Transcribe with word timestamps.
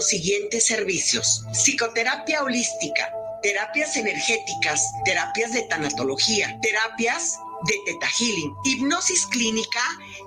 los 0.00 0.08
siguientes 0.08 0.64
servicios. 0.64 1.44
Psicoterapia 1.52 2.42
holística, 2.42 3.12
terapias 3.42 3.98
energéticas, 3.98 4.80
terapias 5.04 5.52
de 5.52 5.60
tanatología, 5.64 6.58
terapias 6.62 7.38
de 7.66 7.74
Teta 7.84 8.06
Healing, 8.18 8.54
hipnosis 8.64 9.26
clínica, 9.26 9.82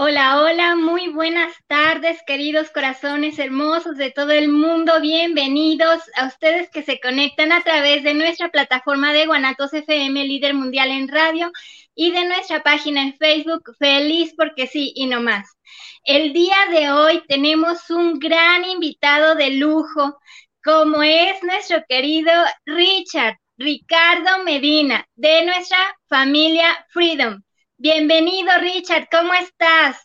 Hola, 0.00 0.40
hola, 0.40 0.76
muy 0.76 1.08
buenas 1.08 1.52
tardes, 1.66 2.22
queridos 2.24 2.70
corazones 2.70 3.36
hermosos 3.40 3.96
de 3.96 4.12
todo 4.12 4.30
el 4.30 4.48
mundo. 4.48 5.00
Bienvenidos 5.00 6.00
a 6.14 6.28
ustedes 6.28 6.70
que 6.70 6.84
se 6.84 7.00
conectan 7.00 7.50
a 7.50 7.64
través 7.64 8.04
de 8.04 8.14
nuestra 8.14 8.48
plataforma 8.48 9.12
de 9.12 9.26
Guanatos 9.26 9.74
FM, 9.74 10.24
líder 10.24 10.54
mundial 10.54 10.92
en 10.92 11.08
radio, 11.08 11.50
y 11.96 12.12
de 12.12 12.26
nuestra 12.26 12.62
página 12.62 13.02
en 13.02 13.18
Facebook, 13.18 13.74
Feliz 13.76 14.34
porque 14.36 14.68
sí 14.68 14.92
y 14.94 15.06
no 15.06 15.20
más. 15.20 15.48
El 16.04 16.32
día 16.32 16.58
de 16.70 16.92
hoy 16.92 17.24
tenemos 17.26 17.90
un 17.90 18.20
gran 18.20 18.64
invitado 18.64 19.34
de 19.34 19.50
lujo, 19.50 20.20
como 20.62 21.02
es 21.02 21.42
nuestro 21.42 21.82
querido 21.88 22.30
Richard, 22.66 23.38
Ricardo 23.56 24.44
Medina, 24.44 25.04
de 25.16 25.44
nuestra 25.44 25.78
familia 26.08 26.86
Freedom. 26.90 27.42
Bienvenido, 27.80 28.50
Richard, 28.60 29.06
¿cómo 29.08 29.32
estás? 29.34 30.04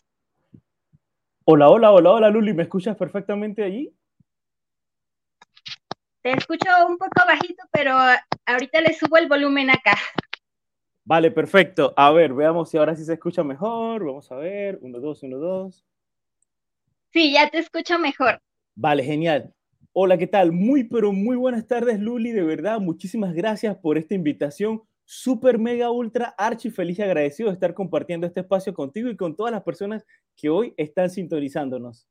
Hola, 1.44 1.68
hola, 1.68 1.90
hola, 1.90 2.12
hola, 2.12 2.30
Luli, 2.30 2.54
¿me 2.54 2.62
escuchas 2.62 2.96
perfectamente 2.96 3.64
allí? 3.64 3.92
Te 6.22 6.30
escucho 6.30 6.68
un 6.86 6.96
poco 6.96 7.26
bajito, 7.26 7.64
pero 7.72 7.96
ahorita 8.46 8.80
le 8.80 8.94
subo 8.94 9.16
el 9.16 9.26
volumen 9.26 9.70
acá. 9.70 9.96
Vale, 11.04 11.32
perfecto. 11.32 11.92
A 11.96 12.12
ver, 12.12 12.32
veamos 12.32 12.70
si 12.70 12.78
ahora 12.78 12.94
sí 12.94 13.04
se 13.04 13.14
escucha 13.14 13.42
mejor. 13.42 14.06
Vamos 14.06 14.30
a 14.30 14.36
ver. 14.36 14.78
Uno, 14.80 15.00
dos, 15.00 15.24
uno, 15.24 15.38
dos. 15.38 15.84
Sí, 17.12 17.32
ya 17.32 17.50
te 17.50 17.58
escucho 17.58 17.98
mejor. 17.98 18.40
Vale, 18.76 19.02
genial. 19.02 19.52
Hola, 19.92 20.16
¿qué 20.16 20.28
tal? 20.28 20.52
Muy, 20.52 20.84
pero 20.84 21.10
muy 21.10 21.34
buenas 21.34 21.66
tardes, 21.66 21.98
Luli. 21.98 22.30
De 22.30 22.44
verdad, 22.44 22.78
muchísimas 22.78 23.34
gracias 23.34 23.76
por 23.78 23.98
esta 23.98 24.14
invitación 24.14 24.84
super, 25.04 25.58
mega, 25.58 25.90
ultra, 25.90 26.34
archi 26.38 26.70
feliz 26.70 26.98
y 26.98 27.02
agradecido 27.02 27.48
de 27.48 27.54
estar 27.54 27.74
compartiendo 27.74 28.26
este 28.26 28.40
espacio 28.40 28.72
contigo 28.72 29.08
y 29.08 29.16
con 29.16 29.36
todas 29.36 29.52
las 29.52 29.62
personas 29.62 30.04
que 30.36 30.48
hoy 30.48 30.74
están 30.76 31.10
sintonizándonos. 31.10 32.08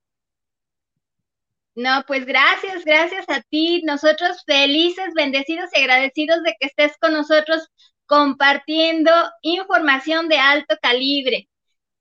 No, 1.76 2.04
pues 2.06 2.26
gracias, 2.26 2.86
gracias 2.86 3.26
a 3.30 3.42
ti. 3.42 3.82
Nosotros 3.84 4.44
felices, 4.46 5.14
bendecidos 5.16 5.70
y 5.74 5.80
agradecidos 5.80 6.44
de 6.44 6.56
que 6.60 6.68
estés 6.68 6.96
con 7.00 7.14
nosotros 7.14 7.68
compartiendo 8.06 9.12
información 9.42 10.30
de 10.30 10.38
alto 10.38 10.78
calibre. 10.82 11.50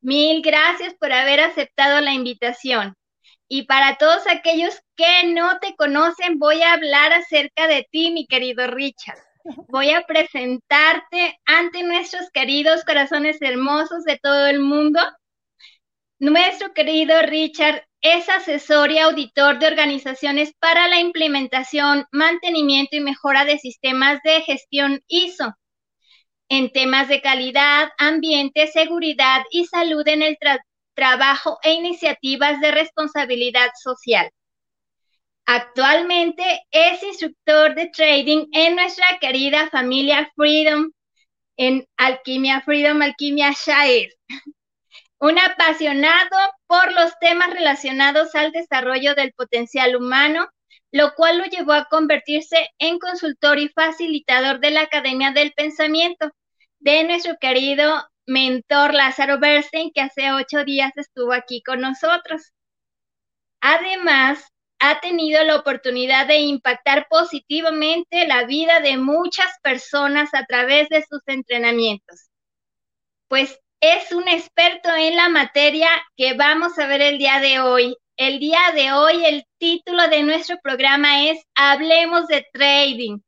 Mil 0.02 0.42
gracias 0.42 0.94
por 0.94 1.12
haber 1.12 1.40
aceptado 1.40 2.00
la 2.02 2.12
invitación. 2.12 2.94
Y 3.48 3.62
para 3.64 3.96
todos 3.96 4.26
aquellos 4.26 4.74
que 4.96 5.32
no 5.32 5.58
te 5.60 5.74
conocen, 5.76 6.38
voy 6.38 6.62
a 6.62 6.74
hablar 6.74 7.12
acerca 7.12 7.66
de 7.66 7.86
ti, 7.90 8.10
mi 8.10 8.26
querido 8.26 8.66
Richard 8.66 9.31
voy 9.68 9.90
a 9.90 10.02
presentarte 10.02 11.40
ante 11.44 11.82
nuestros 11.82 12.30
queridos 12.30 12.84
corazones 12.84 13.40
hermosos 13.40 14.04
de 14.04 14.18
todo 14.22 14.46
el 14.46 14.60
mundo. 14.60 15.00
Nuestro 16.18 16.72
querido 16.72 17.20
Richard 17.22 17.84
es 18.00 18.28
asesor 18.28 18.90
y 18.90 18.98
auditor 18.98 19.58
de 19.58 19.66
organizaciones 19.66 20.52
para 20.58 20.88
la 20.88 21.00
implementación, 21.00 22.04
mantenimiento 22.12 22.96
y 22.96 23.00
mejora 23.00 23.44
de 23.44 23.58
sistemas 23.58 24.20
de 24.24 24.40
gestión 24.42 25.02
ISO 25.06 25.54
en 26.48 26.70
temas 26.70 27.08
de 27.08 27.22
calidad, 27.22 27.88
ambiente, 27.96 28.66
seguridad 28.66 29.42
y 29.50 29.64
salud 29.64 30.06
en 30.06 30.20
el 30.22 30.36
trabajo 30.94 31.58
e 31.62 31.72
iniciativas 31.72 32.60
de 32.60 32.70
responsabilidad 32.72 33.70
social. 33.82 34.30
Actualmente 35.46 36.44
es 36.70 37.02
instructor 37.02 37.74
de 37.74 37.88
trading 37.88 38.46
en 38.52 38.76
nuestra 38.76 39.18
querida 39.20 39.68
familia 39.70 40.30
Freedom, 40.36 40.92
en 41.56 41.86
Alquimia 41.96 42.60
Freedom, 42.62 43.02
Alquimia 43.02 43.52
Shire. 43.52 44.14
Un 45.18 45.38
apasionado 45.38 46.36
por 46.66 46.92
los 46.92 47.18
temas 47.20 47.50
relacionados 47.50 48.34
al 48.34 48.52
desarrollo 48.52 49.14
del 49.14 49.32
potencial 49.32 49.94
humano, 49.96 50.48
lo 50.90 51.14
cual 51.14 51.38
lo 51.38 51.44
llevó 51.44 51.72
a 51.72 51.86
convertirse 51.86 52.68
en 52.78 52.98
consultor 52.98 53.58
y 53.58 53.68
facilitador 53.68 54.60
de 54.60 54.70
la 54.72 54.82
Academia 54.82 55.32
del 55.32 55.52
Pensamiento 55.52 56.30
de 56.80 57.04
nuestro 57.04 57.36
querido 57.40 58.04
mentor 58.26 58.94
Lázaro 58.94 59.38
Bernstein, 59.38 59.92
que 59.94 60.00
hace 60.00 60.32
ocho 60.32 60.64
días 60.64 60.92
estuvo 60.96 61.32
aquí 61.32 61.62
con 61.62 61.80
nosotros. 61.80 62.52
Además, 63.60 64.51
ha 64.84 64.98
tenido 64.98 65.44
la 65.44 65.54
oportunidad 65.54 66.26
de 66.26 66.38
impactar 66.38 67.06
positivamente 67.08 68.26
la 68.26 68.44
vida 68.46 68.80
de 68.80 68.96
muchas 68.96 69.46
personas 69.62 70.34
a 70.34 70.44
través 70.44 70.88
de 70.88 71.04
sus 71.08 71.20
entrenamientos. 71.26 72.30
Pues 73.28 73.60
es 73.80 74.10
un 74.10 74.26
experto 74.26 74.92
en 74.92 75.14
la 75.14 75.28
materia 75.28 75.88
que 76.16 76.34
vamos 76.34 76.76
a 76.80 76.88
ver 76.88 77.00
el 77.00 77.18
día 77.18 77.38
de 77.38 77.60
hoy. 77.60 77.96
El 78.16 78.40
día 78.40 78.58
de 78.74 78.92
hoy 78.92 79.24
el 79.24 79.44
título 79.58 80.08
de 80.08 80.24
nuestro 80.24 80.58
programa 80.60 81.28
es 81.28 81.40
Hablemos 81.54 82.26
de 82.26 82.44
Trading 82.52 83.20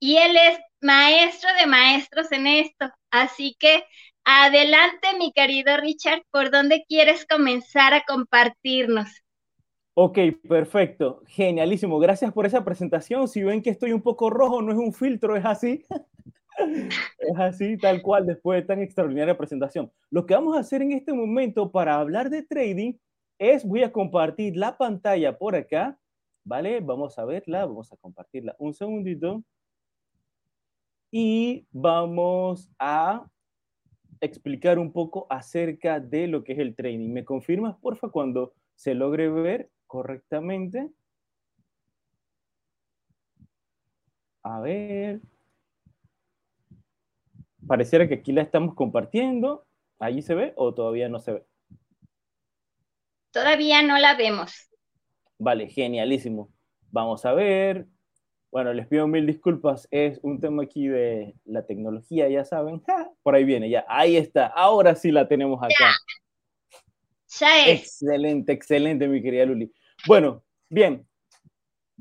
y 0.00 0.16
él 0.16 0.38
es 0.38 0.58
maestro 0.80 1.50
de 1.60 1.66
maestros 1.66 2.32
en 2.32 2.46
esto. 2.46 2.90
Así 3.10 3.54
que 3.58 3.84
adelante, 4.24 5.18
mi 5.18 5.32
querido 5.32 5.76
Richard, 5.76 6.22
¿por 6.30 6.50
dónde 6.50 6.86
quieres 6.88 7.26
comenzar 7.26 7.92
a 7.92 8.04
compartirnos? 8.04 9.23
Ok, 9.96 10.18
perfecto, 10.48 11.22
genialísimo. 11.26 12.00
Gracias 12.00 12.32
por 12.32 12.46
esa 12.46 12.64
presentación. 12.64 13.28
Si 13.28 13.44
ven 13.44 13.62
que 13.62 13.70
estoy 13.70 13.92
un 13.92 14.02
poco 14.02 14.28
rojo, 14.28 14.60
no 14.60 14.72
es 14.72 14.78
un 14.78 14.92
filtro, 14.92 15.36
es 15.36 15.44
así. 15.44 15.84
es 17.18 17.38
así, 17.38 17.76
tal 17.78 18.02
cual, 18.02 18.26
después 18.26 18.60
de 18.60 18.66
tan 18.66 18.82
extraordinaria 18.82 19.38
presentación. 19.38 19.92
Lo 20.10 20.26
que 20.26 20.34
vamos 20.34 20.56
a 20.56 20.60
hacer 20.60 20.82
en 20.82 20.90
este 20.90 21.12
momento 21.12 21.70
para 21.70 21.94
hablar 21.94 22.28
de 22.28 22.42
trading 22.42 22.94
es, 23.38 23.64
voy 23.64 23.84
a 23.84 23.92
compartir 23.92 24.56
la 24.56 24.76
pantalla 24.76 25.38
por 25.38 25.54
acá, 25.54 25.96
¿vale? 26.42 26.80
Vamos 26.80 27.16
a 27.20 27.24
verla, 27.24 27.64
vamos 27.64 27.92
a 27.92 27.96
compartirla 27.96 28.56
un 28.58 28.74
segundito. 28.74 29.44
Y 31.12 31.68
vamos 31.70 32.68
a 32.80 33.30
explicar 34.20 34.80
un 34.80 34.92
poco 34.92 35.28
acerca 35.30 36.00
de 36.00 36.26
lo 36.26 36.42
que 36.42 36.54
es 36.54 36.58
el 36.58 36.74
trading. 36.74 37.12
¿Me 37.12 37.24
confirmas, 37.24 37.76
porfa, 37.76 38.08
cuando 38.08 38.54
se 38.74 38.94
logre 38.94 39.28
ver 39.28 39.70
correctamente. 39.94 40.90
A 44.42 44.58
ver. 44.58 45.20
Pareciera 47.64 48.08
que 48.08 48.14
aquí 48.14 48.32
la 48.32 48.42
estamos 48.42 48.74
compartiendo. 48.74 49.68
¿Allí 50.00 50.20
se 50.20 50.34
ve 50.34 50.52
o 50.56 50.74
todavía 50.74 51.08
no 51.08 51.20
se 51.20 51.34
ve? 51.34 51.46
Todavía 53.30 53.82
no 53.82 53.96
la 53.98 54.16
vemos. 54.16 54.68
Vale, 55.38 55.68
genialísimo. 55.68 56.50
Vamos 56.90 57.24
a 57.24 57.32
ver. 57.32 57.86
Bueno, 58.50 58.72
les 58.72 58.88
pido 58.88 59.06
mil 59.06 59.28
disculpas. 59.28 59.86
Es 59.92 60.18
un 60.24 60.40
tema 60.40 60.64
aquí 60.64 60.88
de 60.88 61.36
la 61.44 61.66
tecnología, 61.66 62.28
ya 62.28 62.44
saben. 62.44 62.82
por 63.22 63.36
ahí 63.36 63.44
viene, 63.44 63.70
ya. 63.70 63.84
Ahí 63.86 64.16
está. 64.16 64.46
Ahora 64.46 64.96
sí 64.96 65.12
la 65.12 65.28
tenemos 65.28 65.62
acá. 65.62 65.94
Ya, 67.38 67.66
es. 67.66 67.80
Excelente, 67.82 68.52
excelente, 68.52 69.06
mi 69.06 69.22
querida 69.22 69.46
Luli. 69.46 69.72
Bueno, 70.06 70.42
bien. 70.70 71.06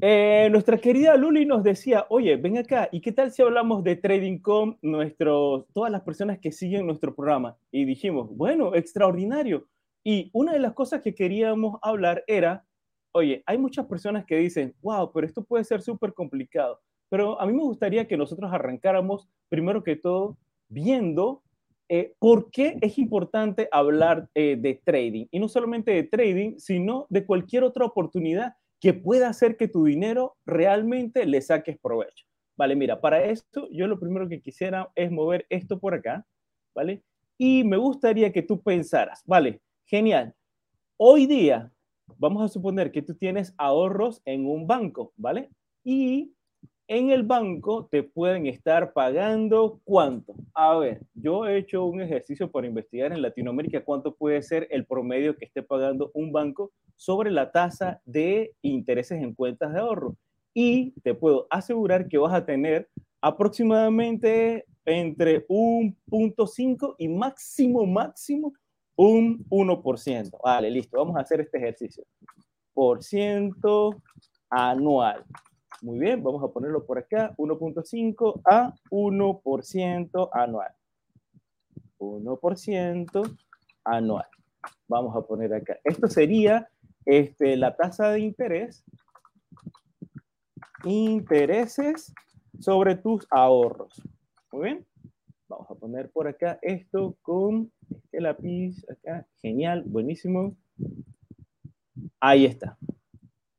Eh, 0.02 0.50
nuestra 0.52 0.78
querida 0.78 1.16
Luli 1.16 1.46
nos 1.46 1.64
decía, 1.64 2.06
oye, 2.10 2.36
ven 2.36 2.58
acá, 2.58 2.90
¿y 2.92 3.02
qué 3.02 3.12
tal 3.12 3.32
si 3.32 3.42
hablamos 3.42 3.84
de 3.84 3.96
Trading 3.96 4.40
con 4.40 4.78
nuestros, 4.82 5.66
todas 5.74 5.92
las 5.92 6.02
personas 6.02 6.40
que 6.40 6.52
siguen 6.52 6.88
nuestro 6.88 7.16
programa? 7.16 7.58
Y 7.72 7.86
dijimos, 7.86 8.30
bueno, 8.36 8.76
extraordinario. 8.76 9.68
Y 10.04 10.30
una 10.34 10.54
de 10.54 10.60
las 10.60 10.74
cosas 10.74 11.02
que 11.02 11.16
queríamos 11.16 11.80
hablar 11.82 12.24
era 12.28 12.66
oye, 13.14 13.44
hay 13.46 13.58
muchas 13.58 13.86
personas 13.86 14.26
que 14.26 14.38
dicen, 14.38 14.76
wow, 14.82 15.12
pero 15.14 15.26
esto 15.26 15.44
puede 15.44 15.64
ser 15.64 15.82
súper 15.82 16.14
complicado. 16.14 16.82
Pero 17.10 17.40
a 17.40 17.46
mí 17.46 17.54
me 17.54 17.64
gustaría 17.64 18.08
que 18.08 18.18
nosotros 18.18 18.52
arrancáramos, 18.52 19.30
primero 19.50 19.84
que 19.84 19.96
todo, 19.96 20.38
viendo 20.68 21.44
eh, 21.96 22.16
por 22.18 22.50
qué 22.50 22.80
es 22.82 22.98
importante 22.98 23.70
hablar 23.72 24.28
eh, 24.34 24.58
de 24.60 24.82
trading. 24.84 25.28
Y 25.30 25.40
no 25.40 25.48
solamente 25.48 25.92
de 25.92 26.02
trading, 26.02 26.58
sino 26.58 27.06
de 27.12 27.24
cualquier 27.24 27.64
otra 27.64 27.86
oportunidad 27.86 28.56
que 28.80 28.96
pueda 28.96 29.30
hacer 29.30 29.58
que 29.58 29.68
tu 29.68 29.86
dinero 29.86 30.36
realmente 30.44 31.24
le 31.28 31.40
saques 31.40 31.78
provecho. 31.78 32.26
Vale, 32.58 32.76
mira, 32.76 33.00
para 33.00 33.24
esto 33.24 33.68
yo 33.72 33.86
lo 33.86 34.00
primero 34.00 34.28
que 34.28 34.42
quisiera 34.42 34.90
es 34.96 35.12
mover 35.12 35.46
esto 35.52 35.80
por 35.80 35.94
acá, 35.94 36.26
¿vale? 36.74 37.04
Y 37.38 37.64
me 37.64 37.78
gustaría 37.78 38.34
que 38.34 38.42
tú 38.42 38.60
pensaras, 38.60 39.22
vale, 39.28 39.62
genial. 39.86 40.34
Hoy 40.98 41.28
día 41.28 41.72
vamos 42.18 42.44
a 42.44 42.48
suponer 42.48 42.92
que 42.92 43.04
tú 43.04 43.14
tienes 43.14 43.54
ahorros 43.56 44.20
en 44.26 44.48
un 44.48 44.66
banco, 44.66 45.14
¿vale? 45.16 45.52
Y 45.84 46.34
en 46.88 47.12
el 47.12 47.24
banco 47.24 47.88
te 47.90 48.04
pueden 48.04 48.46
estar 48.46 48.94
pagando 48.94 49.80
cuánto. 49.84 50.36
A 50.54 50.76
ver, 50.78 51.02
yo 51.14 51.46
he 51.48 51.58
hecho 51.58 51.86
un 51.86 52.02
ejercicio 52.02 52.52
para 52.52 52.68
investigar 52.68 53.12
en 53.12 53.22
Latinoamérica 53.22 53.84
cuánto 53.84 54.16
puede 54.16 54.42
ser 54.42 54.68
el 54.70 54.86
promedio 54.86 55.38
que 55.38 55.46
esté 55.46 55.64
pagando 55.64 56.12
un 56.14 56.32
banco 56.32 56.72
sobre 56.96 57.32
la 57.32 57.52
tasa 57.52 58.02
de 58.06 58.54
intereses 58.62 59.22
en 59.22 59.34
cuentas 59.34 59.74
de 59.74 59.80
ahorro. 59.80 60.16
Y 60.54 60.92
te 61.02 61.14
puedo 61.14 61.48
asegurar 61.50 62.08
que 62.08 62.18
vas 62.18 62.34
a 62.34 62.46
tener 62.46 62.90
aproximadamente 63.22 64.66
entre 64.86 65.46
un 65.48 65.98
punto 66.10 66.46
cinco 66.46 66.96
y 66.98 67.08
máximo, 67.08 67.86
máximo 67.86 68.54
un 68.96 69.46
1%. 69.50 70.38
Vale, 70.44 70.70
listo. 70.70 70.98
Vamos 70.98 71.16
a 71.16 71.22
hacer 71.22 71.42
este 71.42 71.58
ejercicio. 71.58 72.04
Por 72.74 73.04
ciento 73.04 74.02
anual. 74.50 75.24
Muy 75.82 76.00
bien, 76.00 76.24
vamos 76.24 76.44
a 76.44 76.48
ponerlo 76.48 76.86
por 76.86 76.98
acá. 76.98 77.34
1.5 77.38 78.42
a 78.46 78.74
1% 78.90 80.30
anual. 80.32 80.72
1% 82.00 83.38
anual. 83.84 84.26
Vamos 84.88 85.16
a 85.16 85.22
poner 85.22 85.54
acá. 85.54 85.78
Esto 85.84 86.08
sería 86.08 86.70
este, 87.06 87.58
la 87.58 87.76
tasa 87.76 88.10
de 88.12 88.20
interés. 88.20 88.84
Intereses 90.86 92.14
sobre 92.60 92.96
tus 92.96 93.26
ahorros. 93.30 94.02
Muy 94.52 94.64
bien. 94.64 94.86
Vamos 95.48 95.70
a 95.70 95.76
poner 95.76 96.10
por 96.10 96.28
acá 96.28 96.58
esto 96.62 97.16
con 97.22 97.72
este 97.90 98.22
lápiz 98.22 98.84
acá. 98.90 99.28
Genial, 99.42 99.84
buenísimo. 99.86 100.56
Ahí 102.20 102.46
está. 102.46 102.78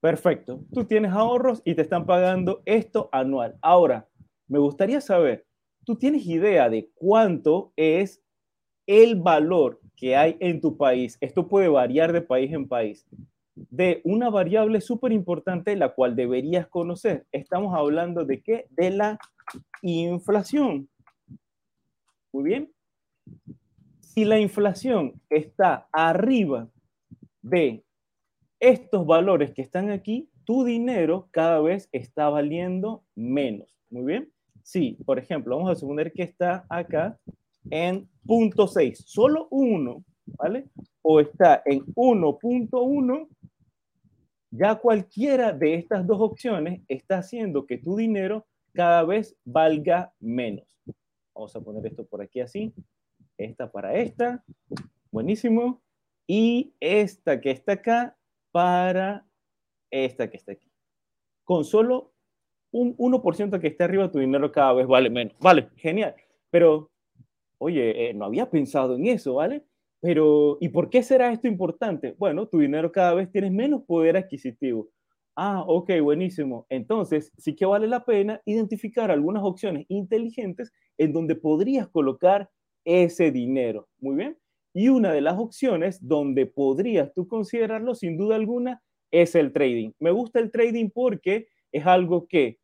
Perfecto. 0.04 0.62
Tú 0.74 0.84
tienes 0.84 1.12
ahorros 1.12 1.62
y 1.64 1.74
te 1.74 1.80
están 1.80 2.04
pagando 2.04 2.60
esto 2.66 3.08
anual. 3.10 3.56
Ahora, 3.62 4.06
me 4.48 4.58
gustaría 4.58 5.00
saber, 5.00 5.46
¿tú 5.82 5.96
tienes 5.96 6.26
idea 6.26 6.68
de 6.68 6.90
cuánto 6.92 7.72
es 7.74 8.22
el 8.86 9.16
valor 9.16 9.80
que 9.96 10.14
hay 10.14 10.36
en 10.40 10.60
tu 10.60 10.76
país? 10.76 11.16
Esto 11.22 11.48
puede 11.48 11.68
variar 11.68 12.12
de 12.12 12.20
país 12.20 12.52
en 12.52 12.68
país. 12.68 13.06
De 13.54 14.02
una 14.04 14.28
variable 14.28 14.82
súper 14.82 15.10
importante, 15.10 15.74
la 15.74 15.94
cual 15.94 16.14
deberías 16.14 16.68
conocer. 16.68 17.24
Estamos 17.32 17.74
hablando 17.74 18.26
de 18.26 18.42
qué? 18.42 18.66
De 18.68 18.90
la 18.90 19.18
inflación. 19.80 20.86
Muy 22.30 22.44
bien. 22.44 22.70
Si 24.00 24.26
la 24.26 24.38
inflación 24.38 25.18
está 25.30 25.88
arriba 25.92 26.68
de 27.40 27.82
estos 28.64 29.04
valores 29.04 29.52
que 29.52 29.60
están 29.60 29.90
aquí, 29.90 30.30
tu 30.44 30.64
dinero 30.64 31.28
cada 31.32 31.60
vez 31.60 31.90
está 31.92 32.30
valiendo 32.30 33.04
menos. 33.14 33.76
Muy 33.90 34.04
bien. 34.04 34.32
Si, 34.62 34.94
por 35.04 35.18
ejemplo, 35.18 35.56
vamos 35.56 35.70
a 35.70 35.76
suponer 35.76 36.12
que 36.12 36.22
está 36.22 36.64
acá 36.70 37.18
en 37.70 38.08
0.6, 38.26 38.94
solo 39.04 39.48
uno, 39.50 40.02
¿vale? 40.38 40.66
O 41.02 41.20
está 41.20 41.62
en 41.66 41.84
1.1, 41.94 43.28
ya 44.50 44.76
cualquiera 44.76 45.52
de 45.52 45.74
estas 45.74 46.06
dos 46.06 46.20
opciones 46.22 46.80
está 46.88 47.18
haciendo 47.18 47.66
que 47.66 47.76
tu 47.76 47.96
dinero 47.96 48.46
cada 48.72 49.04
vez 49.04 49.36
valga 49.44 50.14
menos. 50.20 50.66
Vamos 51.34 51.54
a 51.54 51.60
poner 51.60 51.86
esto 51.86 52.06
por 52.06 52.22
aquí 52.22 52.40
así. 52.40 52.72
Esta 53.36 53.70
para 53.70 53.94
esta. 53.96 54.42
Buenísimo. 55.10 55.82
Y 56.26 56.72
esta 56.80 57.42
que 57.42 57.50
está 57.50 57.72
acá 57.72 58.16
para 58.54 59.26
esta 59.90 60.30
que 60.30 60.36
está 60.36 60.52
aquí. 60.52 60.70
Con 61.42 61.64
solo 61.64 62.12
un 62.70 62.94
1% 62.98 63.60
que 63.60 63.66
esté 63.66 63.82
arriba, 63.82 64.12
tu 64.12 64.20
dinero 64.20 64.52
cada 64.52 64.72
vez 64.74 64.86
vale 64.86 65.10
menos. 65.10 65.34
Vale, 65.40 65.70
genial. 65.74 66.14
Pero, 66.50 66.88
oye, 67.58 68.10
eh, 68.10 68.14
no 68.14 68.26
había 68.26 68.48
pensado 68.48 68.94
en 68.94 69.06
eso, 69.06 69.34
¿vale? 69.34 69.64
Pero, 70.00 70.58
¿y 70.60 70.68
por 70.68 70.88
qué 70.88 71.02
será 71.02 71.32
esto 71.32 71.48
importante? 71.48 72.14
Bueno, 72.16 72.46
tu 72.46 72.60
dinero 72.60 72.92
cada 72.92 73.14
vez 73.14 73.28
tiene 73.28 73.50
menos 73.50 73.82
poder 73.82 74.16
adquisitivo. 74.16 74.88
Ah, 75.34 75.64
ok, 75.66 75.90
buenísimo. 76.00 76.64
Entonces, 76.68 77.32
sí 77.36 77.56
que 77.56 77.66
vale 77.66 77.88
la 77.88 78.04
pena 78.04 78.40
identificar 78.44 79.10
algunas 79.10 79.42
opciones 79.42 79.84
inteligentes 79.88 80.72
en 80.96 81.12
donde 81.12 81.34
podrías 81.34 81.88
colocar 81.88 82.48
ese 82.84 83.32
dinero. 83.32 83.88
Muy 83.98 84.14
bien. 84.14 84.38
Y 84.74 84.88
una 84.88 85.12
de 85.12 85.20
las 85.20 85.38
opciones 85.38 86.06
donde 86.06 86.46
podrías 86.46 87.14
tú 87.14 87.26
considerarlo, 87.28 87.94
sin 87.94 88.18
duda 88.18 88.36
alguna, 88.36 88.82
es 89.10 89.34
el 89.34 89.52
trading. 89.52 89.92
Me 90.00 90.10
gusta 90.10 90.40
el 90.40 90.50
trading 90.50 90.90
porque 90.90 91.46
es 91.72 91.86
algo 91.86 92.26
que 92.26 92.58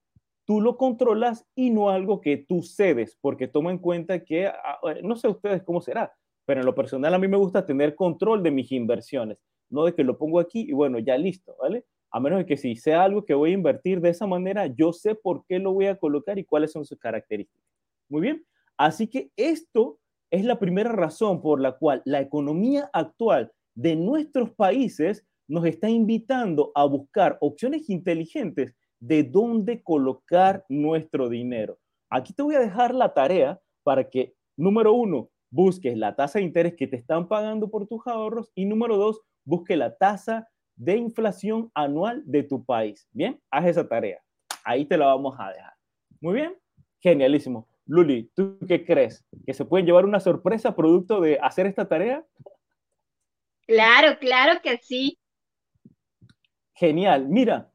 tú 0.45 0.61
lo 0.61 0.76
controlas 0.76 1.47
y 1.55 1.71
no 1.71 1.90
algo 1.90 2.21
que 2.21 2.37
tú 2.37 2.62
cedes, 2.62 3.17
porque 3.21 3.47
toma 3.47 3.71
en 3.71 3.79
cuenta 3.79 4.25
que, 4.25 4.49
ah, 4.49 4.81
eh, 4.93 5.00
no 5.02 5.14
sé 5.17 5.29
ustedes 5.29 5.62
cómo 5.62 5.81
será, 5.81 6.12
pero 6.45 6.61
en 6.61 6.67
lo 6.67 6.75
personal 6.75 7.14
a 7.14 7.19
mí 7.19 7.29
me 7.29 7.37
gusta 7.37 7.64
tener 7.64 7.95
control 7.95 8.43
de 8.43 8.50
mis 8.50 8.73
inversiones, 8.73 9.38
no 9.69 9.85
de 9.85 9.95
que 9.95 10.02
lo 10.02 10.19
pongo 10.19 10.40
aquí 10.40 10.67
y 10.69 10.73
bueno, 10.73 10.99
ya 10.99 11.17
listo, 11.17 11.55
¿vale? 11.61 11.85
a 12.11 12.21
menos 12.21 12.40
de 12.40 12.47
que 12.47 12.57
si 12.57 12.75
sea 12.76 13.05
algo 13.05 13.25
que 13.25 13.35
voy 13.35 13.50
a 13.50 13.55
invertir 13.55 14.00
de 14.00 14.11
esa 14.11 14.26
manera, 14.26 14.67
yo 14.67 14.93
sé 14.93 15.14
por 15.14 15.45
qué 15.47 15.59
lo 15.59 15.73
voy 15.73 15.87
a 15.87 15.97
colocar 15.97 16.38
y 16.38 16.45
cuáles 16.45 16.73
son 16.73 16.85
sus 16.85 16.99
características. 16.99 17.64
Muy 18.09 18.21
bien, 18.21 18.45
así 18.76 19.07
que 19.07 19.31
esto 19.37 20.00
es 20.30 20.44
la 20.44 20.58
primera 20.58 20.92
razón 20.92 21.42
por 21.42 21.60
la 21.60 21.72
cual 21.72 22.02
la 22.04 22.20
economía 22.20 22.88
actual 22.92 23.52
de 23.75 23.96
nuestros 23.96 24.50
países 24.50 25.26
nos 25.49 25.64
está 25.64 25.90
invitando 25.90 26.70
a 26.75 26.84
buscar 26.84 27.37
opciones 27.40 27.90
inteligentes 27.90 28.75
de 29.00 29.25
dónde 29.25 29.82
colocar 29.82 30.64
nuestro 30.68 31.28
dinero. 31.28 31.78
Aquí 32.10 32.32
te 32.32 32.42
voy 32.42 32.54
a 32.54 32.60
dejar 32.60 32.94
la 32.94 33.12
tarea 33.14 33.60
para 33.82 34.08
que, 34.08 34.34
número 34.56 34.92
uno, 34.92 35.30
busques 35.50 35.96
la 35.96 36.14
tasa 36.14 36.38
de 36.38 36.44
interés 36.44 36.75
que 36.76 36.87
te 36.87 36.96
están 36.96 37.26
pagando 37.26 37.70
por 37.70 37.87
tus 37.88 38.06
ahorros 38.06 38.52
y 38.54 38.66
número 38.66 38.96
dos, 38.96 39.20
busque 39.44 39.76
la 39.76 39.96
tasa 39.96 40.49
de 40.76 40.96
inflación 40.96 41.70
anual 41.75 42.22
de 42.25 42.42
tu 42.42 42.64
país. 42.64 43.08
Bien, 43.10 43.40
haz 43.50 43.66
esa 43.66 43.88
tarea. 43.88 44.22
Ahí 44.64 44.84
te 44.84 44.96
la 44.96 45.06
vamos 45.06 45.34
a 45.38 45.50
dejar. 45.50 45.72
Muy 46.20 46.34
bien, 46.34 46.54
genialísimo. 47.00 47.69
Luli, 47.90 48.30
¿tú 48.37 48.56
qué 48.68 48.85
crees? 48.85 49.26
¿Que 49.44 49.52
se 49.52 49.64
pueden 49.64 49.85
llevar 49.85 50.04
una 50.04 50.20
sorpresa 50.20 50.76
producto 50.76 51.20
de 51.20 51.40
hacer 51.42 51.66
esta 51.66 51.88
tarea? 51.88 52.25
Claro, 53.66 54.16
claro 54.20 54.61
que 54.62 54.78
sí. 54.78 55.18
Genial. 56.75 57.28
Mira, 57.28 57.68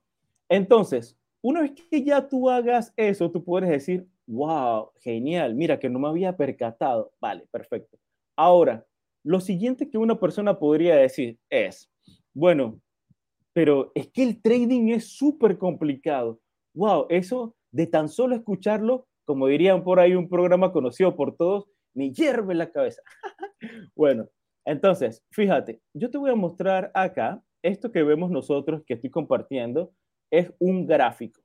entonces, 0.48 1.18
una 1.42 1.64
vez 1.64 1.74
que 1.92 2.02
ya 2.02 2.30
tú 2.30 2.50
hagas 2.50 2.94
eso, 2.96 3.30
tú 3.30 3.44
puedes 3.44 3.70
decir, 3.70 4.08
wow, 4.26 4.90
genial, 5.02 5.54
mira 5.54 5.80
que 5.80 5.90
no 5.90 6.00
me 6.00 6.08
había 6.08 6.38
percatado. 6.38 7.12
Vale, 7.20 7.46
perfecto. 7.52 7.98
Ahora, 8.38 8.88
lo 9.22 9.42
siguiente 9.42 9.90
que 9.90 9.98
una 9.98 10.18
persona 10.18 10.58
podría 10.58 10.96
decir 10.96 11.38
es, 11.50 11.92
bueno, 12.34 12.80
pero 13.52 13.92
es 13.96 14.08
que 14.08 14.24
el 14.24 14.42
trading 14.42 14.94
es 14.94 15.10
súper 15.10 15.58
complicado. 15.58 16.40
Wow, 16.74 17.08
eso 17.10 17.54
de 17.72 17.86
tan 17.88 18.08
solo 18.08 18.34
escucharlo, 18.34 19.10
como 19.26 19.48
dirían 19.48 19.84
por 19.84 20.00
ahí 20.00 20.16
un 20.16 20.30
programa 20.30 20.72
conocido 20.72 21.16
por 21.16 21.36
todos, 21.36 21.66
me 21.94 22.12
hierve 22.12 22.56
la 22.56 22.72
cabeza. 22.72 23.02
bueno, 23.96 24.28
entonces, 24.66 25.24
fíjate, 25.32 25.82
yo 25.94 26.10
te 26.10 26.18
voy 26.18 26.32
a 26.32 26.36
mostrar 26.36 26.92
acá, 26.94 27.42
esto 27.62 27.92
que 27.92 28.04
vemos 28.04 28.32
nosotros, 28.32 28.84
que 28.86 28.96
estoy 28.96 29.10
compartiendo, 29.10 29.92
es 30.32 30.54
un 30.60 30.86
gráfico. 30.86 31.42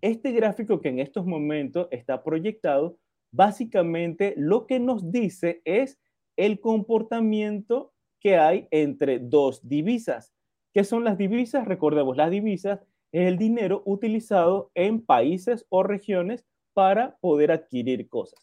Este 0.00 0.32
gráfico 0.32 0.80
que 0.80 0.88
en 0.88 0.98
estos 0.98 1.26
momentos 1.26 1.88
está 1.90 2.22
proyectado, 2.24 2.98
básicamente 3.32 4.34
lo 4.36 4.66
que 4.66 4.80
nos 4.80 5.10
dice 5.10 5.62
es 5.64 5.98
el 6.36 6.60
comportamiento 6.60 7.92
que 8.20 8.36
hay 8.36 8.68
entre 8.70 9.18
dos 9.18 9.66
divisas. 9.68 10.32
¿Qué 10.72 10.84
son 10.84 11.04
las 11.04 11.18
divisas? 11.18 11.66
Recordemos, 11.66 12.16
las 12.16 12.30
divisas 12.30 12.80
es 13.12 13.28
el 13.28 13.36
dinero 13.36 13.82
utilizado 13.84 14.70
en 14.74 15.04
países 15.04 15.66
o 15.68 15.82
regiones 15.82 16.46
para 16.74 17.16
poder 17.20 17.52
adquirir 17.52 18.08
cosas. 18.08 18.40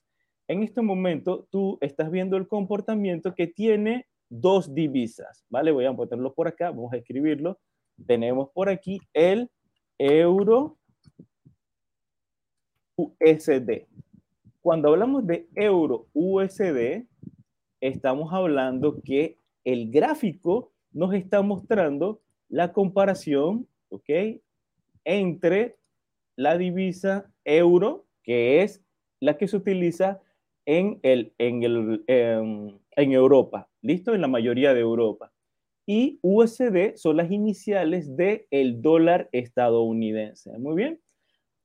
En 0.48 0.64
este 0.64 0.82
momento 0.82 1.48
tú 1.52 1.78
estás 1.82 2.10
viendo 2.10 2.38
el 2.38 2.48
comportamiento 2.48 3.36
que 3.36 3.48
tiene 3.48 4.08
dos 4.30 4.74
divisas, 4.74 5.46
¿vale? 5.50 5.72
Voy 5.72 5.86
a 5.86 5.94
ponerlo 5.94 6.34
por 6.34 6.48
acá, 6.48 6.72
vamos 6.72 6.94
a 6.94 6.98
escribirlo. 6.98 7.60
Tenemos 8.08 8.50
por 8.52 8.70
aquí 8.70 9.00
el 9.14 9.50
euro 9.98 10.78
USD. 12.96 13.88
Cuando 14.62 14.90
hablamos 14.90 15.26
de 15.26 15.48
euro 15.56 16.08
USD, 16.14 17.06
estamos 17.82 18.34
hablando 18.34 19.02
que 19.02 19.38
el 19.64 19.90
gráfico 19.92 20.72
nos 20.92 21.14
está 21.14 21.42
mostrando 21.42 22.22
la 22.50 22.74
comparación, 22.74 23.68
¿ok? 23.90 24.10
Entre 25.06 25.78
la 26.36 26.58
divisa 26.58 27.32
euro, 27.46 28.06
que 28.24 28.64
es 28.64 28.84
la 29.20 29.38
que 29.38 29.48
se 29.48 29.58
utiliza 29.58 30.22
en, 30.66 31.00
el, 31.04 31.34
en, 31.38 31.64
el, 31.64 32.04
em, 32.08 32.78
en 32.96 33.12
Europa, 33.12 33.70
¿listo? 33.82 34.14
En 34.14 34.22
la 34.22 34.28
mayoría 34.28 34.74
de 34.74 34.82
Europa. 34.82 35.32
Y 35.86 36.20
USD 36.22 36.96
son 36.96 37.18
las 37.18 37.32
iniciales 37.32 38.16
del 38.16 38.46
el 38.52 38.82
dólar 38.82 39.30
estadounidense. 39.32 40.56
Muy 40.60 40.76
bien. 40.76 41.02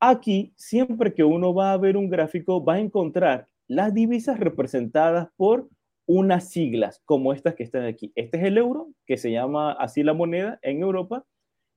Aquí, 0.01 0.55
siempre 0.57 1.13
que 1.13 1.25
uno 1.25 1.55
va 1.55 1.73
a 1.73 1.77
ver 1.77 1.97
un 1.97 2.09
gráfico, 2.09 2.65
va 2.65 2.75
a 2.75 2.81
encontrar 2.81 3.49
las 3.69 3.93
divisas 3.93 4.41
representadas 4.41 5.29
por 5.37 5.69
unas 6.07 6.51
siglas 6.51 7.03
como 7.05 7.33
estas 7.33 7.55
que 7.55 7.63
están 7.63 7.85
aquí. 7.85 8.13
Este 8.15 8.39
es 8.39 8.45
el 8.45 8.59
euro, 8.59 8.89
que 9.07 9.17
se 9.17 9.31
llama 9.31 9.73
así 9.73 10.03
la 10.03 10.15
moneda 10.15 10.59
en 10.63 10.81
Europa, 10.81 11.25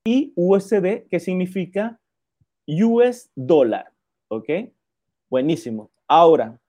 y 0.06 0.32
USD, 0.36 1.08
que 1.10 1.20
significa 1.20 2.00
US 2.66 3.30
dólar. 3.36 3.92
¿Ok? 4.30 4.50
Buenísimo. 5.30 5.92
Ahora, 6.08 6.60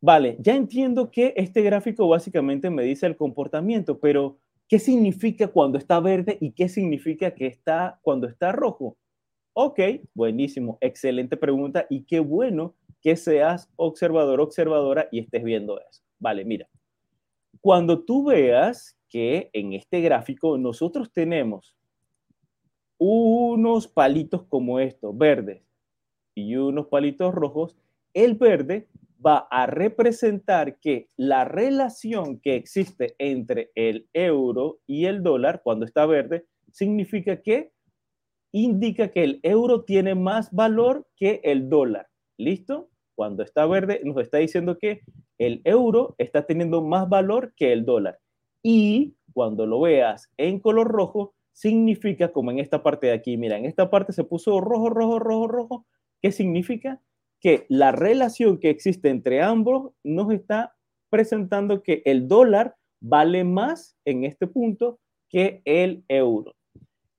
vale, 0.00 0.36
ya 0.40 0.54
entiendo 0.54 1.10
que 1.10 1.34
este 1.36 1.62
gráfico 1.62 2.08
básicamente 2.08 2.70
me 2.70 2.82
dice 2.82 3.06
el 3.06 3.16
comportamiento, 3.16 3.98
pero 3.98 4.38
¿qué 4.68 4.78
significa 4.78 5.48
cuando 5.48 5.78
está 5.78 6.00
verde 6.00 6.38
y 6.40 6.52
qué 6.52 6.68
significa 6.68 7.34
que 7.34 7.46
está 7.46 7.98
cuando 8.02 8.26
está 8.26 8.52
rojo? 8.52 8.96
Ok, 9.52 9.80
buenísimo, 10.14 10.78
excelente 10.80 11.36
pregunta 11.36 11.86
y 11.88 12.04
qué 12.04 12.20
bueno 12.20 12.74
que 13.00 13.16
seas 13.16 13.70
observador, 13.76 14.40
observadora 14.40 15.08
y 15.12 15.20
estés 15.20 15.44
viendo 15.44 15.78
eso. 15.78 16.02
Vale, 16.18 16.44
mira, 16.44 16.68
cuando 17.60 18.02
tú 18.02 18.24
veas 18.24 18.98
que 19.08 19.50
en 19.52 19.74
este 19.74 20.00
gráfico 20.00 20.58
nosotros 20.58 21.12
tenemos 21.12 21.76
unos 22.98 23.86
palitos 23.86 24.44
como 24.44 24.80
estos, 24.80 25.16
verdes, 25.16 25.62
y 26.34 26.56
unos 26.56 26.86
palitos 26.86 27.34
rojos, 27.34 27.76
el 28.12 28.34
verde 28.34 28.88
va 29.24 29.46
a 29.50 29.66
representar 29.66 30.78
que 30.78 31.08
la 31.16 31.44
relación 31.44 32.38
que 32.40 32.56
existe 32.56 33.14
entre 33.18 33.70
el 33.74 34.06
euro 34.12 34.80
y 34.86 35.06
el 35.06 35.22
dólar, 35.22 35.62
cuando 35.62 35.84
está 35.84 36.06
verde, 36.06 36.46
significa 36.70 37.40
que 37.40 37.72
indica 38.52 39.08
que 39.08 39.24
el 39.24 39.40
euro 39.42 39.82
tiene 39.82 40.14
más 40.14 40.52
valor 40.52 41.06
que 41.16 41.40
el 41.44 41.68
dólar. 41.68 42.08
¿Listo? 42.36 42.88
Cuando 43.14 43.42
está 43.42 43.66
verde, 43.66 44.00
nos 44.04 44.18
está 44.18 44.38
diciendo 44.38 44.78
que 44.78 45.00
el 45.38 45.60
euro 45.64 46.14
está 46.18 46.46
teniendo 46.46 46.82
más 46.82 47.08
valor 47.08 47.54
que 47.56 47.72
el 47.72 47.84
dólar. 47.84 48.18
Y 48.62 49.14
cuando 49.32 49.66
lo 49.66 49.80
veas 49.80 50.30
en 50.36 50.60
color 50.60 50.88
rojo, 50.88 51.34
significa 51.52 52.32
como 52.32 52.50
en 52.50 52.58
esta 52.58 52.82
parte 52.82 53.08
de 53.08 53.12
aquí, 53.12 53.36
mira, 53.36 53.56
en 53.56 53.64
esta 53.64 53.90
parte 53.90 54.12
se 54.12 54.24
puso 54.24 54.60
rojo, 54.60 54.90
rojo, 54.90 55.18
rojo, 55.18 55.48
rojo. 55.48 55.86
¿Qué 56.24 56.32
significa? 56.32 57.02
Que 57.38 57.66
la 57.68 57.92
relación 57.92 58.58
que 58.58 58.70
existe 58.70 59.10
entre 59.10 59.42
ambos 59.42 59.92
nos 60.02 60.32
está 60.32 60.74
presentando 61.10 61.82
que 61.82 62.00
el 62.06 62.28
dólar 62.28 62.76
vale 62.98 63.44
más 63.44 63.98
en 64.06 64.24
este 64.24 64.46
punto 64.46 65.00
que 65.28 65.60
el 65.66 66.02
euro. 66.08 66.54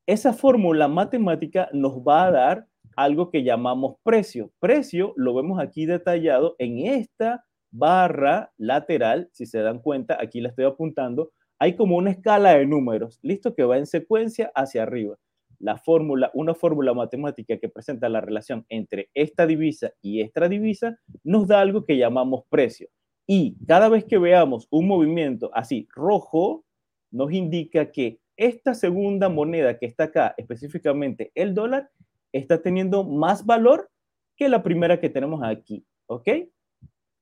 Esa 0.08 0.34
fórmula 0.34 0.88
matemática 0.88 1.70
nos 1.72 2.00
va 2.00 2.26
a 2.26 2.32
dar 2.32 2.68
algo 2.96 3.30
que 3.30 3.44
llamamos 3.44 3.98
precio. 4.02 4.52
Precio 4.60 5.14
lo 5.18 5.36
vemos 5.36 5.60
aquí 5.60 5.86
detallado 5.86 6.56
en 6.58 6.88
esta 6.88 7.46
barra 7.70 8.54
lateral, 8.58 9.30
si 9.34 9.46
se 9.46 9.60
dan 9.60 9.78
cuenta, 9.78 10.18
aquí 10.20 10.42
la 10.42 10.50
estoy 10.50 10.66
apuntando, 10.66 11.32
hay 11.60 11.76
como 11.76 11.96
una 11.96 12.10
escala 12.10 12.56
de 12.56 12.66
números, 12.66 13.20
listo, 13.22 13.54
que 13.54 13.66
va 13.66 13.78
en 13.78 13.86
secuencia 13.86 14.52
hacia 14.56 14.82
arriba. 14.82 15.16
La 15.60 15.78
fórmula, 15.78 16.32
una 16.34 16.54
fórmula 16.54 16.94
matemática 16.94 17.58
que 17.58 17.70
presenta 17.70 18.10
la 18.10 18.22
relación 18.22 18.66
entre 18.70 19.10
esta 19.14 19.48
divisa 19.48 19.92
y 20.02 20.22
esta 20.22 20.48
divisa, 20.48 21.00
nos 21.24 21.48
da 21.48 21.62
algo 21.62 21.86
que 21.86 21.98
llamamos 21.98 22.44
precio. 22.50 22.90
Y 23.28 23.58
cada 23.66 23.90
vez 23.90 24.06
que 24.06 24.18
veamos 24.18 24.68
un 24.70 24.88
movimiento 24.88 25.50
así 25.54 25.88
rojo, 25.94 26.64
nos 27.12 27.32
indica 27.32 27.92
que 27.92 28.20
esta 28.38 28.74
segunda 28.74 29.30
moneda 29.30 29.78
que 29.78 29.86
está 29.86 30.06
acá, 30.06 30.36
específicamente 30.38 31.32
el 31.36 31.54
dólar, 31.54 31.90
está 32.34 32.62
teniendo 32.62 33.04
más 33.04 33.46
valor 33.46 33.90
que 34.36 34.50
la 34.50 34.62
primera 34.62 35.00
que 35.00 35.10
tenemos 35.10 35.42
aquí. 35.44 35.86
¿Ok? 36.08 36.28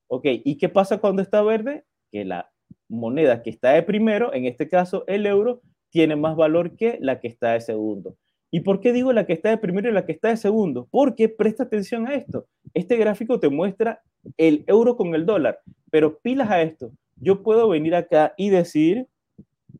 Ok, 0.08 0.26
¿y 0.44 0.58
qué 0.58 0.68
pasa 0.68 0.98
cuando 0.98 1.22
está 1.22 1.42
verde? 1.42 1.84
Que 2.10 2.24
la 2.24 2.50
moneda 2.88 3.42
que 3.42 3.50
está 3.50 3.70
de 3.72 3.82
primero, 3.82 4.34
en 4.34 4.44
este 4.44 4.68
caso 4.68 5.04
el 5.06 5.26
euro, 5.26 5.62
tiene 5.90 6.16
más 6.16 6.36
valor 6.36 6.76
que 6.76 6.98
la 7.00 7.20
que 7.20 7.28
está 7.28 7.52
de 7.52 7.60
segundo. 7.60 8.16
¿Y 8.54 8.60
por 8.60 8.78
qué 8.78 8.92
digo 8.92 9.12
la 9.12 9.26
que 9.26 9.32
está 9.32 9.50
de 9.50 9.58
primero 9.58 9.88
y 9.88 9.92
la 9.92 10.06
que 10.06 10.12
está 10.12 10.28
de 10.28 10.36
segundo? 10.36 10.86
Porque 10.92 11.28
presta 11.28 11.64
atención 11.64 12.06
a 12.06 12.14
esto. 12.14 12.46
Este 12.72 12.96
gráfico 12.96 13.40
te 13.40 13.48
muestra 13.48 14.00
el 14.36 14.62
euro 14.68 14.96
con 14.96 15.12
el 15.16 15.26
dólar, 15.26 15.58
pero 15.90 16.20
pilas 16.20 16.48
a 16.52 16.62
esto. 16.62 16.92
Yo 17.16 17.42
puedo 17.42 17.68
venir 17.68 17.96
acá 17.96 18.32
y 18.36 18.50
decir 18.50 19.08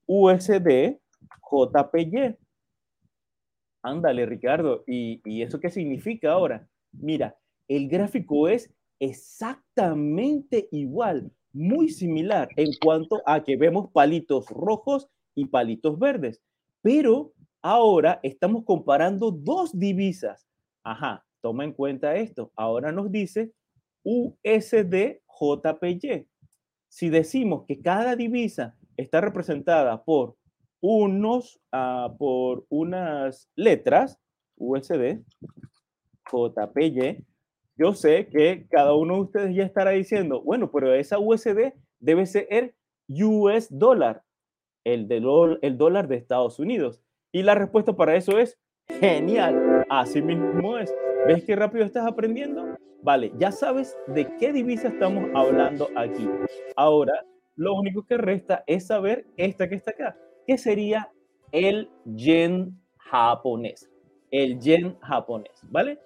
USD 0.06 0.96
JPY. 1.48 2.36
Ándale, 3.82 4.26
Ricardo. 4.26 4.82
¿Y, 4.88 5.20
¿Y 5.24 5.42
eso 5.42 5.60
qué 5.60 5.70
significa 5.70 6.32
ahora? 6.32 6.66
Mira, 6.90 7.36
el 7.68 7.88
gráfico 7.88 8.48
es 8.48 8.74
exactamente 8.98 10.66
igual, 10.72 11.30
muy 11.52 11.90
similar 11.90 12.48
en 12.56 12.72
cuanto 12.82 13.22
a 13.24 13.44
que 13.44 13.56
vemos 13.56 13.92
palitos 13.92 14.48
rojos 14.50 15.08
y 15.36 15.44
palitos 15.44 15.96
verdes. 15.96 16.42
Pero 16.82 17.34
ahora 17.64 18.20
estamos 18.22 18.64
comparando 18.64 19.30
dos 19.30 19.76
divisas. 19.76 20.46
Ajá, 20.84 21.24
toma 21.40 21.64
en 21.64 21.72
cuenta 21.72 22.14
esto. 22.14 22.52
Ahora 22.54 22.92
nos 22.92 23.10
dice 23.10 23.52
USD 24.04 25.22
JPY. 25.40 26.28
Si 26.88 27.08
decimos 27.08 27.64
que 27.66 27.80
cada 27.80 28.16
divisa 28.16 28.76
está 28.98 29.22
representada 29.22 30.04
por 30.04 30.36
unos 30.80 31.58
uh, 31.72 32.14
por 32.18 32.66
unas 32.68 33.50
letras 33.56 34.20
USD, 34.56 35.22
JPY, 36.30 37.24
yo 37.76 37.94
sé 37.94 38.28
que 38.28 38.66
cada 38.68 38.92
uno 38.92 39.14
de 39.14 39.20
ustedes 39.22 39.56
ya 39.56 39.64
estará 39.64 39.92
diciendo, 39.92 40.42
bueno, 40.42 40.70
pero 40.70 40.92
esa 40.92 41.18
USD 41.18 41.72
debe 41.98 42.26
ser 42.26 42.74
US 43.08 43.68
dólar, 43.70 44.22
el, 44.84 45.08
de 45.08 45.16
el 45.62 45.78
dólar 45.78 46.08
de 46.08 46.16
Estados 46.16 46.58
Unidos. 46.58 47.03
Y 47.34 47.42
la 47.42 47.56
respuesta 47.56 47.92
para 47.92 48.14
eso 48.14 48.38
es 48.38 48.56
genial. 49.00 49.84
Así 49.90 50.22
mismo 50.22 50.78
es. 50.78 50.94
¿Ves 51.26 51.42
qué 51.44 51.56
rápido 51.56 51.84
estás 51.84 52.06
aprendiendo? 52.06 52.78
Vale, 53.02 53.32
ya 53.38 53.50
sabes 53.50 53.98
de 54.06 54.36
qué 54.36 54.52
divisa 54.52 54.86
estamos 54.86 55.24
hablando 55.34 55.88
aquí. 55.96 56.30
Ahora, 56.76 57.26
lo 57.56 57.74
único 57.74 58.06
que 58.06 58.18
resta 58.18 58.62
es 58.68 58.86
saber 58.86 59.26
esta 59.36 59.68
que 59.68 59.74
está 59.74 59.90
acá 59.90 60.16
que 60.46 60.56
sería 60.56 61.10
el 61.50 61.90
yen 62.04 62.78
japonés. 62.98 63.90
El 64.30 64.60
yen 64.60 64.96
japonés, 65.00 65.60
¿vale? 65.70 65.98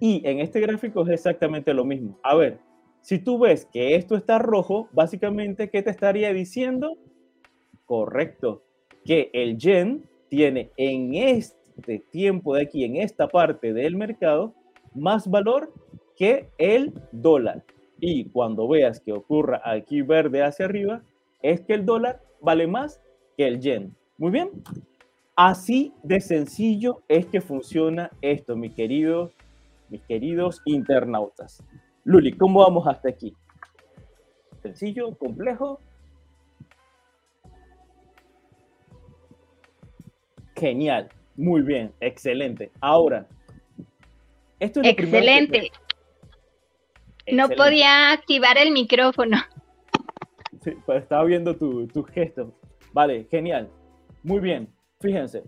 Y 0.00 0.26
en 0.26 0.40
este 0.40 0.58
gráfico 0.58 1.02
es 1.02 1.10
exactamente 1.10 1.72
lo 1.72 1.84
mismo. 1.84 2.18
A 2.24 2.34
ver, 2.34 2.58
si 3.00 3.20
tú 3.20 3.38
ves 3.38 3.64
que 3.66 3.94
esto 3.94 4.16
está 4.16 4.40
rojo, 4.40 4.88
básicamente, 4.90 5.70
¿qué 5.70 5.82
te 5.82 5.90
estaría 5.90 6.32
diciendo? 6.32 6.98
Correcto, 7.84 8.64
que 9.04 9.30
el 9.32 9.56
yen 9.56 10.08
tiene 10.34 10.72
en 10.76 11.14
este 11.14 12.00
tiempo 12.10 12.56
de 12.56 12.62
aquí, 12.62 12.82
en 12.82 12.96
esta 12.96 13.28
parte 13.28 13.72
del 13.72 13.94
mercado, 13.94 14.52
más 14.92 15.30
valor 15.30 15.72
que 16.16 16.48
el 16.58 16.92
dólar. 17.12 17.62
Y 18.00 18.24
cuando 18.30 18.66
veas 18.66 18.98
que 18.98 19.12
ocurra 19.12 19.62
aquí 19.64 20.02
verde 20.02 20.42
hacia 20.42 20.64
arriba, 20.64 21.02
es 21.40 21.60
que 21.60 21.74
el 21.74 21.86
dólar 21.86 22.20
vale 22.40 22.66
más 22.66 23.00
que 23.36 23.46
el 23.46 23.60
yen. 23.60 23.94
Muy 24.18 24.32
bien. 24.32 24.50
Así 25.36 25.92
de 26.02 26.20
sencillo 26.20 27.02
es 27.06 27.26
que 27.26 27.40
funciona 27.40 28.10
esto, 28.20 28.56
mis 28.56 28.74
queridos, 28.74 29.30
mis 29.88 30.02
queridos 30.02 30.62
internautas. 30.64 31.62
Luli, 32.02 32.32
¿cómo 32.32 32.58
vamos 32.58 32.88
hasta 32.88 33.08
aquí? 33.08 33.36
Sencillo, 34.62 35.16
complejo. 35.16 35.78
Genial, 40.64 41.10
muy 41.36 41.60
bien, 41.60 41.92
excelente. 42.00 42.72
Ahora, 42.80 43.28
esto 44.58 44.80
es 44.80 44.88
excelente. 44.88 45.70
No 47.30 47.50
podía 47.50 48.12
activar 48.12 48.56
el 48.56 48.70
micrófono. 48.72 49.36
Sí, 50.62 50.70
pues 50.86 51.02
estaba 51.02 51.22
viendo 51.24 51.54
tus 51.54 51.92
tu 51.92 52.02
gestos. 52.04 52.54
Vale, 52.94 53.26
genial. 53.30 53.68
Muy 54.22 54.40
bien. 54.40 54.72
Fíjense, 55.00 55.44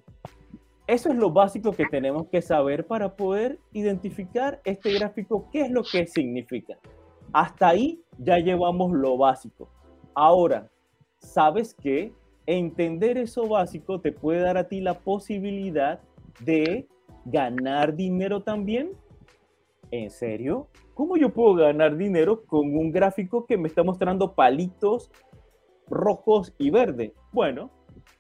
eso 0.87 1.09
es 1.09 1.17
lo 1.17 1.31
básico 1.31 1.73
que 1.73 1.87
tenemos 1.87 2.29
que 2.29 2.43
saber 2.43 2.87
para 2.87 3.17
poder 3.17 3.59
identificar 3.73 4.61
este 4.65 4.93
gráfico, 4.93 5.49
qué 5.51 5.63
es 5.63 5.71
lo 5.71 5.83
que 5.83 6.07
significa. 6.07 6.79
Hasta 7.33 7.69
ahí 7.69 8.03
ya 8.19 8.37
llevamos 8.37 8.93
lo 8.93 9.17
básico. 9.17 9.71
Ahora, 10.15 10.71
¿sabes 11.21 11.73
que 11.73 12.13
Entender 12.47 13.19
eso 13.19 13.49
básico 13.49 14.01
te 14.01 14.13
puede 14.13 14.41
dar 14.41 14.57
a 14.57 14.69
ti 14.69 14.81
la 14.81 14.95
posibilidad 15.01 16.01
de 16.41 16.87
ganar 17.25 17.95
dinero 17.97 18.43
también. 18.43 18.93
¿En 19.91 20.11
serio? 20.11 20.69
¿Cómo 20.95 21.17
yo 21.17 21.33
puedo 21.33 21.55
ganar 21.55 21.97
dinero 21.97 22.45
con 22.45 22.77
un 22.77 22.93
gráfico 22.93 23.47
que 23.47 23.57
me 23.57 23.69
está 23.69 23.83
mostrando 23.83 24.35
palitos 24.35 25.11
rojos 25.89 26.55
y 26.59 26.71
verdes? 26.71 27.13
Bueno, 27.33 27.71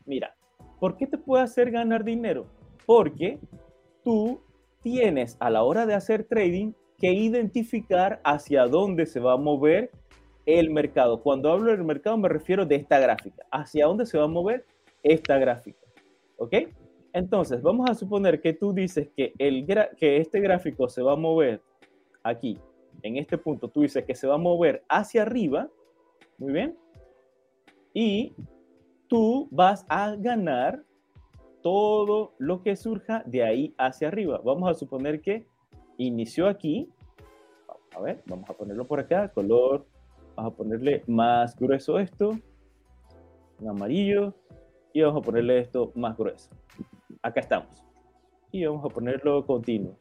mira, 0.04 0.37
¿Por 0.78 0.97
qué 0.97 1.06
te 1.06 1.18
puede 1.18 1.42
hacer 1.42 1.71
ganar 1.71 2.04
dinero? 2.04 2.47
Porque 2.85 3.40
tú 4.04 4.40
tienes 4.83 5.37
a 5.40 5.50
la 5.50 5.62
hora 5.62 5.87
de 5.87 5.95
hacer 5.95 6.25
trading 6.25 6.73
que 6.99 7.12
identificar 7.12 8.21
hacia 8.25 8.66
dónde 8.66 9.06
se 9.06 9.21
va 9.21 9.35
a 9.35 9.38
mover 9.38 9.90
el 10.46 10.70
mercado. 10.70 11.22
Cuando 11.22 11.50
hablo 11.50 11.72
del 11.72 11.84
mercado 11.84 12.16
me 12.16 12.28
refiero 12.28 12.64
de 12.64 12.76
esta 12.76 12.98
gráfica. 12.98 13.44
Hacia 13.50 13.86
dónde 13.86 14.06
se 14.06 14.16
va 14.16 14.24
a 14.24 14.28
mover 14.28 14.64
esta 15.02 15.38
gráfica. 15.38 15.86
¿Ok? 16.38 16.54
Entonces, 17.12 17.62
vamos 17.62 17.88
a 17.90 17.94
suponer 17.94 18.40
que 18.40 18.52
tú 18.52 18.72
dices 18.72 19.08
que, 19.16 19.32
el 19.38 19.66
que 19.96 20.18
este 20.18 20.40
gráfico 20.40 20.88
se 20.88 21.02
va 21.02 21.12
a 21.12 21.16
mover 21.16 21.62
aquí, 22.22 22.58
en 23.02 23.16
este 23.16 23.38
punto, 23.38 23.68
tú 23.68 23.82
dices 23.82 24.04
que 24.04 24.14
se 24.14 24.26
va 24.26 24.34
a 24.34 24.38
mover 24.38 24.84
hacia 24.88 25.22
arriba. 25.22 25.68
Muy 26.38 26.52
bien. 26.52 26.76
Y 27.94 28.34
tú 29.08 29.48
vas 29.50 29.86
a 29.88 30.14
ganar 30.16 30.84
todo 31.62 32.34
lo 32.38 32.62
que 32.62 32.76
surja 32.76 33.22
de 33.26 33.42
ahí 33.42 33.74
hacia 33.78 34.08
arriba. 34.08 34.40
Vamos 34.44 34.70
a 34.70 34.74
suponer 34.74 35.20
que 35.20 35.46
inició 35.96 36.48
aquí. 36.48 36.90
a 37.94 38.00
ver, 38.00 38.22
vamos 38.26 38.48
a 38.50 38.52
ponerlo 38.52 38.86
por 38.86 39.00
acá, 39.00 39.28
color. 39.28 39.86
Vamos 40.36 40.52
a 40.52 40.56
ponerle 40.56 41.02
más 41.06 41.56
grueso 41.56 41.98
esto, 41.98 42.38
en 43.58 43.68
amarillo, 43.68 44.34
y 44.92 45.00
vamos 45.00 45.22
a 45.22 45.24
ponerle 45.24 45.60
esto 45.60 45.92
más 45.94 46.14
grueso. 46.14 46.50
Acá 47.22 47.40
estamos. 47.40 47.82
Y 48.52 48.66
vamos 48.66 48.84
a 48.84 48.88
ponerlo 48.88 49.46
continuo. 49.46 49.98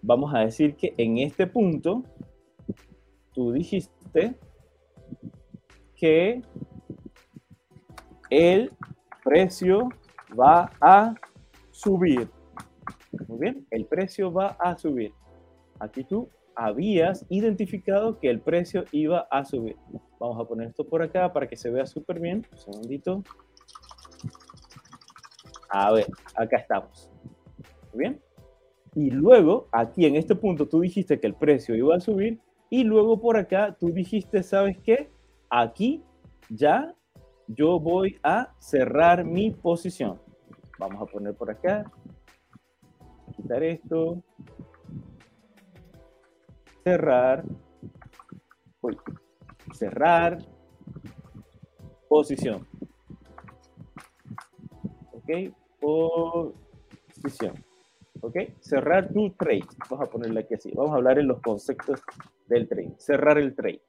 Vamos 0.00 0.32
a 0.32 0.40
decir 0.40 0.76
que 0.76 0.94
en 0.96 1.18
este 1.18 1.48
punto, 1.48 2.04
tú 3.32 3.50
dijiste 3.50 4.38
que 5.96 6.42
el 8.30 8.72
precio 9.24 9.88
va 10.38 10.70
a 10.80 11.14
subir. 11.72 12.30
Muy 13.26 13.40
bien, 13.40 13.66
el 13.72 13.86
precio 13.86 14.32
va 14.32 14.56
a 14.60 14.78
subir. 14.78 15.12
Aquí 15.80 16.04
tú 16.04 16.28
habías 16.60 17.24
identificado 17.30 18.18
que 18.18 18.28
el 18.28 18.38
precio 18.38 18.84
iba 18.92 19.20
a 19.30 19.46
subir. 19.46 19.76
Vamos 20.18 20.38
a 20.38 20.46
poner 20.46 20.68
esto 20.68 20.86
por 20.86 21.00
acá 21.00 21.32
para 21.32 21.48
que 21.48 21.56
se 21.56 21.70
vea 21.70 21.86
súper 21.86 22.20
bien. 22.20 22.46
Un 22.52 22.58
segundito. 22.58 23.22
A 25.70 25.90
ver, 25.90 26.06
acá 26.36 26.58
estamos. 26.58 27.10
Bien. 27.94 28.20
Y 28.94 29.10
luego, 29.10 29.68
aquí 29.72 30.04
en 30.04 30.16
este 30.16 30.34
punto, 30.34 30.68
tú 30.68 30.80
dijiste 30.80 31.18
que 31.18 31.28
el 31.28 31.34
precio 31.34 31.74
iba 31.74 31.96
a 31.96 32.00
subir. 32.00 32.38
Y 32.68 32.84
luego 32.84 33.18
por 33.18 33.38
acá, 33.38 33.74
tú 33.80 33.90
dijiste, 33.90 34.42
¿sabes 34.42 34.76
qué? 34.84 35.10
Aquí 35.48 36.04
ya 36.50 36.94
yo 37.46 37.80
voy 37.80 38.18
a 38.22 38.52
cerrar 38.58 39.24
mi 39.24 39.50
posición. 39.50 40.20
Vamos 40.78 41.00
a 41.00 41.06
poner 41.06 41.34
por 41.34 41.50
acá, 41.50 41.90
quitar 43.34 43.62
esto, 43.62 44.22
cerrar, 46.84 47.44
cerrar, 49.72 50.38
posición. 52.08 52.66
Ok, 55.12 55.54
posición. 55.80 57.54
Ok, 58.22 58.36
cerrar 58.60 59.12
tu 59.12 59.30
trade. 59.30 59.64
Vamos 59.88 60.08
a 60.08 60.10
ponerle 60.10 60.40
aquí 60.40 60.54
así. 60.54 60.70
Vamos 60.74 60.92
a 60.92 60.96
hablar 60.96 61.18
en 61.18 61.28
los 61.28 61.40
conceptos 61.40 62.00
del 62.46 62.68
trade. 62.68 62.94
Cerrar 62.98 63.38
el 63.38 63.54
trade 63.54 63.80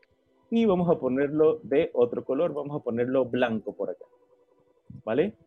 y 0.51 0.65
vamos 0.65 0.89
a 0.89 0.99
ponerlo 0.99 1.59
de 1.63 1.89
otro 1.93 2.25
color, 2.25 2.53
vamos 2.53 2.79
a 2.79 2.83
ponerlo 2.83 3.25
blanco 3.25 3.73
por 3.73 3.89
acá. 3.89 4.05
¿Vale? 5.05 5.37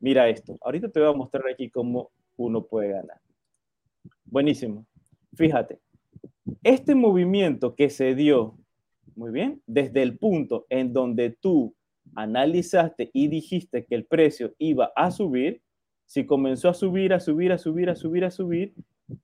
Mira 0.00 0.28
esto. 0.28 0.56
Ahorita 0.62 0.88
te 0.88 1.00
voy 1.00 1.10
a 1.10 1.16
mostrar 1.16 1.44
aquí 1.48 1.68
cómo 1.68 2.10
uno 2.36 2.64
puede 2.64 2.92
ganar. 2.92 3.20
Buenísimo. 4.24 4.86
Fíjate, 5.34 5.80
este 6.62 6.94
movimiento 6.94 7.74
que 7.74 7.90
se 7.90 8.14
dio, 8.14 8.58
muy 9.14 9.30
bien, 9.30 9.62
desde 9.66 10.02
el 10.02 10.18
punto 10.18 10.66
en 10.68 10.92
donde 10.92 11.30
tú 11.30 11.74
analizaste 12.14 13.10
y 13.12 13.28
dijiste 13.28 13.84
que 13.84 13.94
el 13.94 14.06
precio 14.06 14.54
iba 14.58 14.92
a 14.96 15.10
subir, 15.10 15.62
si 16.06 16.26
comenzó 16.26 16.68
a 16.68 16.74
subir, 16.74 17.12
a 17.12 17.20
subir, 17.20 17.52
a 17.52 17.58
subir, 17.58 17.90
a 17.90 17.96
subir, 17.96 18.24
a 18.24 18.30
subir, 18.30 18.74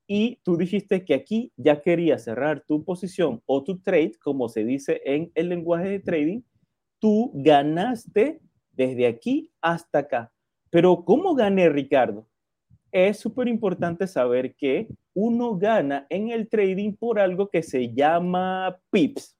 y 0.07 0.37
tú 0.43 0.57
dijiste 0.57 1.05
que 1.05 1.15
aquí 1.15 1.53
ya 1.57 1.81
querías 1.81 2.25
cerrar 2.25 2.65
tu 2.67 2.85
posición 2.85 3.43
o 3.47 3.63
tu 3.65 3.79
trade, 3.79 4.13
como 4.23 4.49
se 4.49 4.65
dice 4.65 5.01
en 5.05 5.31
el 5.35 5.49
lenguaje 5.49 5.89
de 5.89 6.01
trading, 6.01 6.41
tú 6.99 7.31
ganaste 7.35 8.41
desde 8.73 9.07
aquí 9.07 9.51
hasta 9.61 10.01
acá. 10.01 10.33
Pero 10.71 11.05
¿cómo 11.05 11.35
gané, 11.35 11.69
Ricardo? 11.69 12.27
Es 12.91 13.19
súper 13.19 13.49
importante 13.49 14.07
saber 14.07 14.55
que 14.55 14.89
uno 15.15 15.57
gana 15.57 16.07
en 16.09 16.31
el 16.31 16.49
trading 16.49 16.93
por 16.95 17.19
algo 17.21 17.49
que 17.49 17.63
se 17.63 17.93
llama 17.93 18.79
pips. 18.91 19.37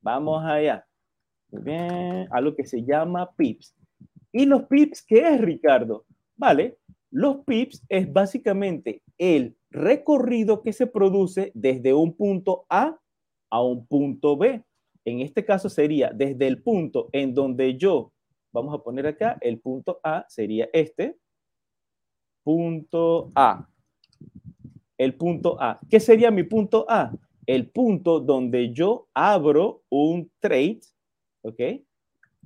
Vamos 0.00 0.44
allá. 0.44 0.86
Muy 1.50 1.62
bien, 1.62 2.28
algo 2.30 2.54
que 2.54 2.64
se 2.64 2.82
llama 2.84 3.30
pips. 3.36 3.74
¿Y 4.32 4.46
los 4.46 4.64
pips 4.64 5.02
qué 5.02 5.28
es, 5.28 5.40
Ricardo? 5.40 6.04
Vale, 6.36 6.78
los 7.10 7.38
pips 7.44 7.82
es 7.88 8.12
básicamente 8.12 9.02
el 9.16 9.56
recorrido 9.70 10.62
que 10.62 10.72
se 10.72 10.86
produce 10.86 11.50
desde 11.54 11.92
un 11.94 12.14
punto 12.14 12.66
A 12.68 12.98
a 13.50 13.62
un 13.62 13.86
punto 13.86 14.36
B. 14.36 14.62
En 15.04 15.20
este 15.20 15.44
caso 15.44 15.68
sería 15.68 16.10
desde 16.14 16.46
el 16.46 16.62
punto 16.62 17.08
en 17.12 17.34
donde 17.34 17.76
yo, 17.76 18.12
vamos 18.52 18.74
a 18.74 18.82
poner 18.82 19.06
acá, 19.06 19.38
el 19.40 19.58
punto 19.58 20.00
A 20.02 20.26
sería 20.28 20.68
este, 20.72 21.16
punto 22.48 23.30
A. 23.34 23.68
El 24.96 25.14
punto 25.16 25.60
A. 25.60 25.78
¿Qué 25.90 26.00
sería 26.00 26.30
mi 26.30 26.44
punto 26.44 26.86
A? 26.88 27.12
El 27.44 27.68
punto 27.68 28.20
donde 28.20 28.72
yo 28.72 29.06
abro 29.12 29.82
un 29.90 30.30
trade, 30.40 30.80
¿ok? 31.42 31.60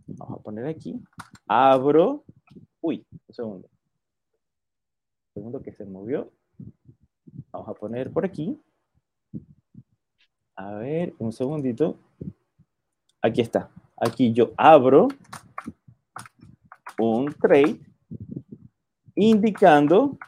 Vamos 0.08 0.40
a 0.40 0.42
poner 0.42 0.66
aquí, 0.66 1.00
abro, 1.46 2.24
uy, 2.80 3.06
un 3.12 3.32
segundo, 3.32 3.68
un 3.68 5.34
segundo 5.34 5.62
que 5.62 5.70
se 5.70 5.84
movió, 5.84 6.32
Vamos 7.52 7.68
a 7.68 7.74
poner 7.74 8.10
por 8.10 8.24
aquí. 8.24 8.60
A 10.56 10.74
ver, 10.74 11.14
un 11.18 11.30
segundito. 11.30 11.96
Aquí 13.20 13.40
está. 13.40 13.70
Aquí 13.96 14.32
yo 14.32 14.50
abro 14.56 15.06
un 16.98 17.32
trade 17.34 17.91
indicando 19.14 20.18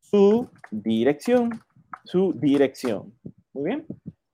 su 0.00 0.48
dirección, 0.70 1.50
su 2.04 2.32
dirección. 2.34 3.12
Muy 3.52 3.64
bien. 3.64 3.86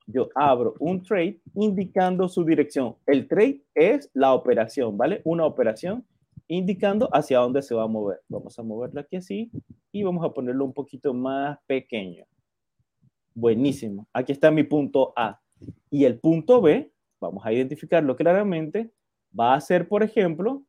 Yo 0.07 0.29
abro 0.33 0.73
un 0.79 1.03
trade 1.03 1.39
indicando 1.53 2.27
su 2.27 2.43
dirección. 2.43 2.95
El 3.05 3.27
trade 3.27 3.61
es 3.75 4.09
la 4.13 4.33
operación, 4.33 4.97
¿vale? 4.97 5.21
Una 5.23 5.45
operación 5.45 6.05
indicando 6.47 7.07
hacia 7.13 7.39
dónde 7.39 7.61
se 7.61 7.75
va 7.75 7.83
a 7.83 7.87
mover. 7.87 8.21
Vamos 8.27 8.57
a 8.57 8.63
moverlo 8.63 8.99
aquí 9.01 9.17
así 9.17 9.51
y 9.91 10.03
vamos 10.03 10.25
a 10.25 10.33
ponerlo 10.33 10.65
un 10.65 10.73
poquito 10.73 11.13
más 11.13 11.59
pequeño. 11.67 12.25
Buenísimo. 13.35 14.07
Aquí 14.11 14.31
está 14.31 14.49
mi 14.49 14.63
punto 14.63 15.13
A. 15.15 15.39
Y 15.91 16.05
el 16.05 16.19
punto 16.19 16.59
B, 16.61 16.91
vamos 17.21 17.45
a 17.45 17.53
identificarlo 17.53 18.15
claramente, 18.15 18.91
va 19.37 19.53
a 19.53 19.61
ser, 19.61 19.87
por 19.87 20.01
ejemplo, 20.03 20.63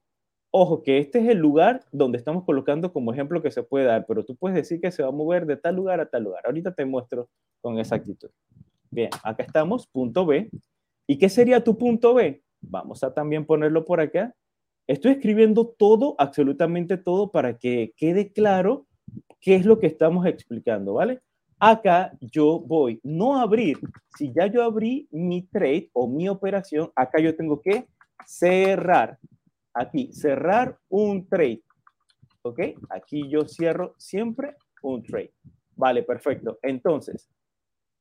ojo, 0.50 0.82
que 0.82 0.98
este 0.98 1.20
es 1.20 1.28
el 1.28 1.38
lugar 1.38 1.84
donde 1.92 2.18
estamos 2.18 2.44
colocando 2.44 2.92
como 2.92 3.12
ejemplo 3.12 3.42
que 3.42 3.50
se 3.50 3.62
puede 3.62 3.84
dar, 3.86 4.06
pero 4.06 4.24
tú 4.24 4.36
puedes 4.36 4.56
decir 4.56 4.80
que 4.80 4.90
se 4.90 5.02
va 5.02 5.08
a 5.08 5.12
mover 5.12 5.46
de 5.46 5.56
tal 5.56 5.76
lugar 5.76 6.00
a 6.00 6.06
tal 6.06 6.24
lugar. 6.24 6.42
Ahorita 6.46 6.74
te 6.74 6.84
muestro 6.84 7.28
con 7.60 7.78
exactitud. 7.78 8.30
Bien, 8.90 9.10
acá 9.22 9.44
estamos, 9.44 9.86
punto 9.86 10.26
B. 10.26 10.50
¿Y 11.06 11.18
qué 11.18 11.28
sería 11.28 11.62
tu 11.62 11.78
punto 11.78 12.14
B? 12.14 12.42
Vamos 12.60 13.04
a 13.04 13.14
también 13.14 13.46
ponerlo 13.46 13.84
por 13.84 14.00
acá. 14.00 14.34
Estoy 14.86 15.12
escribiendo 15.12 15.66
todo, 15.66 16.16
absolutamente 16.18 16.96
todo, 16.96 17.30
para 17.30 17.56
que 17.56 17.92
quede 17.96 18.32
claro 18.32 18.86
qué 19.40 19.54
es 19.54 19.64
lo 19.64 19.78
que 19.78 19.86
estamos 19.86 20.26
explicando, 20.26 20.94
¿vale? 20.94 21.20
Acá 21.58 22.12
yo 22.20 22.58
voy 22.58 23.00
no 23.02 23.36
a 23.36 23.42
abrir. 23.42 23.78
Si 24.16 24.32
ya 24.32 24.46
yo 24.46 24.64
abrí 24.64 25.06
mi 25.10 25.42
trade 25.42 25.90
o 25.92 26.08
mi 26.08 26.28
operación, 26.28 26.90
acá 26.96 27.20
yo 27.20 27.36
tengo 27.36 27.60
que 27.60 27.86
cerrar. 28.26 29.18
Aquí, 29.74 30.12
cerrar 30.12 30.78
un 30.88 31.26
trade. 31.28 31.62
¿Ok? 32.42 32.60
Aquí 32.88 33.28
yo 33.28 33.46
cierro 33.46 33.94
siempre 33.98 34.56
un 34.82 35.02
trade. 35.02 35.32
Vale, 35.76 36.02
perfecto. 36.02 36.58
Entonces, 36.62 37.28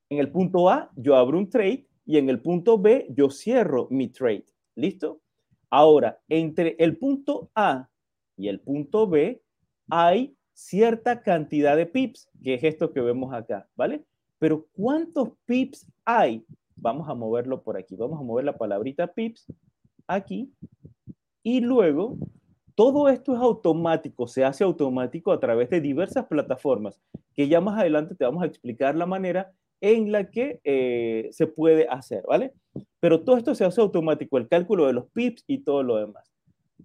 en 0.10 0.20
el 0.20 0.32
punto 0.32 0.70
A 0.70 0.92
yo 0.96 1.16
abro 1.16 1.38
un 1.38 1.50
trade 1.50 1.88
y 2.06 2.18
en 2.18 2.30
el 2.30 2.42
punto 2.42 2.78
B 2.78 3.08
yo 3.10 3.30
cierro 3.30 3.88
mi 3.92 4.08
trade. 4.08 4.46
¿Listo? 4.76 5.22
Ahora, 5.70 6.20
entre 6.28 6.76
el 6.80 6.98
punto 6.98 7.52
A 7.54 7.88
y 8.36 8.48
el 8.48 8.60
punto 8.60 9.08
B 9.08 9.42
hay 9.90 10.36
cierta 10.54 11.22
cantidad 11.22 11.78
de 11.78 11.86
pips, 11.86 12.30
que 12.44 12.56
es 12.56 12.64
esto 12.64 12.92
que 12.92 13.02
vemos 13.02 13.34
acá, 13.34 13.68
¿vale? 13.76 14.04
Pero 14.40 14.66
¿cuántos 14.74 15.32
pips 15.46 15.88
hay? 16.06 16.46
Vamos 16.76 17.08
a 17.10 17.14
moverlo 17.14 17.62
por 17.62 17.78
aquí. 17.78 17.96
Vamos 17.96 18.20
a 18.20 18.24
mover 18.24 18.46
la 18.46 18.58
palabrita 18.58 19.08
pips 19.08 19.46
aquí. 20.08 20.52
Y 21.44 21.62
luego, 21.62 22.18
todo 22.76 23.10
esto 23.10 23.34
es 23.34 23.40
automático, 23.40 24.28
se 24.28 24.44
hace 24.44 24.64
automático 24.64 25.32
a 25.32 25.40
través 25.40 25.70
de 25.70 25.82
diversas 25.82 26.26
plataformas, 26.28 27.00
que 27.34 27.48
ya 27.48 27.62
más 27.62 27.80
adelante 27.80 28.16
te 28.16 28.26
vamos 28.26 28.44
a 28.44 28.48
explicar 28.48 28.96
la 28.96 29.06
manera 29.06 29.52
en 29.82 30.12
la 30.12 30.30
que 30.30 30.60
eh, 30.64 31.30
se 31.32 31.48
puede 31.48 31.88
hacer, 31.88 32.24
¿vale? 32.28 32.54
Pero 33.00 33.22
todo 33.24 33.38
esto 33.38 33.56
se 33.56 33.66
hace 33.66 33.82
automático, 33.82 34.38
el 34.38 34.48
cálculo 34.48 34.88
de 34.88 34.94
los 34.94 35.08
pips 35.12 35.44
y 35.48 35.60
todo 35.60 35.84
lo 35.84 35.98
demás. 35.98 36.30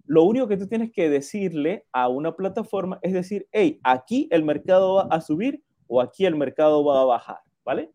Lo 0.05 0.23
único 0.23 0.47
que 0.47 0.57
tú 0.57 0.67
tienes 0.67 0.91
que 0.91 1.09
decirle 1.09 1.85
a 1.91 2.07
una 2.07 2.35
plataforma 2.35 2.99
es 3.01 3.13
decir, 3.13 3.47
hey, 3.51 3.79
aquí 3.83 4.27
el 4.31 4.43
mercado 4.43 4.95
va 4.95 5.03
a 5.03 5.21
subir 5.21 5.63
o 5.87 5.99
aquí 5.99 6.25
el 6.25 6.35
mercado 6.35 6.83
va 6.83 7.01
a 7.01 7.05
bajar, 7.05 7.39
¿vale? 7.63 7.91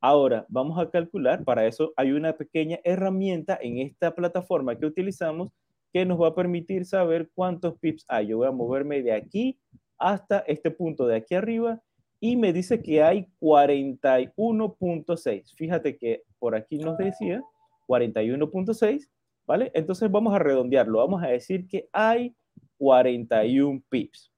Ahora, 0.00 0.44
vamos 0.48 0.78
a 0.78 0.90
calcular, 0.90 1.44
para 1.44 1.66
eso 1.66 1.94
hay 1.96 2.12
una 2.12 2.34
pequeña 2.34 2.78
herramienta 2.84 3.58
en 3.62 3.78
esta 3.78 4.14
plataforma 4.14 4.76
que 4.76 4.84
utilizamos 4.84 5.50
que 5.94 6.04
nos 6.04 6.20
va 6.20 6.28
a 6.28 6.34
permitir 6.34 6.84
saber 6.84 7.30
cuántos 7.34 7.78
pips 7.78 8.04
hay. 8.08 8.26
Yo 8.26 8.38
voy 8.38 8.48
a 8.48 8.50
moverme 8.50 9.00
de 9.00 9.12
aquí 9.12 9.60
hasta 9.96 10.40
este 10.40 10.72
punto 10.72 11.06
de 11.06 11.14
aquí 11.14 11.36
arriba 11.36 11.80
y 12.18 12.36
me 12.36 12.52
dice 12.52 12.82
que 12.82 13.00
hay 13.00 13.28
41.6. 13.40 15.54
Fíjate 15.54 15.96
que 15.96 16.24
por 16.40 16.56
aquí 16.56 16.78
nos 16.78 16.98
decía 16.98 17.40
41.6 17.86 19.08
¿vale? 19.46 19.70
Entonces 19.72 20.10
vamos 20.10 20.34
a 20.34 20.40
redondearlo, 20.40 20.98
vamos 20.98 21.22
a 21.22 21.28
decir 21.28 21.68
que 21.68 21.88
hay 21.92 22.34
41 22.78 23.80
pips. 23.88 24.32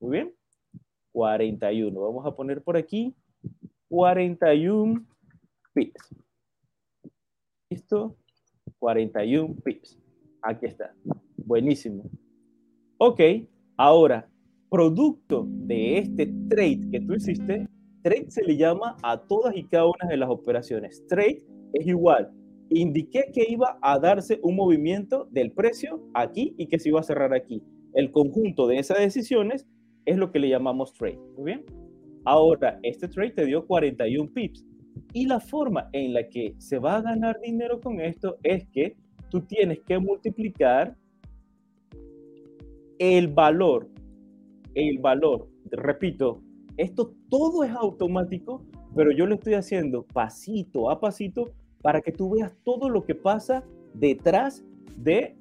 Muy 0.00 0.10
bien, 0.10 0.34
41. 1.12 2.00
Vamos 2.00 2.26
a 2.26 2.34
poner 2.34 2.64
por 2.64 2.76
aquí 2.76 3.14
41 3.88 5.06
pips. 5.72 6.16
¿Listo? 7.70 8.16
41 8.80 9.54
pips. 9.62 9.99
Aquí 10.42 10.66
está. 10.66 10.94
Buenísimo. 11.36 12.04
Ok, 12.98 13.20
ahora, 13.76 14.28
producto 14.70 15.46
de 15.48 15.98
este 15.98 16.26
trade 16.48 16.88
que 16.90 17.00
tú 17.00 17.14
hiciste, 17.14 17.66
trade 18.02 18.30
se 18.30 18.44
le 18.44 18.56
llama 18.56 18.96
a 19.02 19.18
todas 19.26 19.56
y 19.56 19.64
cada 19.64 19.86
una 19.86 20.08
de 20.08 20.16
las 20.16 20.30
operaciones. 20.30 21.06
Trade 21.06 21.42
es 21.74 21.86
igual 21.86 22.32
indiqué 22.70 23.30
que 23.32 23.46
iba 23.48 23.78
a 23.82 23.98
darse 23.98 24.38
un 24.42 24.56
movimiento 24.56 25.28
del 25.30 25.52
precio 25.52 26.00
aquí 26.14 26.54
y 26.56 26.66
que 26.66 26.78
se 26.78 26.88
iba 26.88 27.00
a 27.00 27.04
cerrar 27.04 27.34
aquí. 27.34 27.62
El 27.94 28.10
conjunto 28.12 28.66
de 28.68 28.78
esas 28.78 28.98
decisiones 28.98 29.66
es 30.06 30.16
lo 30.16 30.30
que 30.30 30.38
le 30.38 30.48
llamamos 30.48 30.94
trade. 30.94 31.18
Muy 31.36 31.52
bien. 31.52 31.64
Ahora, 32.24 32.78
este 32.82 33.08
trade 33.08 33.32
te 33.32 33.46
dio 33.46 33.66
41 33.66 34.30
pips. 34.32 34.64
Y 35.12 35.26
la 35.26 35.40
forma 35.40 35.88
en 35.92 36.14
la 36.14 36.28
que 36.28 36.54
se 36.58 36.78
va 36.78 36.96
a 36.96 37.02
ganar 37.02 37.40
dinero 37.40 37.80
con 37.80 38.00
esto 38.00 38.38
es 38.42 38.66
que 38.68 38.96
tú 39.30 39.40
tienes 39.42 39.80
que 39.80 39.98
multiplicar 39.98 40.96
el 42.98 43.28
valor, 43.28 43.88
el 44.74 44.98
valor, 44.98 45.48
repito, 45.70 46.42
esto 46.76 47.14
todo 47.28 47.64
es 47.64 47.70
automático, 47.70 48.62
pero 48.94 49.10
yo 49.12 49.26
lo 49.26 49.36
estoy 49.36 49.54
haciendo 49.54 50.02
pasito 50.02 50.90
a 50.90 51.00
pasito 51.00 51.52
para 51.82 52.00
que 52.00 52.12
tú 52.12 52.30
veas 52.30 52.52
todo 52.64 52.88
lo 52.88 53.04
que 53.04 53.14
pasa 53.14 53.64
detrás 53.94 54.64
de 54.96 55.36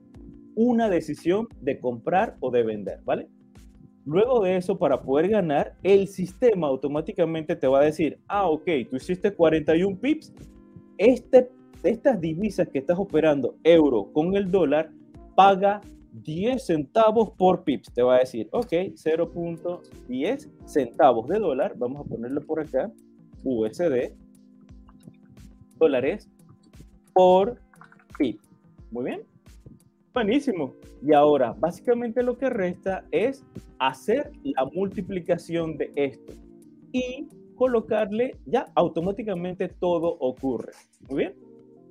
una 0.56 0.90
decisión 0.90 1.48
de 1.62 1.80
comprar 1.80 2.38
o 2.40 2.52
de 2.52 2.64
vender, 2.64 3.02
¿vale? 3.04 3.28
Luego 4.06 4.44
de 4.44 4.58
eso, 4.58 4.78
para 4.78 5.02
poder 5.02 5.30
ganar, 5.30 5.76
el 5.84 6.08
sistema 6.08 6.68
automáticamente 6.68 7.56
te 7.56 7.68
va 7.68 7.82
a 7.82 7.86
decir, 7.86 8.20
ah, 8.28 8.50
ok, 8.50 8.68
tú 8.90 8.96
hiciste 8.96 9.34
41 9.34 10.00
pips, 10.00 10.34
este, 10.98 11.50
estas 11.84 12.20
divisas 12.20 12.68
que 12.68 12.80
estás 12.80 12.98
operando, 12.98 13.56
euro 13.64 14.12
con 14.12 14.36
el 14.36 14.52
dólar, 14.52 14.92
paga 15.36 15.82
10 16.12 16.66
centavos 16.66 17.32
por 17.32 17.64
pips. 17.64 17.94
Te 17.94 18.02
va 18.02 18.16
a 18.16 18.20
decir, 18.20 18.48
ok, 18.52 18.72
0.10 18.72 20.50
centavos 20.66 21.28
de 21.28 21.40
dólar, 21.40 21.76
vamos 21.78 22.06
a 22.06 22.10
ponerlo 22.10 22.42
por 22.42 22.60
acá, 22.60 22.92
USD, 23.44 24.12
dólares 25.78 26.30
por 27.14 27.60
PIB. 28.18 28.40
Muy 28.92 29.06
bien. 29.06 29.22
Buenísimo. 30.14 30.74
Y 31.02 31.14
ahora, 31.14 31.54
básicamente 31.58 32.24
lo 32.24 32.38
que 32.38 32.50
resta 32.50 33.06
es 33.12 33.46
hacer 33.78 34.32
la 34.44 34.66
multiplicación 34.66 35.78
de 35.78 35.92
esto 35.96 36.34
y 36.92 37.28
colocarle, 37.56 38.38
ya 38.46 38.68
automáticamente 38.76 39.70
todo 39.70 40.18
ocurre. 40.20 40.74
Muy 41.08 41.20
bien. 41.20 41.49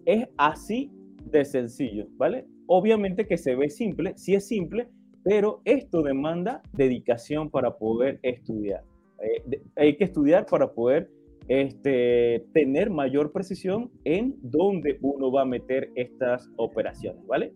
Es 0.09 0.27
así 0.39 0.91
de 1.31 1.45
sencillo, 1.45 2.07
¿vale? 2.17 2.47
Obviamente 2.67 3.27
que 3.27 3.37
se 3.37 3.55
ve 3.55 3.69
simple, 3.69 4.15
sí 4.17 4.35
es 4.35 4.49
simple, 4.49 4.89
pero 5.23 5.61
esto 5.67 6.01
demanda 6.01 6.63
dedicación 6.73 7.51
para 7.51 7.77
poder 7.77 8.19
estudiar. 8.23 8.85
Eh, 9.23 9.61
hay 9.77 9.99
que 9.99 10.05
estudiar 10.05 10.47
para 10.47 10.73
poder 10.73 11.11
este, 11.47 12.47
tener 12.55 12.89
mayor 12.89 13.33
precisión 13.33 13.91
en 14.05 14.35
dónde 14.41 14.99
uno 15.03 15.31
va 15.31 15.43
a 15.43 15.45
meter 15.45 15.91
estas 15.95 16.51
operaciones, 16.57 17.27
¿vale? 17.27 17.53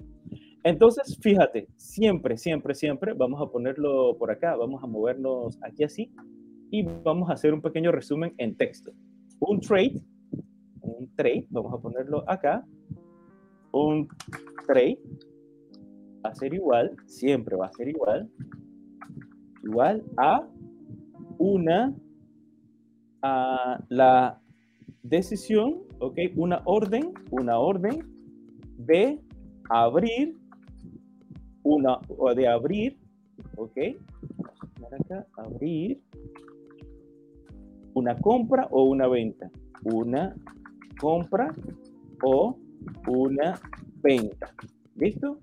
Entonces, 0.62 1.19
fíjate, 1.23 1.69
siempre, 1.77 2.37
siempre, 2.37 2.75
siempre, 2.75 3.15
vamos 3.15 3.41
a 3.41 3.51
ponerlo 3.51 4.19
por 4.19 4.31
acá, 4.31 4.57
vamos 4.57 4.85
a 4.85 4.87
movernos 4.87 5.59
aquí 5.62 5.85
así 5.85 6.12
y 6.71 6.83
vamos 6.83 7.31
a 7.31 7.33
hacer 7.33 7.55
un 7.55 7.62
pequeño 7.62 7.93
resumen 7.93 8.35
en 8.37 8.59
texto. 8.59 8.93
Un 9.41 9.59
trade, 9.59 10.03
un 10.98 11.14
trade, 11.14 11.46
vamos 11.50 11.72
a 11.74 11.78
ponerlo 11.78 12.24
acá, 12.28 12.64
un 13.72 14.09
trade 14.66 14.98
va 16.24 16.31
a 16.31 16.35
ser 16.35 16.55
igual, 16.55 16.96
siempre 17.07 17.57
va 17.57 17.66
a 17.66 17.72
ser 17.72 17.88
igual, 17.88 18.31
igual 19.64 20.05
a 20.16 20.46
una 21.38 21.94
a 23.22 23.78
la 23.88 24.40
decisión, 25.02 25.83
¿ok? 26.00 26.18
Una 26.37 26.62
orden, 26.64 27.12
una 27.31 27.59
orden 27.59 28.05
de 28.78 29.20
abrir, 29.70 30.37
una, 31.62 31.98
o 32.09 32.35
de 32.35 32.48
abrir, 32.48 32.98
¿ok? 33.57 33.78
Acá, 35.00 35.26
abrir 35.38 36.02
una 37.94 38.18
compra 38.18 38.68
o 38.70 38.85
una 38.85 39.09
venta. 39.09 39.50
Una 39.85 40.35
compra 41.03 41.53
o 42.23 42.57
una 43.09 43.61
venta. 44.05 44.55
¿Listo? 44.95 45.41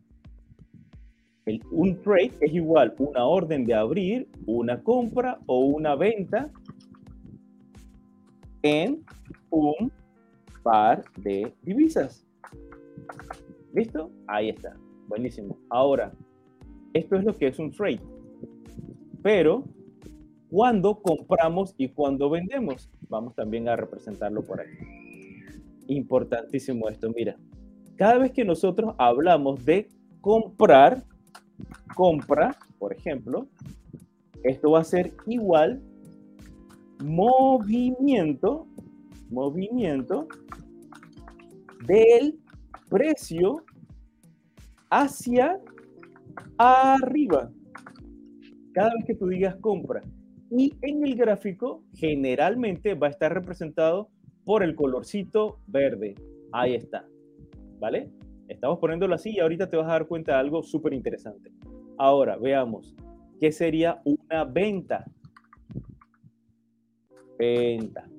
El, 1.45 1.62
un 1.72 2.02
trade 2.02 2.32
es 2.39 2.54
igual 2.54 2.95
una 2.98 3.26
orden 3.26 3.65
de 3.65 3.74
abrir, 3.74 4.30
una 4.45 4.82
compra 4.82 5.38
o 5.48 5.60
una 5.65 5.95
venta 5.95 6.50
en 8.62 9.04
un 9.50 9.91
par 10.63 11.04
de 11.17 11.54
divisas. 11.63 12.26
¿Listo? 13.74 14.12
Ahí 14.28 14.50
está. 14.50 14.78
Buenísimo. 15.10 15.58
Ahora, 15.69 16.13
Esto 16.93 17.17
es 17.17 17.26
lo 17.26 17.36
que 17.36 17.48
es 17.48 17.60
un 17.60 17.72
trade. 17.72 18.00
Pero, 19.22 19.65
cuando 20.50 21.02
compramos 21.02 21.76
y 21.78 21.89
cuando 21.89 22.30
vendemos? 22.30 22.89
Vamos 23.10 23.36
también 23.36 23.67
a 23.67 23.76
representarlo 23.76 24.41
por 24.41 24.62
ahí. 24.62 24.98
Importantísimo 25.89 26.88
esto, 26.88 27.12
mira. 27.15 27.36
Cada 27.97 28.19
vez 28.19 28.32
que 28.32 28.45
nosotros 28.45 28.93
hablamos 28.99 29.65
de 29.65 29.89
comprar, 30.21 31.04
compra, 31.95 32.56
por 32.78 32.93
ejemplo, 32.93 33.47
esto 34.43 34.71
va 34.71 34.82
a 34.82 34.84
ser 34.84 35.13
igual 35.25 35.82
movimiento, 37.04 38.67
movimiento 39.32 40.28
del 41.88 42.39
precio 42.88 43.63
hacia 44.91 45.60
arriba. 46.60 47.52
Cada 48.73 48.93
vez 48.93 49.06
que 49.06 49.15
tú 49.15 49.28
digas 49.28 49.56
compra. 49.56 50.04
Y 50.52 50.75
en 50.84 51.04
el 51.04 51.15
gráfico 51.15 51.84
generalmente 51.93 52.93
va 52.93 53.08
a 53.08 53.12
estar 53.12 53.34
representado 53.34 54.10
por 54.45 54.63
el 54.63 54.75
colorcito 54.75 55.60
verde. 55.67 56.15
Ahí 56.52 56.75
está. 56.75 57.06
¿Vale? 57.80 58.10
Estamos 58.47 58.80
poniéndolo 58.80 59.13
así 59.15 59.32
y 59.32 59.39
ahorita 59.39 59.69
te 59.69 59.78
vas 59.78 59.88
a 59.88 59.91
dar 59.91 60.08
cuenta 60.08 60.34
de 60.34 60.39
algo 60.39 60.63
súper 60.63 60.93
interesante. 60.93 61.52
Ahora, 61.97 62.36
veamos. 62.38 62.95
¿Qué 63.39 63.52
sería 63.52 64.02
una 64.04 64.43
venta? 64.43 65.06
Venta. 67.38 68.10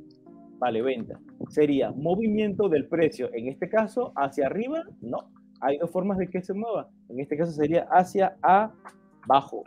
Vale, 0.58 0.82
venta. 0.82 1.18
Sería 1.48 1.90
movimiento 1.90 2.68
del 2.68 2.86
precio. 2.86 3.28
En 3.34 3.48
este 3.48 3.68
caso, 3.68 4.12
hacia 4.14 4.46
arriba, 4.46 4.84
no. 5.00 5.32
Hay 5.60 5.78
dos 5.78 5.90
formas 5.90 6.18
de 6.18 6.28
que 6.28 6.42
se 6.42 6.54
mueva. 6.54 6.88
En 7.08 7.20
este 7.20 7.36
caso 7.36 7.52
sería 7.52 7.88
hacia 7.90 8.36
abajo. 8.42 9.64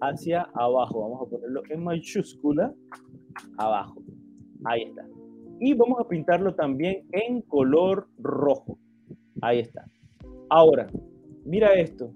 Hacia 0.00 0.42
abajo. 0.54 1.00
Vamos 1.00 1.26
a 1.26 1.30
ponerlo 1.30 1.62
en 1.70 1.82
mayúscula. 1.82 2.74
Abajo. 3.56 4.02
Ahí 4.64 4.82
está. 4.82 5.06
Y 5.60 5.74
vamos 5.74 6.00
a 6.00 6.08
pintarlo 6.08 6.54
también 6.54 7.06
en 7.12 7.42
color 7.42 8.08
rojo. 8.18 8.78
Ahí 9.42 9.58
está. 9.58 9.84
Ahora, 10.48 10.86
mira 11.44 11.74
esto. 11.74 12.12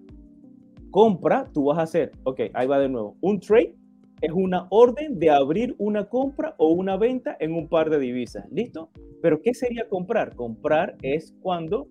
Compra, 0.91 1.45
tú 1.53 1.67
vas 1.67 1.79
a 1.79 1.83
hacer, 1.83 2.13
ok, 2.25 2.41
ahí 2.55 2.67
va 2.67 2.79
de 2.79 2.89
nuevo. 2.89 3.17
Un 3.21 3.41
trade 3.41 3.75
es 4.23 4.33
una 4.33 4.67
orden 4.71 5.19
de 5.19 5.29
abrir 5.29 5.75
una 5.77 6.09
compra 6.09 6.55
o 6.57 6.69
una 6.69 6.97
venta 6.97 7.37
en 7.39 7.53
un 7.53 7.69
par 7.69 7.91
de 7.91 7.99
divisas. 7.99 8.51
¿Listo? 8.51 8.91
Pero 9.21 9.43
¿qué 9.43 9.53
sería 9.53 9.89
comprar? 9.89 10.35
Comprar 10.35 10.97
es 11.03 11.35
cuando 11.43 11.89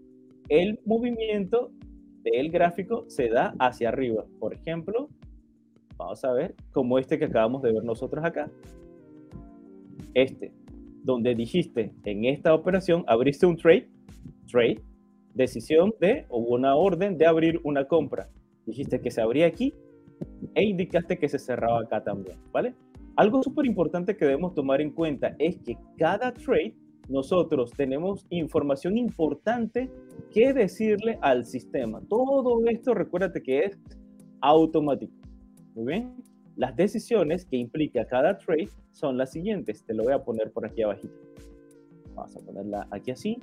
el 0.50 0.80
movimiento 0.86 1.72
del 2.24 2.50
gráfico 2.50 3.06
se 3.10 3.30
da 3.30 3.54
hacia 3.60 3.90
arriba. 3.90 4.26
Por 4.40 4.54
ejemplo, 4.56 5.10
vamos 5.98 6.24
a 6.26 6.34
ver 6.34 6.56
como 6.72 6.98
este 6.98 7.20
que 7.20 7.26
acabamos 7.26 7.62
de 7.62 7.74
ver 7.74 7.84
nosotros 7.84 8.26
acá. 8.26 8.50
Este, 10.16 10.52
donde 11.04 11.36
dijiste 11.36 11.94
en 12.06 12.26
esta 12.26 12.54
operación, 12.54 13.04
abriste 13.08 13.46
un 13.46 13.58
trade, 13.58 13.90
trade, 14.50 14.82
decisión 15.34 15.94
de 16.00 16.26
o 16.30 16.40
una 16.40 16.76
orden 16.76 17.18
de 17.18 17.26
abrir 17.26 17.60
una 17.64 17.86
compra. 17.86 18.30
Dijiste 18.66 19.02
que 19.02 19.12
se 19.12 19.22
abría 19.22 19.48
aquí 19.48 19.74
e 20.56 20.64
indicaste 20.64 21.18
que 21.18 21.28
se 21.30 21.40
cerraba 21.40 21.82
acá 21.82 22.04
también, 22.04 22.38
¿vale? 22.52 22.74
Algo 23.16 23.44
súper 23.44 23.66
importante 23.66 24.16
que 24.16 24.26
debemos 24.26 24.56
tomar 24.56 24.82
en 24.82 24.92
cuenta 24.92 25.36
es 25.38 25.58
que 25.58 25.78
cada 25.98 26.34
trade 26.34 26.76
nosotros 27.10 27.72
tenemos 27.72 28.26
información 28.30 28.98
importante 28.98 29.92
que 30.32 30.54
decirle 30.54 31.20
al 31.22 31.46
sistema. 31.46 32.02
Todo 32.08 32.66
esto, 32.68 32.94
recuérdate 32.94 33.44
que 33.44 33.66
es 33.66 33.80
automático. 34.42 35.14
Muy 35.76 35.86
bien. 35.86 36.33
Las 36.56 36.76
decisiones 36.76 37.46
que 37.46 37.58
implica 37.58 38.06
cada 38.06 38.38
trade 38.38 38.70
son 38.92 39.18
las 39.18 39.32
siguientes. 39.32 39.84
Te 39.86 39.94
lo 39.94 40.04
voy 40.04 40.14
a 40.14 40.24
poner 40.24 40.52
por 40.52 40.66
aquí 40.66 40.84
abajito. 40.84 41.14
Vamos 42.14 42.36
a 42.36 42.40
ponerla 42.40 42.88
aquí 42.92 43.12
así. 43.12 43.38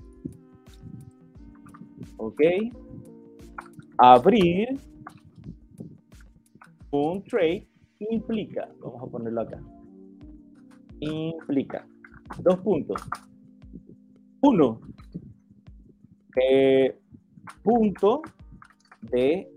Ok. 2.17 2.41
Abrir 3.99 4.79
un 6.91 7.23
trade 7.25 7.69
implica, 7.99 8.69
vamos 8.81 9.03
a 9.03 9.07
ponerlo 9.07 9.41
acá, 9.43 9.63
implica 11.01 11.87
dos 12.43 12.59
puntos. 12.61 13.01
Uno, 14.43 14.81
eh, 16.43 16.99
punto 17.63 18.23
de 19.03 19.51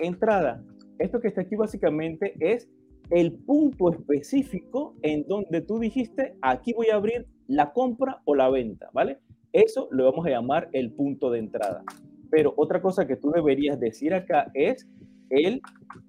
entrada. 0.00 0.62
Esto 0.98 1.20
que 1.20 1.28
está 1.28 1.42
aquí 1.42 1.56
básicamente 1.56 2.34
es 2.40 2.68
el 3.10 3.32
punto 3.32 3.90
específico 3.90 4.96
en 5.02 5.26
donde 5.26 5.60
tú 5.62 5.78
dijiste, 5.78 6.36
aquí 6.42 6.72
voy 6.72 6.88
a 6.88 6.96
abrir 6.96 7.26
la 7.46 7.72
compra 7.72 8.20
o 8.24 8.34
la 8.34 8.50
venta, 8.50 8.90
¿vale? 8.92 9.18
Eso 9.52 9.88
lo 9.90 10.04
vamos 10.04 10.26
a 10.26 10.30
llamar 10.30 10.68
el 10.72 10.92
punto 10.92 11.30
de 11.30 11.38
entrada. 11.38 11.82
Pero 12.30 12.52
otra 12.56 12.82
cosa 12.82 13.06
que 13.06 13.16
tú 13.16 13.30
deberías 13.30 13.80
decir 13.80 14.12
acá 14.12 14.50
es 14.54 14.86
el 15.30 15.62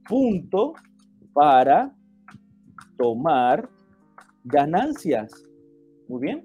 punto 0.08 0.74
para 1.34 1.96
tomar 2.98 3.70
ganancias. 4.44 5.32
Muy 6.10 6.22
bien. 6.22 6.44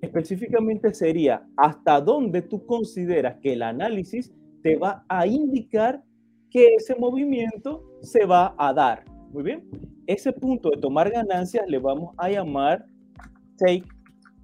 Específicamente 0.00 0.94
sería 0.94 1.46
hasta 1.56 2.00
dónde 2.00 2.42
tú 2.42 2.64
consideras 2.64 3.36
que 3.42 3.52
el 3.54 3.62
análisis 3.62 4.32
te 4.62 4.76
va 4.76 5.04
a 5.08 5.26
indicar 5.26 6.02
que 6.50 6.74
ese 6.74 6.94
movimiento 6.96 7.82
se 8.02 8.26
va 8.26 8.54
a 8.58 8.72
dar. 8.72 9.04
Muy 9.32 9.42
bien. 9.42 9.68
Ese 10.06 10.32
punto 10.32 10.70
de 10.70 10.78
tomar 10.78 11.10
ganancias 11.10 11.68
le 11.68 11.78
vamos 11.78 12.14
a 12.18 12.28
llamar 12.28 12.84
take 13.56 13.84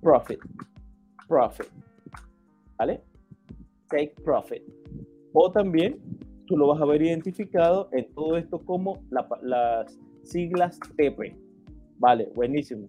profit. 0.01 0.39
Profit. 1.27 1.67
¿Vale? 2.79 3.03
Take 3.89 4.15
profit. 4.25 4.63
O 5.33 5.51
también 5.51 5.99
tú 6.47 6.57
lo 6.57 6.69
vas 6.69 6.81
a 6.81 6.85
ver 6.85 7.03
identificado 7.03 7.89
en 7.93 8.13
todo 8.15 8.37
esto 8.37 8.59
como 8.61 9.03
las 9.43 9.99
siglas 10.23 10.79
TP. 10.97 11.37
Vale, 11.99 12.31
buenísimo. 12.35 12.89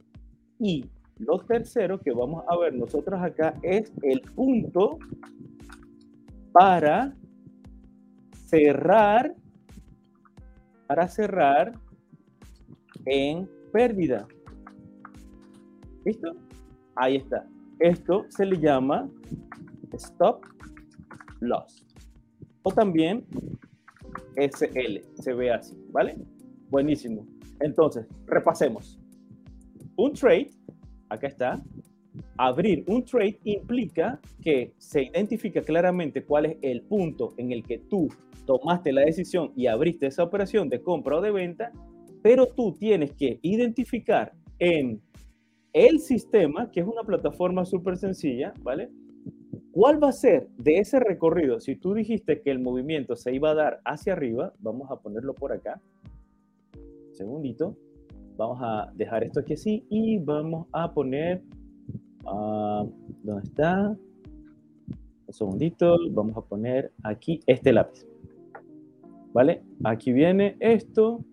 Y 0.60 0.86
lo 1.17 1.39
tercero 1.39 1.99
que 1.99 2.12
vamos 2.12 2.43
a 2.47 2.58
ver 2.58 2.73
nosotros 2.73 3.19
acá 3.21 3.56
es 3.63 3.91
el 4.03 4.21
punto 4.21 4.99
para 6.51 7.15
cerrar, 8.48 9.36
para 10.88 11.08
cerrar 11.08 11.74
en 13.06 13.50
pérdida. 13.72 14.28
¿Listo? 16.06 16.34
Ahí 16.96 17.18
está. 17.18 17.46
Esto 17.80 18.26
se 18.30 18.46
le 18.46 18.58
llama 18.58 19.10
stop 19.94 20.46
loss 21.42 21.86
o 22.64 22.72
también 22.72 23.26
SL, 24.36 25.00
se 25.16 25.34
ve 25.34 25.52
así, 25.52 25.76
¿vale? 25.92 26.18
Buenísimo. 26.70 27.26
Entonces, 27.60 28.06
repasemos. 28.26 29.00
Un 29.96 30.14
trade, 30.14 30.52
acá 31.10 31.28
está, 31.28 31.64
abrir 32.38 32.84
un 32.88 33.04
trade 33.04 33.40
implica 33.46 34.20
que 34.42 34.74
se 34.78 35.04
identifica 35.04 35.62
claramente 35.62 36.24
cuál 36.24 36.46
es 36.46 36.58
el 36.62 36.82
punto 36.84 37.34
en 37.38 37.52
el 37.52 37.64
que 37.64 37.80
tú 37.80 38.10
tomaste 38.48 38.92
la 38.92 39.02
decisión 39.02 39.52
y 39.56 39.68
abriste 39.68 40.08
esa 40.08 40.24
operación 40.24 40.70
de 40.70 40.82
compra 40.82 41.18
o 41.18 41.22
de 41.22 41.30
venta, 41.30 41.72
pero 42.24 42.48
tú 42.48 42.74
tienes 42.74 43.12
que 43.12 43.38
identificar 43.44 44.34
en 44.58 45.00
el 45.74 46.00
sistema, 46.00 46.72
que 46.72 46.80
es 46.80 46.88
una 46.88 47.04
plataforma 47.04 47.66
súper 47.66 47.98
sencilla, 47.98 48.54
¿vale? 48.64 48.90
¿Cuál 49.72 50.04
va 50.04 50.10
a 50.10 50.14
ser 50.14 50.48
de 50.58 50.80
ese 50.80 51.00
recorrido? 51.00 51.60
Si 51.60 51.76
tú 51.76 51.94
dijiste 51.94 52.42
que 52.42 52.50
el 52.50 52.58
movimiento 52.58 53.16
se 53.16 53.36
iba 53.36 53.52
a 53.52 53.54
dar 53.54 53.82
hacia 53.86 54.14
arriba, 54.14 54.54
vamos 54.58 54.90
a 54.90 54.96
ponerlo 54.96 55.36
por 55.36 55.52
acá. 55.52 55.80
Un 56.76 57.14
segundito. 57.16 57.78
Vamos 58.38 58.58
a 58.62 58.92
dejar 58.96 59.24
esto 59.24 59.42
aquí 59.42 59.54
así 59.54 59.86
y 59.90 60.18
vamos 60.18 60.68
a 60.72 60.92
poner... 60.92 61.44
Uh, 62.24 62.90
¿Dónde 63.24 63.44
está? 63.44 63.96
Un 65.28 65.34
segundito. 65.34 65.96
Vamos 66.10 66.36
a 66.38 66.42
poner 66.42 66.92
aquí 67.04 67.40
este 67.46 67.72
lápiz. 67.72 68.08
¿Vale? 69.38 69.62
Aquí 69.84 70.13
viene 70.13 70.58
esto. 70.60 71.23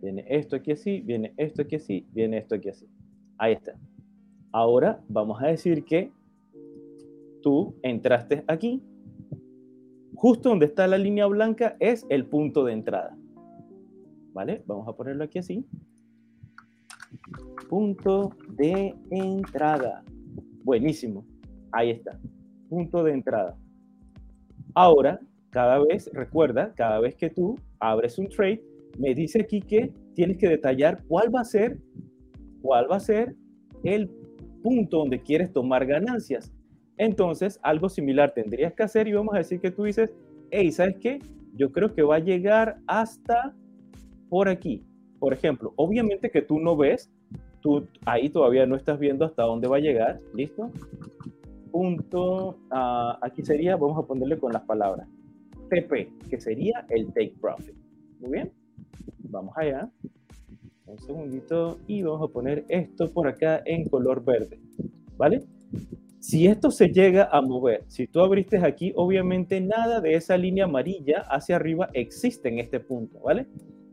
Viene 0.00 0.24
esto 0.28 0.54
aquí 0.54 0.70
así. 0.70 1.00
Viene 1.00 1.34
esto 1.36 1.62
aquí 1.62 1.74
así. 1.74 2.06
Viene 2.12 2.38
esto 2.38 2.54
aquí 2.54 2.68
así. 2.68 2.86
Ahí 3.38 3.54
está. 3.54 3.76
Ahora 4.52 5.02
vamos 5.08 5.42
a 5.42 5.48
decir 5.48 5.84
que 5.84 6.12
tú 7.42 7.74
entraste 7.82 8.44
aquí. 8.46 8.80
Justo 10.14 10.50
donde 10.50 10.66
está 10.66 10.86
la 10.86 10.96
línea 10.96 11.26
blanca 11.26 11.76
es 11.80 12.06
el 12.08 12.24
punto 12.24 12.64
de 12.64 12.72
entrada. 12.72 13.18
¿Vale? 14.32 14.62
Vamos 14.66 14.86
a 14.86 14.92
ponerlo 14.92 15.24
aquí 15.24 15.40
así. 15.40 15.66
Punto 17.68 18.30
de 18.50 18.94
entrada. 19.10 20.04
Buenísimo. 20.62 21.24
Ahí 21.72 21.90
está. 21.90 22.16
Punto 22.68 23.02
de 23.02 23.12
entrada. 23.12 23.58
Ahora, 24.72 25.18
cada 25.54 25.78
vez, 25.78 26.10
recuerda, 26.12 26.74
cada 26.74 26.98
vez 26.98 27.14
que 27.14 27.30
tú 27.30 27.56
abres 27.78 28.18
un 28.18 28.28
trade, 28.28 28.60
me 28.98 29.14
dice 29.14 29.42
aquí 29.42 29.60
que 29.60 29.92
tienes 30.12 30.36
que 30.36 30.48
detallar 30.48 31.04
cuál 31.06 31.32
va 31.32 31.42
a 31.42 31.44
ser, 31.44 31.78
cuál 32.60 32.90
va 32.90 32.96
a 32.96 33.00
ser 33.00 33.36
el 33.84 34.10
punto 34.64 34.98
donde 34.98 35.22
quieres 35.22 35.52
tomar 35.52 35.86
ganancias. 35.86 36.52
Entonces, 36.96 37.60
algo 37.62 37.88
similar 37.88 38.34
tendrías 38.34 38.72
que 38.72 38.82
hacer 38.82 39.06
y 39.06 39.12
vamos 39.12 39.32
a 39.32 39.38
decir 39.38 39.60
que 39.60 39.70
tú 39.70 39.84
dices, 39.84 40.10
hey, 40.50 40.72
¿sabes 40.72 40.96
qué? 41.00 41.20
Yo 41.54 41.70
creo 41.70 41.94
que 41.94 42.02
va 42.02 42.16
a 42.16 42.18
llegar 42.18 42.78
hasta 42.88 43.54
por 44.28 44.48
aquí. 44.48 44.84
Por 45.20 45.32
ejemplo, 45.32 45.72
obviamente 45.76 46.32
que 46.32 46.42
tú 46.42 46.58
no 46.58 46.76
ves, 46.76 47.12
tú 47.60 47.86
ahí 48.06 48.28
todavía 48.28 48.66
no 48.66 48.74
estás 48.74 48.98
viendo 48.98 49.24
hasta 49.24 49.44
dónde 49.44 49.68
va 49.68 49.76
a 49.76 49.80
llegar, 49.80 50.18
¿listo? 50.34 50.72
Punto, 51.70 52.58
ah, 52.72 53.20
aquí 53.22 53.44
sería, 53.44 53.76
vamos 53.76 54.02
a 54.02 54.06
ponerle 54.06 54.36
con 54.36 54.52
las 54.52 54.62
palabras, 54.62 55.06
TP, 55.74 56.08
que 56.30 56.40
sería 56.40 56.86
el 56.88 57.06
take 57.08 57.34
profit. 57.40 57.74
Muy 58.20 58.30
bien, 58.30 58.52
vamos 59.18 59.52
allá. 59.56 59.90
Un 60.86 60.98
segundito 60.98 61.78
y 61.88 62.02
vamos 62.02 62.30
a 62.30 62.32
poner 62.32 62.64
esto 62.68 63.10
por 63.10 63.26
acá 63.26 63.62
en 63.64 63.88
color 63.88 64.24
verde, 64.24 64.60
¿vale? 65.16 65.42
Si 66.20 66.46
esto 66.46 66.70
se 66.70 66.88
llega 66.88 67.28
a 67.30 67.40
mover, 67.40 67.82
si 67.88 68.06
tú 68.06 68.20
abriste 68.20 68.58
aquí, 68.58 68.92
obviamente 68.94 69.60
nada 69.60 70.00
de 70.00 70.14
esa 70.14 70.36
línea 70.36 70.64
amarilla 70.64 71.22
hacia 71.28 71.56
arriba 71.56 71.90
existe 71.92 72.48
en 72.48 72.60
este 72.60 72.80
punto, 72.80 73.18
¿vale? 73.20 73.46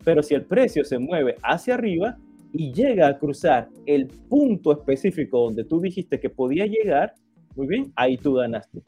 Pero 0.05 0.21
si 0.21 0.35
el 0.35 0.45
precio 0.45 0.83
se 0.83 0.99
mueve 0.99 1.35
hacia 1.41 1.73
arriba 1.73 2.17
y 2.53 2.71
llega 2.71 3.07
a 3.07 3.17
cruzar 3.17 3.69
el 3.85 4.07
punto 4.07 4.71
específico 4.71 5.39
donde 5.39 5.63
tú 5.63 5.81
dijiste 5.81 6.19
que 6.19 6.29
podía 6.29 6.65
llegar, 6.67 7.15
muy 7.55 7.67
bien, 7.67 7.91
ahí 7.95 8.17
tú 8.17 8.35
ganaste. 8.35 8.81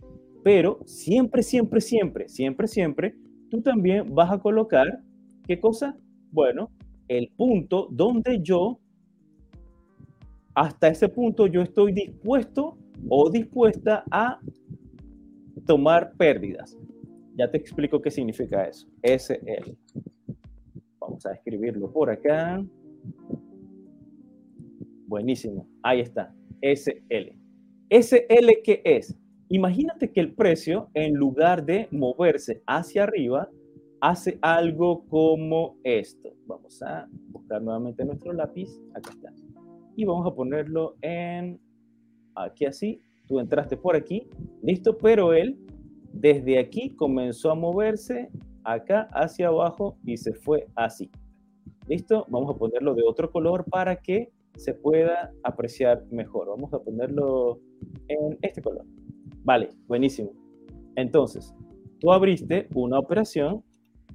Pero 0.43 0.79
siempre, 0.85 1.41
siempre, 1.41 1.79
siempre, 1.79 2.27
siempre, 2.27 2.67
siempre, 2.67 3.15
tú 3.49 3.61
también 3.61 4.13
vas 4.13 4.31
a 4.31 4.39
colocar, 4.39 5.01
¿qué 5.47 5.59
cosa? 5.59 5.97
Bueno, 6.31 6.69
el 7.07 7.29
punto 7.37 7.87
donde 7.91 8.41
yo, 8.41 8.79
hasta 10.53 10.89
ese 10.89 11.07
punto 11.09 11.47
yo 11.47 11.61
estoy 11.61 11.93
dispuesto 11.93 12.77
o 13.09 13.29
dispuesta 13.29 14.03
a 14.11 14.39
tomar 15.65 16.13
pérdidas. 16.17 16.77
Ya 17.35 17.49
te 17.49 17.57
explico 17.57 18.01
qué 18.01 18.11
significa 18.11 18.65
eso. 18.65 18.87
SL. 19.01 19.75
Vamos 20.99 21.25
a 21.25 21.33
escribirlo 21.33 21.91
por 21.91 22.09
acá. 22.09 22.63
Buenísimo. 25.07 25.67
Ahí 25.81 26.01
está. 26.01 26.33
SL. 26.61 27.35
SL, 27.89 28.61
¿qué 28.63 28.81
es? 28.83 29.17
Imagínate 29.53 30.11
que 30.11 30.19
el 30.19 30.33
precio, 30.33 30.89
en 30.95 31.13
lugar 31.13 31.63
de 31.63 31.87
moverse 31.91 32.63
hacia 32.65 33.03
arriba, 33.03 33.51
hace 34.01 34.39
algo 34.41 35.05
como 35.05 35.77
esto. 35.83 36.33
Vamos 36.47 36.81
a 36.81 37.07
buscar 37.29 37.61
nuevamente 37.61 38.03
nuestro 38.03 38.33
lápiz. 38.33 38.81
Acá 38.95 39.11
está. 39.11 39.31
Y 39.95 40.05
vamos 40.05 40.25
a 40.25 40.33
ponerlo 40.33 40.95
en 41.03 41.61
aquí 42.33 42.65
así. 42.65 42.99
Tú 43.27 43.39
entraste 43.39 43.77
por 43.77 43.95
aquí. 43.95 44.27
Listo. 44.63 44.97
Pero 44.97 45.33
él, 45.33 45.59
desde 46.11 46.57
aquí, 46.57 46.89
comenzó 46.95 47.51
a 47.51 47.55
moverse 47.55 48.31
acá 48.63 49.07
hacia 49.11 49.49
abajo 49.49 49.99
y 50.03 50.17
se 50.17 50.33
fue 50.33 50.65
así. 50.73 51.11
¿Listo? 51.87 52.25
Vamos 52.27 52.55
a 52.55 52.57
ponerlo 52.57 52.95
de 52.95 53.03
otro 53.03 53.31
color 53.31 53.65
para 53.65 53.97
que 53.97 54.31
se 54.55 54.73
pueda 54.73 55.31
apreciar 55.43 56.07
mejor. 56.09 56.47
Vamos 56.47 56.73
a 56.73 56.79
ponerlo 56.79 57.59
en 58.07 58.39
este 58.41 58.59
color. 58.59 58.87
Vale, 59.43 59.69
buenísimo. 59.87 60.31
Entonces, 60.95 61.53
tú 61.99 62.11
abriste 62.11 62.67
una 62.73 62.99
operación. 62.99 63.63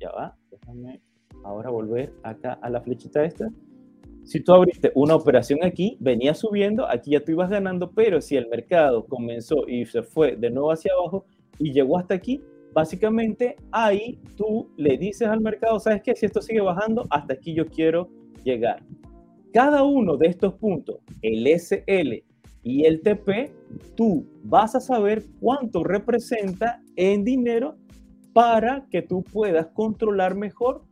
Ya 0.01 0.11
va, 0.11 0.37
déjame 0.51 1.01
ahora 1.45 1.71
volver 1.71 2.13
acá 2.23 2.59
a 2.63 2.71
la 2.71 2.81
flechita 2.81 3.25
esta. 3.25 3.49
Si 4.25 4.41
tú 4.41 4.53
abriste 4.53 4.93
una 4.95 5.15
operación 5.15 5.61
aquí, 5.63 5.97
venía 6.01 6.35
subiendo, 6.35 6.87
aquí 6.87 7.13
ya 7.13 7.25
tú 7.25 7.33
ibas 7.33 7.49
ganando, 7.49 7.91
pero 7.91 8.21
si 8.21 8.37
el 8.37 8.49
mercado 8.49 9.07
comenzó 9.07 9.67
y 9.67 9.87
se 9.87 10.03
fue 10.03 10.37
de 10.37 10.51
nuevo 10.51 10.71
hacia 10.71 10.93
abajo 10.93 11.25
y 11.59 11.73
llegó 11.73 11.99
hasta 11.99 12.15
aquí, 12.15 12.43
Básicamente 12.73 13.57
ahí 13.73 14.21
tú 14.37 14.71
le 14.77 14.97
dices 14.99 15.27
al 15.27 15.41
mercado, 15.41 15.81
¿sabes 15.81 16.03
qué? 16.03 16.15
Si 16.15 16.27
esto 16.27 16.41
sigue 16.41 16.61
bajando, 16.61 17.07
hasta 17.11 17.35
aquí 17.35 17.55
yo 17.55 17.67
quiero 17.67 18.09
llegar. 18.45 18.83
Cada 19.53 19.83
uno 19.83 20.17
de 20.17 20.29
estos 20.29 20.55
puntos, 20.55 20.99
el 21.23 21.47
SL 21.47 22.23
y 22.63 22.85
el 22.85 23.01
TP, 23.03 23.53
tú 23.97 24.27
vas 24.43 24.75
a 24.75 24.81
saber 24.81 25.25
cuánto 25.41 25.85
representa 25.85 26.83
en 26.97 27.25
dinero 27.25 27.77
para 28.33 28.87
que 28.91 29.03
tú 29.03 29.23
puedas 29.23 29.69
controlar 29.69 30.35
mejor 30.35 30.83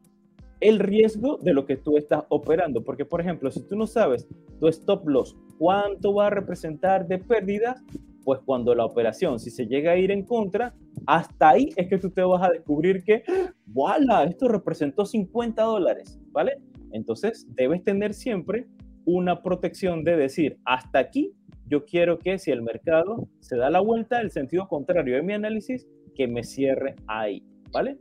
el 0.61 0.79
riesgo 0.79 1.39
de 1.39 1.53
lo 1.53 1.67
que 1.67 1.77
tú 1.77 1.97
estás 1.97 2.25
operando. 2.29 2.83
Porque, 2.83 3.05
por 3.05 3.21
ejemplo, 3.21 3.51
si 3.51 3.61
tú 3.61 3.77
no 3.77 3.87
sabes 3.87 4.27
tu 4.59 4.69
stop 4.69 5.07
loss, 5.09 5.37
cuánto 5.59 6.15
va 6.15 6.29
a 6.29 6.31
representar 6.31 7.07
de 7.07 7.19
pérdidas, 7.19 7.83
pues 8.25 8.41
cuando 8.45 8.75
la 8.75 8.85
operación, 8.85 9.39
si 9.39 9.51
se 9.51 9.67
llega 9.67 9.93
a 9.93 9.97
ir 9.97 10.11
en 10.11 10.25
contra, 10.25 10.75
hasta 11.07 11.51
ahí 11.51 11.71
es 11.77 11.89
que 11.89 11.99
tú 11.99 12.11
te 12.11 12.23
vas 12.23 12.43
a 12.43 12.51
descubrir 12.51 13.05
que, 13.05 13.23
voilà, 13.67 14.25
esto 14.25 14.49
representó 14.49 15.05
50 15.07 15.63
dólares, 15.63 16.19
¿vale? 16.33 16.61
Entonces, 16.91 17.47
debes 17.55 17.85
tener 17.85 18.15
siempre 18.15 18.67
una 19.05 19.43
protección 19.43 20.03
de 20.03 20.17
decir, 20.17 20.59
hasta 20.65 20.99
aquí, 20.99 21.36
yo 21.69 21.85
quiero 21.85 22.19
que 22.19 22.39
si 22.39 22.51
el 22.51 22.63
mercado 22.63 23.29
se 23.41 23.57
da 23.57 23.71
la 23.71 23.81
vuelta, 23.81 24.21
el 24.21 24.31
sentido 24.31 24.69
contrario 24.69 25.17
de 25.17 25.23
mi 25.23 25.33
análisis, 25.33 25.87
que 26.15 26.27
me 26.27 26.43
cierre 26.43 26.97
ahí, 27.07 27.43
¿vale? 27.73 27.99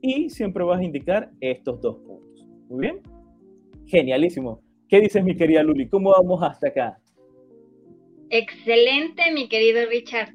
Y 0.00 0.30
siempre 0.30 0.64
vas 0.64 0.80
a 0.80 0.84
indicar 0.84 1.30
estos 1.40 1.80
dos 1.80 1.98
puntos. 1.98 2.46
Muy 2.68 2.80
bien. 2.80 3.00
Genialísimo. 3.86 4.62
¿Qué 4.88 5.00
dices, 5.00 5.22
mi 5.22 5.36
querida 5.36 5.62
Luli? 5.62 5.88
¿Cómo 5.88 6.10
vamos 6.10 6.42
hasta 6.42 6.68
acá? 6.68 6.98
Excelente, 8.30 9.30
mi 9.32 9.48
querido 9.48 9.86
Richard. 9.88 10.34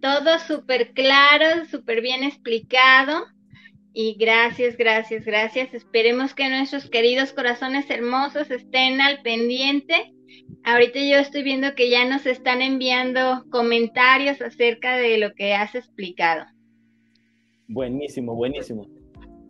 Todo 0.00 0.38
súper 0.38 0.92
claro, 0.92 1.64
súper 1.70 2.02
bien 2.02 2.22
explicado. 2.22 3.24
Y 3.92 4.16
gracias, 4.18 4.76
gracias, 4.76 5.24
gracias. 5.24 5.74
Esperemos 5.74 6.34
que 6.34 6.48
nuestros 6.48 6.88
queridos 6.90 7.32
corazones 7.32 7.90
hermosos 7.90 8.50
estén 8.50 9.00
al 9.00 9.22
pendiente. 9.22 10.14
Ahorita 10.64 10.98
yo 11.00 11.16
estoy 11.16 11.42
viendo 11.42 11.74
que 11.74 11.90
ya 11.90 12.08
nos 12.08 12.26
están 12.26 12.60
enviando 12.60 13.44
comentarios 13.50 14.40
acerca 14.42 14.96
de 14.96 15.18
lo 15.18 15.34
que 15.34 15.54
has 15.54 15.74
explicado. 15.74 16.44
Buenísimo, 17.66 18.34
buenísimo. 18.34 18.86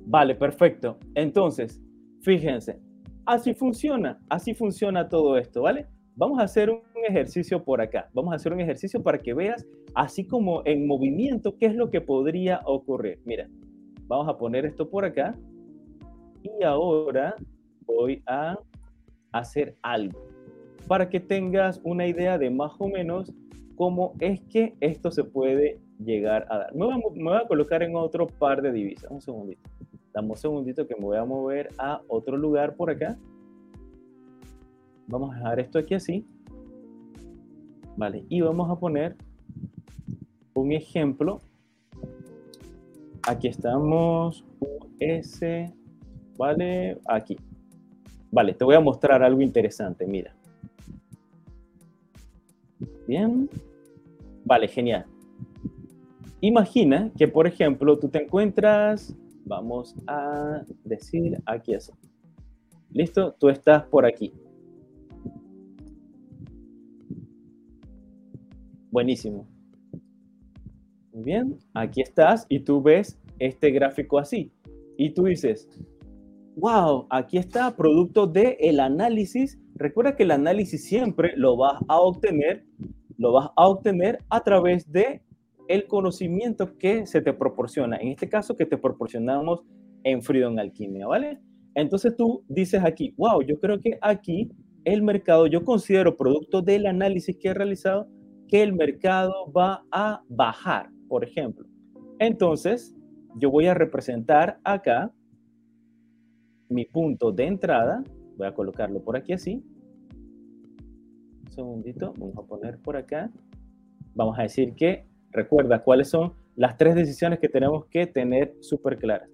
Vale, 0.06 0.34
perfecto. 0.34 0.98
Entonces, 1.14 1.80
fíjense, 2.22 2.78
así 3.26 3.54
funciona, 3.54 4.18
así 4.28 4.54
funciona 4.54 5.08
todo 5.08 5.36
esto, 5.36 5.62
¿vale? 5.62 5.86
Vamos 6.14 6.40
a 6.40 6.44
hacer 6.44 6.70
un 6.70 6.80
ejercicio 7.06 7.62
por 7.62 7.80
acá. 7.80 8.08
Vamos 8.12 8.32
a 8.32 8.36
hacer 8.36 8.52
un 8.52 8.60
ejercicio 8.60 9.02
para 9.02 9.18
que 9.18 9.34
veas, 9.34 9.66
así 9.94 10.26
como 10.26 10.62
en 10.64 10.86
movimiento, 10.86 11.56
qué 11.58 11.66
es 11.66 11.74
lo 11.74 11.90
que 11.90 12.00
podría 12.00 12.60
ocurrir. 12.64 13.20
Mira, 13.24 13.48
vamos 14.08 14.28
a 14.28 14.36
poner 14.36 14.66
esto 14.66 14.88
por 14.88 15.04
acá. 15.04 15.36
Y 16.42 16.64
ahora 16.64 17.36
voy 17.86 18.22
a 18.26 18.58
hacer 19.32 19.76
algo 19.82 20.18
para 20.88 21.08
que 21.08 21.20
tengas 21.20 21.80
una 21.84 22.06
idea 22.06 22.38
de 22.38 22.50
más 22.50 22.72
o 22.78 22.88
menos 22.88 23.32
cómo 23.76 24.14
es 24.18 24.40
que 24.40 24.74
esto 24.80 25.10
se 25.10 25.22
puede 25.22 25.78
llegar 26.02 26.46
a 26.50 26.58
dar. 26.58 26.74
Me 26.74 26.86
voy 26.86 27.36
a, 27.36 27.46
colocar 27.46 27.82
en 27.82 27.94
otro 27.94 28.26
par 28.26 28.62
de 28.62 28.72
divisas. 28.72 29.10
Un 29.10 29.20
segundito. 29.20 29.60
Dame 30.12 30.30
un 30.30 30.36
segundito 30.36 30.86
que 30.86 30.96
me 30.96 31.02
voy 31.02 31.16
a 31.18 31.24
mover 31.24 31.68
a 31.78 32.00
otro 32.08 32.36
lugar 32.36 32.74
por 32.74 32.90
acá. 32.90 33.16
Vamos 35.06 35.32
a 35.32 35.36
dejar 35.36 35.60
esto 35.60 35.78
aquí 35.78 35.94
así. 35.94 36.26
Vale, 37.96 38.24
y 38.28 38.40
vamos 38.40 38.70
a 38.70 38.76
poner 38.76 39.16
un 40.54 40.72
ejemplo. 40.72 41.40
Aquí 43.28 43.48
estamos, 43.48 44.42
US, 44.58 45.40
vale, 46.38 46.98
aquí. 47.06 47.36
Vale, 48.30 48.54
te 48.54 48.64
voy 48.64 48.74
a 48.74 48.80
mostrar 48.80 49.22
algo 49.22 49.42
interesante, 49.42 50.06
mira. 50.06 50.34
Bien. 53.06 53.50
Vale, 54.46 54.66
genial. 54.66 55.04
Imagina 56.40 57.12
que, 57.18 57.28
por 57.28 57.46
ejemplo, 57.46 57.98
tú 57.98 58.08
te 58.08 58.22
encuentras, 58.22 59.14
vamos 59.44 59.94
a 60.06 60.62
decir 60.84 61.36
aquí 61.44 61.74
así. 61.74 61.92
¿Listo? 62.92 63.34
Tú 63.38 63.50
estás 63.50 63.84
por 63.84 64.06
aquí. 64.06 64.32
Buenísimo. 68.90 69.46
Bien, 71.20 71.58
aquí 71.74 72.00
estás 72.00 72.46
y 72.48 72.60
tú 72.60 72.80
ves 72.80 73.18
este 73.40 73.72
gráfico 73.72 74.18
así. 74.18 74.52
Y 74.96 75.10
tú 75.10 75.24
dices, 75.24 75.68
wow, 76.56 77.06
aquí 77.10 77.38
está 77.38 77.74
producto 77.74 78.26
del 78.26 78.56
el 78.60 78.78
análisis. 78.78 79.58
Recuerda 79.74 80.14
que 80.14 80.22
el 80.22 80.30
análisis 80.30 80.84
siempre 80.84 81.32
lo 81.36 81.56
vas 81.56 81.80
a 81.88 82.00
obtener, 82.00 82.64
lo 83.16 83.32
vas 83.32 83.50
a 83.56 83.68
obtener 83.68 84.18
a 84.28 84.42
través 84.44 84.90
de 84.92 85.22
el 85.66 85.86
conocimiento 85.88 86.78
que 86.78 87.04
se 87.04 87.20
te 87.20 87.32
proporciona, 87.32 87.96
en 87.96 88.08
este 88.08 88.28
caso 88.28 88.56
que 88.56 88.64
te 88.64 88.78
proporcionamos 88.78 89.62
en 90.04 90.22
Freedom 90.22 90.56
Alquimia, 90.58 91.06
¿vale? 91.06 91.40
Entonces 91.74 92.16
tú 92.16 92.44
dices 92.48 92.82
aquí, 92.84 93.12
wow, 93.16 93.42
yo 93.42 93.58
creo 93.58 93.78
que 93.80 93.98
aquí 94.00 94.50
el 94.84 95.02
mercado, 95.02 95.48
yo 95.48 95.64
considero 95.64 96.16
producto 96.16 96.62
del 96.62 96.86
análisis 96.86 97.36
que 97.36 97.48
he 97.48 97.54
realizado, 97.54 98.08
que 98.48 98.62
el 98.62 98.72
mercado 98.72 99.52
va 99.52 99.84
a 99.90 100.22
bajar, 100.28 100.90
por 101.08 101.24
ejemplo. 101.24 101.66
Entonces, 102.18 102.94
yo 103.36 103.50
voy 103.50 103.66
a 103.66 103.74
representar 103.74 104.58
acá 104.64 105.12
mi 106.68 106.84
punto 106.84 107.32
de 107.32 107.46
entrada. 107.46 108.02
Voy 108.36 108.46
a 108.46 108.54
colocarlo 108.54 109.02
por 109.02 109.16
aquí 109.16 109.32
así. 109.32 109.64
Un 111.44 111.52
segundito, 111.52 112.12
vamos 112.18 112.36
a 112.36 112.42
poner 112.42 112.78
por 112.78 112.96
acá. 112.96 113.30
Vamos 114.14 114.38
a 114.38 114.42
decir 114.42 114.74
que, 114.74 115.06
recuerda 115.30 115.82
cuáles 115.82 116.08
son 116.08 116.32
las 116.56 116.76
tres 116.76 116.94
decisiones 116.94 117.38
que 117.38 117.48
tenemos 117.48 117.86
que 117.86 118.06
tener 118.06 118.56
súper 118.60 118.98
claras. 118.98 119.28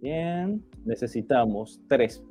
Bien, 0.00 0.62
necesitamos 0.84 1.80
tres. 1.88 2.22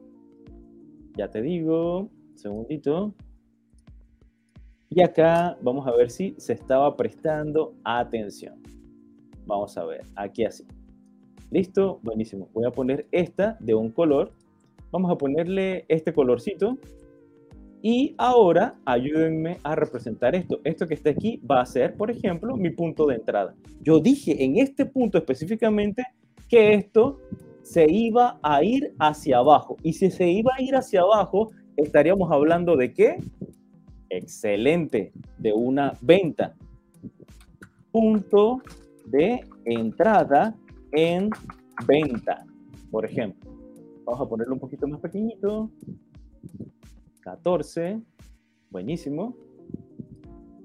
Ya 1.18 1.30
te 1.30 1.42
digo, 1.42 2.10
segundito. 2.36 3.16
Y 4.94 5.02
acá 5.02 5.58
vamos 5.62 5.88
a 5.88 5.92
ver 5.92 6.10
si 6.10 6.36
se 6.38 6.52
estaba 6.52 6.98
prestando 6.98 7.74
atención. 7.86 8.62
Vamos 9.46 9.78
a 9.78 9.86
ver, 9.86 10.02
aquí 10.18 10.44
así. 10.44 10.66
Listo, 11.50 12.02
buenísimo. 12.04 12.50
Voy 12.54 12.66
a 12.66 12.72
poner 12.72 13.08
esta 13.14 13.56
de 13.62 13.74
un 13.74 13.90
color. 13.90 14.34
Vamos 14.92 15.10
a 15.10 15.18
ponerle 15.18 15.86
este 15.88 16.12
colorcito. 16.12 16.78
Y 17.82 18.16
ahora 18.18 18.76
ayúdenme 18.84 19.60
a 19.64 19.76
representar 19.76 20.36
esto. 20.36 20.60
Esto 20.66 20.86
que 20.86 20.96
está 20.96 21.10
aquí 21.10 21.38
va 21.50 21.62
a 21.62 21.66
ser, 21.66 21.96
por 21.96 22.12
ejemplo, 22.12 22.58
mi 22.58 22.70
punto 22.70 23.06
de 23.06 23.16
entrada. 23.16 23.56
Yo 23.82 24.02
dije 24.02 24.44
en 24.44 24.58
este 24.58 24.86
punto 24.86 25.18
específicamente 25.18 26.04
que 26.50 26.74
esto 26.74 27.18
se 27.64 27.90
iba 27.90 28.42
a 28.44 28.62
ir 28.62 28.94
hacia 29.00 29.38
abajo. 29.38 29.78
Y 29.84 29.94
si 29.94 30.12
se 30.12 30.30
iba 30.30 30.52
a 30.58 30.62
ir 30.62 30.76
hacia 30.76 31.00
abajo, 31.00 31.50
estaríamos 31.78 32.30
hablando 32.30 32.76
de 32.76 32.94
qué? 32.94 33.18
Excelente, 34.14 35.14
de 35.38 35.54
una 35.54 35.94
venta. 36.02 36.54
Punto 37.94 38.62
de 39.06 39.40
entrada 39.64 40.54
en 40.92 41.30
venta, 41.88 42.46
por 42.92 43.06
ejemplo. 43.06 43.50
Vamos 44.04 44.20
a 44.20 44.28
ponerlo 44.28 44.54
un 44.54 44.60
poquito 44.60 44.86
más 44.86 45.00
pequeñito. 45.00 45.72
14. 47.22 48.02
Buenísimo. 48.70 49.34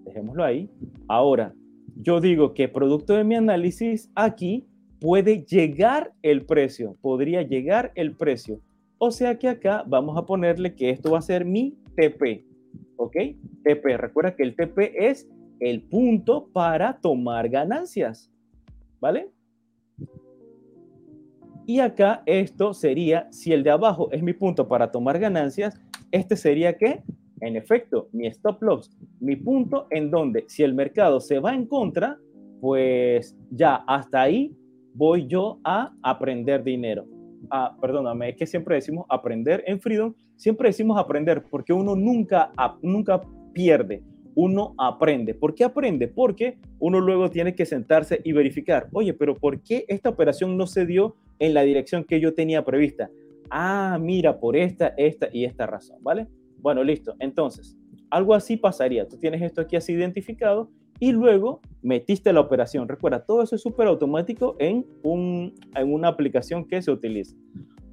Dejémoslo 0.04 0.42
ahí. 0.42 0.68
Ahora, 1.06 1.54
yo 1.94 2.20
digo 2.20 2.52
que 2.52 2.68
producto 2.68 3.12
de 3.12 3.22
mi 3.22 3.36
análisis, 3.36 4.10
aquí 4.16 4.66
puede 5.00 5.44
llegar 5.44 6.12
el 6.22 6.44
precio. 6.44 6.96
Podría 7.00 7.42
llegar 7.42 7.92
el 7.94 8.16
precio. 8.16 8.60
O 8.98 9.12
sea 9.12 9.38
que 9.38 9.48
acá 9.48 9.84
vamos 9.86 10.18
a 10.18 10.26
ponerle 10.26 10.74
que 10.74 10.90
esto 10.90 11.12
va 11.12 11.18
a 11.18 11.22
ser 11.22 11.44
mi 11.44 11.78
TP. 11.94 12.55
¿Ok? 12.96 13.16
TP. 13.64 13.96
Recuerda 13.96 14.34
que 14.34 14.42
el 14.42 14.54
TP 14.54 14.92
es 14.96 15.28
el 15.60 15.82
punto 15.82 16.48
para 16.52 16.98
tomar 17.00 17.48
ganancias. 17.48 18.30
¿Vale? 19.00 19.30
Y 21.66 21.80
acá 21.80 22.22
esto 22.26 22.72
sería, 22.72 23.26
si 23.32 23.52
el 23.52 23.64
de 23.64 23.70
abajo 23.70 24.08
es 24.12 24.22
mi 24.22 24.32
punto 24.32 24.68
para 24.68 24.92
tomar 24.92 25.18
ganancias, 25.18 25.80
este 26.12 26.36
sería 26.36 26.76
que, 26.76 27.02
en 27.40 27.56
efecto, 27.56 28.08
mi 28.12 28.28
stop 28.28 28.62
loss, 28.62 28.90
mi 29.18 29.34
punto 29.34 29.88
en 29.90 30.10
donde 30.10 30.44
si 30.46 30.62
el 30.62 30.74
mercado 30.74 31.18
se 31.18 31.40
va 31.40 31.54
en 31.54 31.66
contra, 31.66 32.18
pues 32.60 33.36
ya 33.50 33.82
hasta 33.88 34.22
ahí 34.22 34.54
voy 34.94 35.26
yo 35.26 35.58
a 35.64 35.92
aprender 36.02 36.62
dinero. 36.62 37.04
Ah, 37.50 37.76
perdóname, 37.80 38.30
es 38.30 38.36
que 38.36 38.46
siempre 38.46 38.76
decimos 38.76 39.04
aprender 39.08 39.64
en 39.66 39.80
Freedom, 39.80 40.14
siempre 40.36 40.68
decimos 40.68 40.98
aprender 40.98 41.44
porque 41.50 41.72
uno 41.72 41.96
nunca, 41.96 42.52
nunca 42.82 43.20
pierde, 43.52 44.02
uno 44.34 44.74
aprende. 44.78 45.34
¿Por 45.34 45.54
qué 45.54 45.64
aprende? 45.64 46.08
Porque 46.08 46.58
uno 46.78 47.00
luego 47.00 47.30
tiene 47.30 47.54
que 47.54 47.66
sentarse 47.66 48.20
y 48.22 48.32
verificar, 48.32 48.88
oye, 48.92 49.14
pero 49.14 49.34
¿por 49.34 49.60
qué 49.62 49.84
esta 49.88 50.10
operación 50.10 50.56
no 50.56 50.66
se 50.66 50.86
dio 50.86 51.16
en 51.38 51.54
la 51.54 51.62
dirección 51.62 52.04
que 52.04 52.20
yo 52.20 52.34
tenía 52.34 52.64
prevista. 52.64 53.10
Ah, 53.50 53.98
mira, 54.00 54.38
por 54.40 54.56
esta, 54.56 54.88
esta 54.96 55.28
y 55.32 55.44
esta 55.44 55.66
razón, 55.66 55.98
¿vale? 56.02 56.26
Bueno, 56.58 56.82
listo. 56.82 57.14
Entonces, 57.20 57.76
algo 58.10 58.34
así 58.34 58.56
pasaría. 58.56 59.06
Tú 59.08 59.18
tienes 59.18 59.42
esto 59.42 59.60
aquí 59.60 59.76
así 59.76 59.92
identificado 59.92 60.70
y 60.98 61.12
luego 61.12 61.60
metiste 61.82 62.32
la 62.32 62.40
operación. 62.40 62.88
Recuerda, 62.88 63.24
todo 63.24 63.42
eso 63.42 63.54
es 63.54 63.62
súper 63.62 63.86
automático 63.86 64.56
en, 64.58 64.86
un, 65.02 65.54
en 65.74 65.92
una 65.92 66.08
aplicación 66.08 66.64
que 66.64 66.82
se 66.82 66.90
utiliza. 66.90 67.36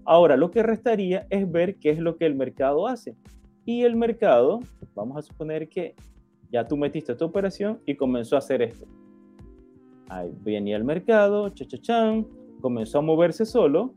Ahora, 0.05 0.37
lo 0.37 0.51
que 0.51 0.63
restaría 0.63 1.27
es 1.29 1.49
ver 1.49 1.75
qué 1.75 1.91
es 1.91 1.99
lo 1.99 2.17
que 2.17 2.25
el 2.25 2.35
mercado 2.35 2.87
hace. 2.87 3.15
Y 3.65 3.83
el 3.83 3.95
mercado, 3.95 4.59
vamos 4.93 5.17
a 5.17 5.21
suponer 5.21 5.69
que 5.69 5.95
ya 6.51 6.67
tú 6.67 6.75
metiste 6.77 7.15
tu 7.15 7.25
operación 7.25 7.79
y 7.85 7.95
comenzó 7.95 8.35
a 8.35 8.39
hacer 8.39 8.61
esto. 8.61 8.85
Ahí 10.09 10.31
venía 10.43 10.75
el 10.75 10.83
mercado, 10.83 11.49
chachachán, 11.49 12.27
comenzó 12.61 12.99
a 12.99 13.01
moverse 13.01 13.45
solo. 13.45 13.93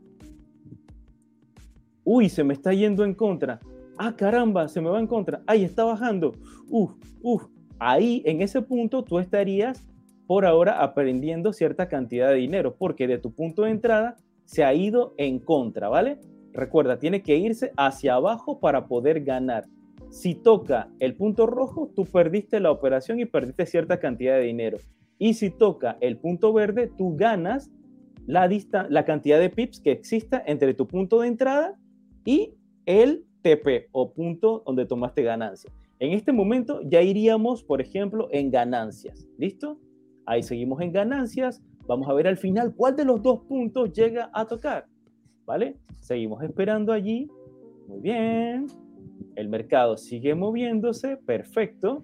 Uy, 2.03 2.29
se 2.29 2.43
me 2.43 2.53
está 2.53 2.73
yendo 2.73 3.03
en 3.03 3.13
contra. 3.13 3.59
Ah, 3.97 4.15
caramba, 4.15 4.67
se 4.69 4.79
me 4.79 4.89
va 4.89 4.99
en 4.99 5.07
contra. 5.07 5.41
Ahí 5.45 5.63
está 5.63 5.83
bajando. 5.83 6.33
Uf, 6.69 6.93
uf. 7.21 7.47
Ahí, 7.79 8.23
en 8.25 8.41
ese 8.41 8.61
punto, 8.61 9.03
tú 9.03 9.19
estarías 9.19 9.85
por 10.25 10.45
ahora 10.45 10.81
aprendiendo 10.81 11.53
cierta 11.53 11.87
cantidad 11.87 12.29
de 12.29 12.35
dinero, 12.35 12.75
porque 12.77 13.07
de 13.07 13.17
tu 13.17 13.31
punto 13.31 13.63
de 13.63 13.71
entrada 13.71 14.15
se 14.47 14.63
ha 14.63 14.73
ido 14.73 15.13
en 15.17 15.39
contra, 15.39 15.89
¿vale? 15.89 16.19
Recuerda, 16.53 16.97
tiene 16.97 17.21
que 17.21 17.35
irse 17.35 17.71
hacia 17.75 18.15
abajo 18.15 18.59
para 18.59 18.87
poder 18.87 19.23
ganar. 19.23 19.65
Si 20.09 20.35
toca 20.35 20.89
el 20.99 21.15
punto 21.15 21.45
rojo, 21.45 21.91
tú 21.93 22.05
perdiste 22.05 22.59
la 22.61 22.71
operación 22.71 23.19
y 23.19 23.25
perdiste 23.25 23.65
cierta 23.65 23.99
cantidad 23.99 24.37
de 24.37 24.43
dinero. 24.43 24.77
Y 25.19 25.33
si 25.33 25.49
toca 25.49 25.97
el 25.99 26.17
punto 26.17 26.53
verde, 26.53 26.89
tú 26.97 27.15
ganas 27.17 27.69
la, 28.25 28.49
la 28.89 29.05
cantidad 29.05 29.37
de 29.37 29.49
pips 29.49 29.81
que 29.81 29.91
exista 29.91 30.41
entre 30.45 30.73
tu 30.73 30.87
punto 30.87 31.19
de 31.21 31.27
entrada 31.27 31.77
y 32.23 32.53
el 32.85 33.25
TP 33.41 33.89
o 33.91 34.13
punto 34.13 34.63
donde 34.65 34.85
tomaste 34.85 35.23
ganancia. 35.23 35.71
En 35.99 36.13
este 36.13 36.31
momento 36.31 36.79
ya 36.85 37.01
iríamos, 37.01 37.63
por 37.63 37.81
ejemplo, 37.81 38.29
en 38.31 38.49
ganancias. 38.49 39.27
¿Listo? 39.37 39.79
Ahí 40.25 40.41
seguimos 40.41 40.81
en 40.81 40.93
ganancias. 40.93 41.61
Vamos 41.87 42.09
a 42.09 42.13
ver 42.13 42.27
al 42.27 42.37
final 42.37 42.75
cuál 42.75 42.95
de 42.95 43.05
los 43.05 43.21
dos 43.23 43.39
puntos 43.45 43.93
llega 43.93 44.29
a 44.33 44.45
tocar. 44.45 44.85
¿Vale? 45.45 45.77
Seguimos 46.01 46.43
esperando 46.43 46.91
allí. 46.91 47.29
Muy 47.87 48.01
bien. 48.01 48.67
El 49.35 49.47
mercado 49.47 49.95
sigue 49.95 50.35
moviéndose. 50.35 51.17
Perfecto. 51.17 52.03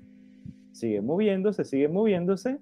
Sigue 0.72 1.02
moviéndose, 1.02 1.66
sigue 1.66 1.90
moviéndose. 1.90 2.60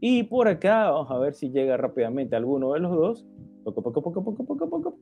Y 0.00 0.24
por 0.24 0.48
acá, 0.48 0.90
vamos 0.90 1.10
a 1.10 1.18
ver 1.18 1.34
si 1.34 1.50
llega 1.50 1.76
rápidamente 1.76 2.34
alguno 2.36 2.72
de 2.72 2.80
los 2.80 2.90
dos. 2.92 3.26
Poco, 3.62 3.82
poco, 3.82 4.02
poco, 4.02 4.24
poco, 4.24 4.44
poco, 4.44 4.68
poco. 4.70 4.98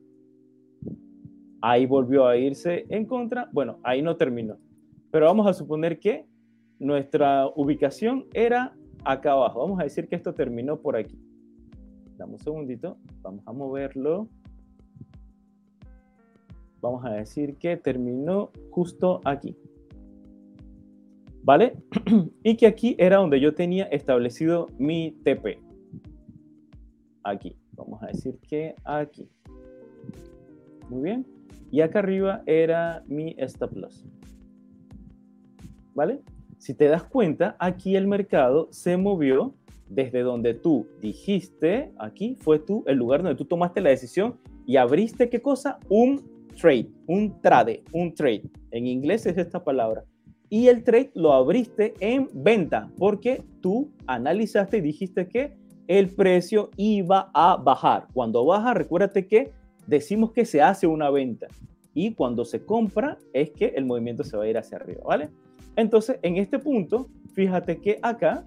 Ahí 1.61 1.85
volvió 1.85 2.27
a 2.27 2.37
irse 2.37 2.85
en 2.89 3.05
contra. 3.05 3.49
Bueno, 3.51 3.79
ahí 3.83 4.01
no 4.01 4.17
terminó. 4.17 4.57
Pero 5.11 5.25
vamos 5.25 5.47
a 5.47 5.53
suponer 5.53 5.99
que 5.99 6.25
nuestra 6.79 7.47
ubicación 7.55 8.25
era 8.33 8.75
acá 9.05 9.33
abajo. 9.33 9.59
Vamos 9.59 9.79
a 9.79 9.83
decir 9.83 10.07
que 10.07 10.15
esto 10.15 10.33
terminó 10.33 10.79
por 10.79 10.95
aquí. 10.95 11.19
Dame 12.17 12.33
un 12.33 12.39
segundito. 12.39 12.97
Vamos 13.21 13.47
a 13.47 13.53
moverlo. 13.53 14.27
Vamos 16.81 17.05
a 17.05 17.11
decir 17.11 17.57
que 17.57 17.77
terminó 17.77 18.51
justo 18.71 19.21
aquí. 19.23 19.55
¿vale? 21.43 21.75
y 22.43 22.55
que 22.55 22.65
aquí 22.65 22.95
era 22.97 23.17
donde 23.17 23.39
yo 23.39 23.53
tenía 23.53 23.85
establecido 23.85 24.67
mi 24.77 25.11
TP. 25.23 25.59
Aquí, 27.23 27.55
vamos 27.73 28.01
a 28.01 28.07
decir 28.07 28.39
que 28.47 28.75
aquí. 28.83 29.29
Muy 30.89 31.03
bien. 31.03 31.25
Y 31.71 31.81
acá 31.81 31.99
arriba 31.99 32.43
era 32.45 33.03
mi 33.07 33.35
stop 33.39 33.73
loss. 33.73 34.05
¿Vale? 35.93 36.21
Si 36.63 36.73
te 36.73 36.87
das 36.87 37.03
cuenta, 37.03 37.57
aquí 37.59 37.97
el 37.97 38.07
mercado 38.07 38.69
se 38.71 38.95
movió 38.95 39.53
desde 39.89 40.21
donde 40.21 40.53
tú 40.53 40.87
dijiste, 41.01 41.91
aquí 41.97 42.37
fue 42.39 42.57
tú 42.57 42.85
el 42.87 42.95
lugar 42.95 43.21
donde 43.21 43.35
tú 43.35 43.43
tomaste 43.43 43.81
la 43.81 43.89
decisión 43.89 44.39
y 44.65 44.77
abriste 44.77 45.29
qué 45.29 45.41
cosa? 45.41 45.77
Un 45.89 46.23
trade, 46.57 46.87
un 47.05 47.41
trade, 47.41 47.83
un 47.91 48.13
trade. 48.13 48.43
En 48.71 48.87
inglés 48.87 49.25
es 49.25 49.37
esta 49.37 49.61
palabra 49.61 50.05
y 50.47 50.69
el 50.69 50.85
trade 50.85 51.11
lo 51.15 51.33
abriste 51.33 51.95
en 51.99 52.29
venta 52.33 52.89
porque 52.97 53.43
tú 53.59 53.91
analizaste 54.07 54.77
y 54.77 54.81
dijiste 54.81 55.27
que 55.27 55.57
el 55.87 56.11
precio 56.11 56.69
iba 56.77 57.29
a 57.33 57.57
bajar. 57.57 58.07
Cuando 58.13 58.45
baja, 58.45 58.73
recuérdate 58.73 59.27
que 59.27 59.51
decimos 59.85 60.31
que 60.31 60.45
se 60.45 60.61
hace 60.61 60.87
una 60.87 61.09
venta 61.09 61.47
y 61.93 62.13
cuando 62.13 62.45
se 62.45 62.65
compra 62.65 63.17
es 63.33 63.51
que 63.51 63.73
el 63.75 63.83
movimiento 63.83 64.23
se 64.23 64.37
va 64.37 64.45
a 64.45 64.47
ir 64.47 64.57
hacia 64.57 64.77
arriba, 64.77 65.01
¿vale? 65.05 65.29
Entonces, 65.75 66.19
en 66.21 66.37
este 66.37 66.59
punto, 66.59 67.09
fíjate 67.33 67.77
que 67.77 67.99
acá 68.01 68.45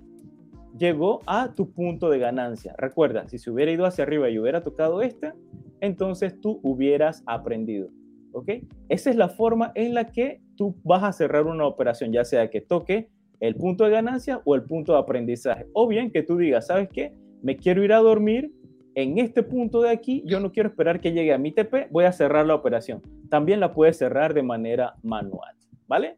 llegó 0.77 1.21
a 1.27 1.53
tu 1.55 1.73
punto 1.73 2.11
de 2.11 2.19
ganancia. 2.19 2.75
Recuerda, 2.79 3.29
si 3.29 3.39
se 3.39 3.51
hubiera 3.51 3.73
ido 3.73 3.87
hacia 3.87 4.05
arriba 4.05 4.29
y 4.29 4.39
hubiera 4.39 4.63
tocado 4.63 5.03
este, 5.03 5.33
entonces 5.81 6.41
tú 6.41 6.61
hubieras 6.63 7.23
aprendido. 7.27 7.89
¿Ok? 8.33 8.51
Esa 8.89 9.11
es 9.11 9.17
la 9.17 9.29
forma 9.29 9.73
en 9.75 9.95
la 9.95 10.11
que 10.13 10.43
tú 10.57 10.77
vas 10.85 11.03
a 11.03 11.13
cerrar 11.13 11.47
una 11.47 11.67
operación, 11.67 12.13
ya 12.13 12.25
sea 12.25 12.51
que 12.51 12.61
toque 12.61 13.09
el 13.41 13.55
punto 13.55 13.85
de 13.85 13.91
ganancia 13.91 14.43
o 14.45 14.55
el 14.55 14.65
punto 14.65 14.93
de 14.93 14.99
aprendizaje. 14.99 15.67
O 15.73 15.87
bien 15.87 16.11
que 16.11 16.23
tú 16.23 16.37
digas, 16.37 16.67
¿sabes 16.67 16.89
qué? 16.93 17.15
Me 17.43 17.57
quiero 17.57 17.83
ir 17.83 17.93
a 17.93 17.99
dormir 17.99 18.53
en 18.95 19.19
este 19.19 19.43
punto 19.43 19.83
de 19.83 19.91
aquí, 19.91 20.23
yo 20.27 20.41
no 20.41 20.53
quiero 20.53 20.71
esperar 20.71 21.01
que 21.01 21.13
llegue 21.13 21.33
a 21.33 21.39
mi 21.39 21.53
TP, 21.53 21.89
voy 21.91 22.05
a 22.05 22.13
cerrar 22.13 22.47
la 22.47 22.55
operación. 22.55 23.03
También 23.29 23.61
la 23.61 23.75
puedes 23.75 23.99
cerrar 23.99 24.33
de 24.33 24.43
manera 24.43 24.95
manual, 25.03 25.55
¿vale? 25.87 26.17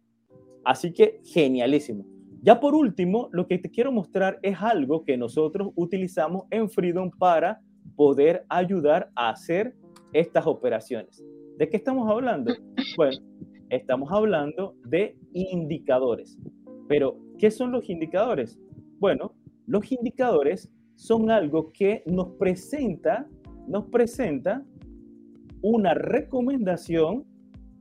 Así 0.64 0.92
que 0.92 1.20
genialísimo. 1.24 2.04
Ya 2.42 2.60
por 2.60 2.74
último, 2.74 3.28
lo 3.32 3.46
que 3.46 3.58
te 3.58 3.70
quiero 3.70 3.90
mostrar 3.90 4.38
es 4.42 4.56
algo 4.60 5.04
que 5.04 5.16
nosotros 5.16 5.70
utilizamos 5.74 6.44
en 6.50 6.70
Freedom 6.70 7.10
para 7.18 7.60
poder 7.96 8.44
ayudar 8.48 9.10
a 9.16 9.30
hacer 9.30 9.74
estas 10.12 10.46
operaciones. 10.46 11.24
¿De 11.58 11.68
qué 11.68 11.76
estamos 11.76 12.08
hablando? 12.10 12.54
Bueno, 12.96 13.18
estamos 13.70 14.10
hablando 14.10 14.74
de 14.84 15.16
indicadores. 15.34 16.38
Pero, 16.88 17.18
¿qué 17.38 17.50
son 17.50 17.70
los 17.70 17.88
indicadores? 17.90 18.58
Bueno, 18.98 19.34
los 19.66 19.92
indicadores 19.92 20.70
son 20.94 21.30
algo 21.30 21.70
que 21.72 22.02
nos 22.06 22.30
presenta, 22.38 23.28
nos 23.66 23.86
presenta 23.86 24.64
una 25.62 25.94
recomendación 25.94 27.24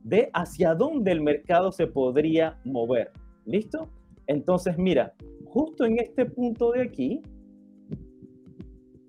de 0.02 0.30
hacia 0.32 0.74
dónde 0.74 1.12
el 1.12 1.20
mercado 1.20 1.72
se 1.72 1.86
podría 1.86 2.58
mover. 2.64 3.12
¿Listo? 3.44 3.90
Entonces, 4.26 4.76
mira, 4.78 5.14
justo 5.46 5.84
en 5.84 5.98
este 5.98 6.26
punto 6.26 6.72
de 6.72 6.82
aquí, 6.82 7.22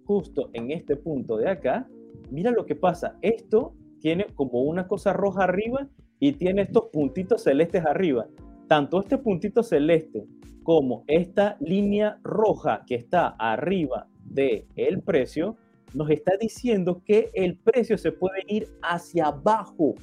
justo 0.06 0.50
en 0.54 0.72
este 0.72 0.96
punto 0.96 1.38
de 1.38 1.50
acá, 1.50 1.88
mira 2.32 2.52
lo 2.52 2.66
que 2.66 2.76
pasa. 2.76 3.18
Esto 3.22 3.74
tiene 4.00 4.28
como 4.36 4.64
una 4.64 4.88
cosa 4.88 5.14
roja 5.14 5.44
arriba 5.44 5.88
y 6.20 6.34
tiene 6.34 6.64
estos 6.64 6.86
puntitos 6.92 7.44
celestes 7.44 7.86
arriba. 7.86 8.28
Tanto 8.68 9.02
este 9.02 9.18
puntito 9.18 9.64
celeste 9.64 10.26
como 10.64 11.04
esta 11.08 11.58
línea 11.60 12.20
roja 12.24 12.84
que 12.86 12.96
está 12.96 13.30
arriba 13.40 14.08
del 14.24 14.66
el 14.76 15.02
precio, 15.02 15.58
nos 15.94 16.10
está 16.12 16.38
diciendo 16.40 17.02
que 17.04 17.32
el 17.34 17.58
precio 17.58 17.98
se 17.98 18.12
puede 18.12 18.44
ir 18.48 18.68
hacia 18.82 19.28
abajo. 19.28 19.96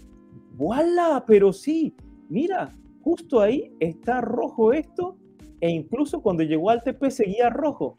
¡Voilà! 0.56 1.24
Pero 1.26 1.52
sí, 1.52 1.94
mira, 2.28 2.74
justo 3.02 3.40
ahí 3.40 3.72
está 3.78 4.20
rojo 4.20 4.72
esto 4.72 5.16
e 5.60 5.70
incluso 5.70 6.22
cuando 6.22 6.42
llegó 6.42 6.70
al 6.70 6.82
TP 6.82 7.10
seguía 7.10 7.50
rojo. 7.50 7.98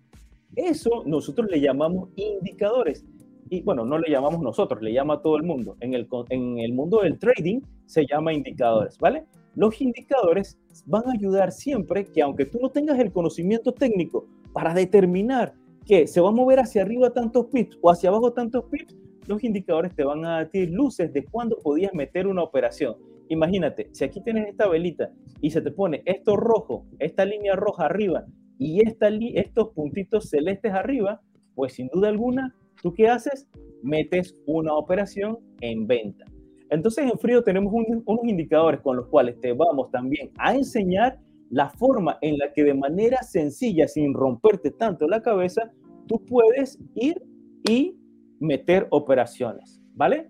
Eso 0.55 1.03
nosotros 1.05 1.49
le 1.51 1.61
llamamos 1.61 2.09
indicadores. 2.15 3.05
Y 3.49 3.61
bueno, 3.61 3.85
no 3.85 3.97
le 3.97 4.09
llamamos 4.09 4.41
nosotros, 4.41 4.81
le 4.81 4.91
llama 4.91 5.21
todo 5.21 5.37
el 5.37 5.43
mundo. 5.43 5.77
En 5.79 5.93
el, 5.93 6.07
en 6.29 6.59
el 6.59 6.73
mundo 6.73 7.01
del 7.01 7.17
trading 7.17 7.61
se 7.85 8.05
llama 8.05 8.33
indicadores, 8.33 8.97
¿vale? 8.97 9.25
Los 9.55 9.79
indicadores 9.81 10.59
van 10.85 11.07
a 11.07 11.13
ayudar 11.13 11.51
siempre 11.51 12.05
que 12.05 12.21
aunque 12.21 12.45
tú 12.45 12.59
no 12.61 12.69
tengas 12.69 12.99
el 12.99 13.11
conocimiento 13.11 13.73
técnico 13.73 14.27
para 14.53 14.73
determinar 14.73 15.53
que 15.85 16.05
se 16.05 16.19
va 16.21 16.29
a 16.29 16.33
mover 16.33 16.59
hacia 16.59 16.81
arriba 16.81 17.11
tantos 17.11 17.45
pips 17.47 17.77
o 17.81 17.89
hacia 17.89 18.09
abajo 18.09 18.33
tantos 18.33 18.65
pips, 18.65 18.95
los 19.27 19.43
indicadores 19.43 19.93
te 19.95 20.03
van 20.03 20.25
a 20.25 20.39
decir 20.39 20.71
luces 20.71 21.13
de 21.13 21.23
cuándo 21.25 21.57
podías 21.59 21.93
meter 21.93 22.27
una 22.27 22.43
operación. 22.43 22.95
Imagínate, 23.29 23.89
si 23.91 24.05
aquí 24.05 24.21
tienes 24.21 24.47
esta 24.47 24.67
velita 24.67 25.11
y 25.41 25.51
se 25.51 25.61
te 25.61 25.71
pone 25.71 26.01
esto 26.05 26.37
rojo, 26.37 26.85
esta 26.99 27.25
línea 27.25 27.55
roja 27.55 27.85
arriba 27.85 28.25
y 28.57 28.81
esta 28.87 29.09
estos 29.09 29.69
puntitos 29.69 30.29
celestes 30.29 30.73
arriba, 30.73 31.21
pues 31.55 31.73
sin 31.73 31.89
duda 31.89 32.07
alguna, 32.07 32.55
¿tú 32.81 32.93
qué 32.93 33.09
haces? 33.09 33.49
Metes 33.83 34.35
una 34.45 34.73
operación 34.75 35.37
en 35.61 35.87
venta. 35.87 36.25
Entonces 36.69 37.09
en 37.09 37.17
frío 37.19 37.43
tenemos 37.43 37.73
unos 37.73 38.23
indicadores 38.25 38.81
con 38.81 38.97
los 38.97 39.07
cuales 39.07 39.39
te 39.41 39.53
vamos 39.53 39.91
también 39.91 40.31
a 40.37 40.55
enseñar 40.55 41.19
la 41.49 41.69
forma 41.69 42.17
en 42.21 42.37
la 42.37 42.51
que 42.53 42.63
de 42.63 42.73
manera 42.73 43.23
sencilla, 43.23 43.87
sin 43.87 44.13
romperte 44.13 44.71
tanto 44.71 45.07
la 45.07 45.21
cabeza, 45.21 45.71
tú 46.07 46.23
puedes 46.25 46.79
ir 46.95 47.21
y 47.69 47.95
meter 48.39 48.87
operaciones, 48.89 49.81
¿vale? 49.93 50.29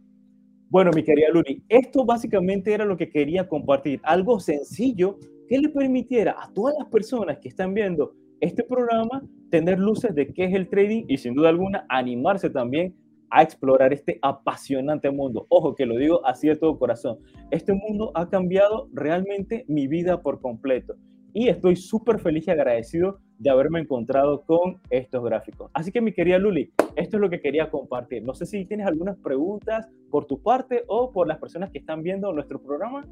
Bueno, 0.70 0.92
mi 0.94 1.04
querida 1.04 1.30
Luli, 1.30 1.64
esto 1.70 2.06
básicamente 2.06 2.74
era 2.74 2.84
lo 2.84 2.98
que 2.98 3.10
quería 3.10 3.48
compartir, 3.48 4.02
algo 4.04 4.40
sencillo 4.40 5.18
que 5.48 5.58
le 5.58 5.70
permitiera 5.70 6.36
a 6.40 6.52
todas 6.52 6.76
las 6.78 6.88
personas 6.90 7.38
que 7.38 7.48
están 7.48 7.74
viendo 7.74 8.14
este 8.42 8.64
programa 8.64 9.24
tener 9.50 9.80
luces 9.80 10.14
de 10.14 10.28
qué 10.34 10.46
es 10.46 10.54
el 10.54 10.68
trading 10.68 11.06
y 11.08 11.18
sin 11.18 11.34
duda 11.34 11.50
alguna 11.50 11.86
animarse 11.90 12.50
también 12.50 12.94
a 13.30 13.44
explorar 13.44 13.94
este 13.94 14.20
apasionante 14.22 15.10
mundo. 15.10 15.46
Ojo 15.50 15.76
que 15.76 15.86
lo 15.86 15.98
digo 15.98 16.26
así 16.26 16.48
de 16.48 16.56
todo 16.56 16.78
corazón. 16.78 17.18
Este 17.52 17.74
mundo 17.74 18.12
ha 18.16 18.30
cambiado 18.30 18.90
realmente 18.94 19.66
mi 19.68 19.88
vida 19.88 20.22
por 20.22 20.42
completo 20.42 20.96
y 21.34 21.50
estoy 21.50 21.76
súper 21.76 22.20
feliz 22.20 22.48
y 22.48 22.52
agradecido 22.52 23.20
de 23.38 23.50
haberme 23.50 23.80
encontrado 23.80 24.44
con 24.44 24.80
estos 24.90 25.24
gráficos. 25.24 25.70
Así 25.74 25.92
que 25.92 26.02
mi 26.02 26.12
querida 26.12 26.40
Luli, 26.40 26.72
esto 26.96 27.18
es 27.18 27.22
lo 27.22 27.30
que 27.30 27.40
quería 27.40 27.70
compartir. 27.70 28.24
No 28.24 28.34
sé 28.34 28.46
si 28.46 28.66
tienes 28.66 28.88
algunas 28.88 29.18
preguntas 29.18 29.88
por 30.10 30.26
tu 30.26 30.42
parte 30.42 30.84
o 30.88 31.12
por 31.12 31.28
las 31.28 31.38
personas 31.38 31.70
que 31.70 31.80
están 31.80 32.02
viendo 32.02 32.32
nuestro 32.34 32.62
programa. 32.62 33.06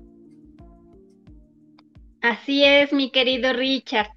Así 2.21 2.63
es, 2.63 2.91
mi 2.91 3.11
querido 3.11 3.53
Richard. 3.53 4.07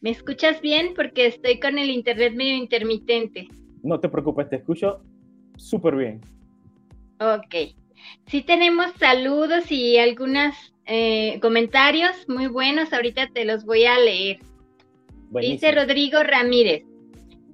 ¿Me 0.00 0.10
escuchas 0.10 0.60
bien? 0.60 0.94
Porque 0.94 1.26
estoy 1.26 1.58
con 1.58 1.78
el 1.78 1.90
internet 1.90 2.34
medio 2.36 2.54
intermitente. 2.56 3.48
No 3.82 3.98
te 3.98 4.08
preocupes, 4.08 4.48
te 4.48 4.56
escucho 4.56 5.02
súper 5.56 5.96
bien. 5.96 6.20
Ok. 7.18 7.74
Sí 8.26 8.42
tenemos 8.42 8.92
saludos 8.98 9.70
y 9.70 9.98
algunos 9.98 10.54
eh, 10.86 11.38
comentarios 11.40 12.28
muy 12.28 12.46
buenos. 12.46 12.92
Ahorita 12.92 13.28
te 13.32 13.44
los 13.44 13.64
voy 13.64 13.84
a 13.84 13.98
leer. 13.98 14.38
Dice 15.30 15.72
Rodrigo 15.72 16.22
Ramírez. 16.22 16.84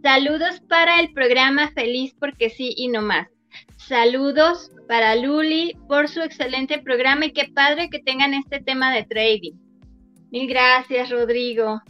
Saludos 0.03 0.61
para 0.68 1.01
el 1.01 1.12
programa 1.12 1.70
Feliz 1.72 2.14
porque 2.18 2.51
sí 2.51 2.74
y 2.76 2.88
no 2.88 3.03
más. 3.03 3.28
Saludos 3.76 4.70
para 4.88 5.16
Luli 5.16 5.76
por 5.88 6.09
su 6.09 6.20
excelente 6.20 6.78
programa 6.78 7.26
y 7.26 7.32
qué 7.32 7.49
padre 7.55 7.88
que 7.88 8.01
tengan 8.01 8.34
este 8.34 8.61
tema 8.61 8.93
de 8.93 9.05
trading. 9.05 9.55
Mil 10.30 10.49
gracias, 10.49 11.11
Rodrigo. 11.11 11.80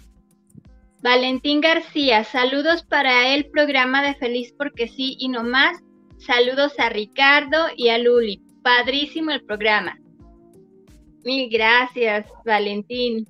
Valentín 1.02 1.60
García, 1.60 2.22
saludos 2.24 2.84
para 2.84 3.34
el 3.34 3.46
programa 3.46 4.02
de 4.02 4.14
Feliz 4.14 4.54
porque 4.56 4.88
sí 4.88 5.16
y 5.18 5.28
no 5.28 5.42
más. 5.42 5.80
Saludos 6.26 6.78
a 6.78 6.88
Ricardo 6.88 7.66
y 7.76 7.88
a 7.88 7.98
Luli. 7.98 8.40
Padrísimo 8.62 9.32
el 9.32 9.44
programa. 9.44 9.98
Mil 11.24 11.50
gracias, 11.50 12.26
Valentín. 12.44 13.26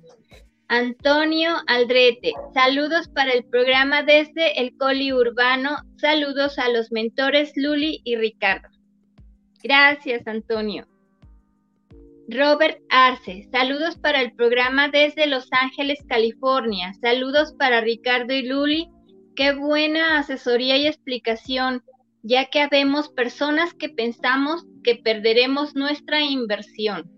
Antonio 0.67 1.55
Aldrete, 1.65 2.33
saludos 2.53 3.07
para 3.07 3.33
el 3.33 3.45
programa 3.45 4.03
desde 4.03 4.61
el 4.61 4.77
Coli 4.77 5.11
Urbano. 5.11 5.77
Saludos 5.97 6.59
a 6.59 6.69
los 6.69 6.91
mentores 6.91 7.53
Luli 7.55 8.01
y 8.03 8.15
Ricardo. 8.15 8.69
Gracias, 9.63 10.27
Antonio. 10.27 10.87
Robert 12.29 12.79
Arce, 12.89 13.49
saludos 13.51 13.97
para 13.97 14.21
el 14.21 14.33
programa 14.33 14.89
desde 14.89 15.25
Los 15.25 15.47
Ángeles, 15.51 15.99
California. 16.07 16.93
Saludos 17.01 17.55
para 17.57 17.81
Ricardo 17.81 18.33
y 18.33 18.43
Luli. 18.43 18.89
Qué 19.35 19.53
buena 19.53 20.19
asesoría 20.19 20.77
y 20.77 20.85
explicación, 20.85 21.83
ya 22.23 22.45
que 22.45 22.61
habemos 22.61 23.09
personas 23.09 23.73
que 23.73 23.89
pensamos 23.89 24.65
que 24.83 24.95
perderemos 24.95 25.75
nuestra 25.75 26.21
inversión. 26.21 27.11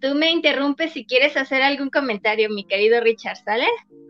tú 0.00 0.14
me 0.14 0.32
interrumpes 0.32 0.92
si 0.92 1.04
quieres 1.04 1.36
hacer 1.36 1.60
algún 1.62 1.90
comentario, 1.90 2.48
mi 2.48 2.64
querido 2.64 2.98
Richard, 3.00 3.36
¿sale? 3.36 3.66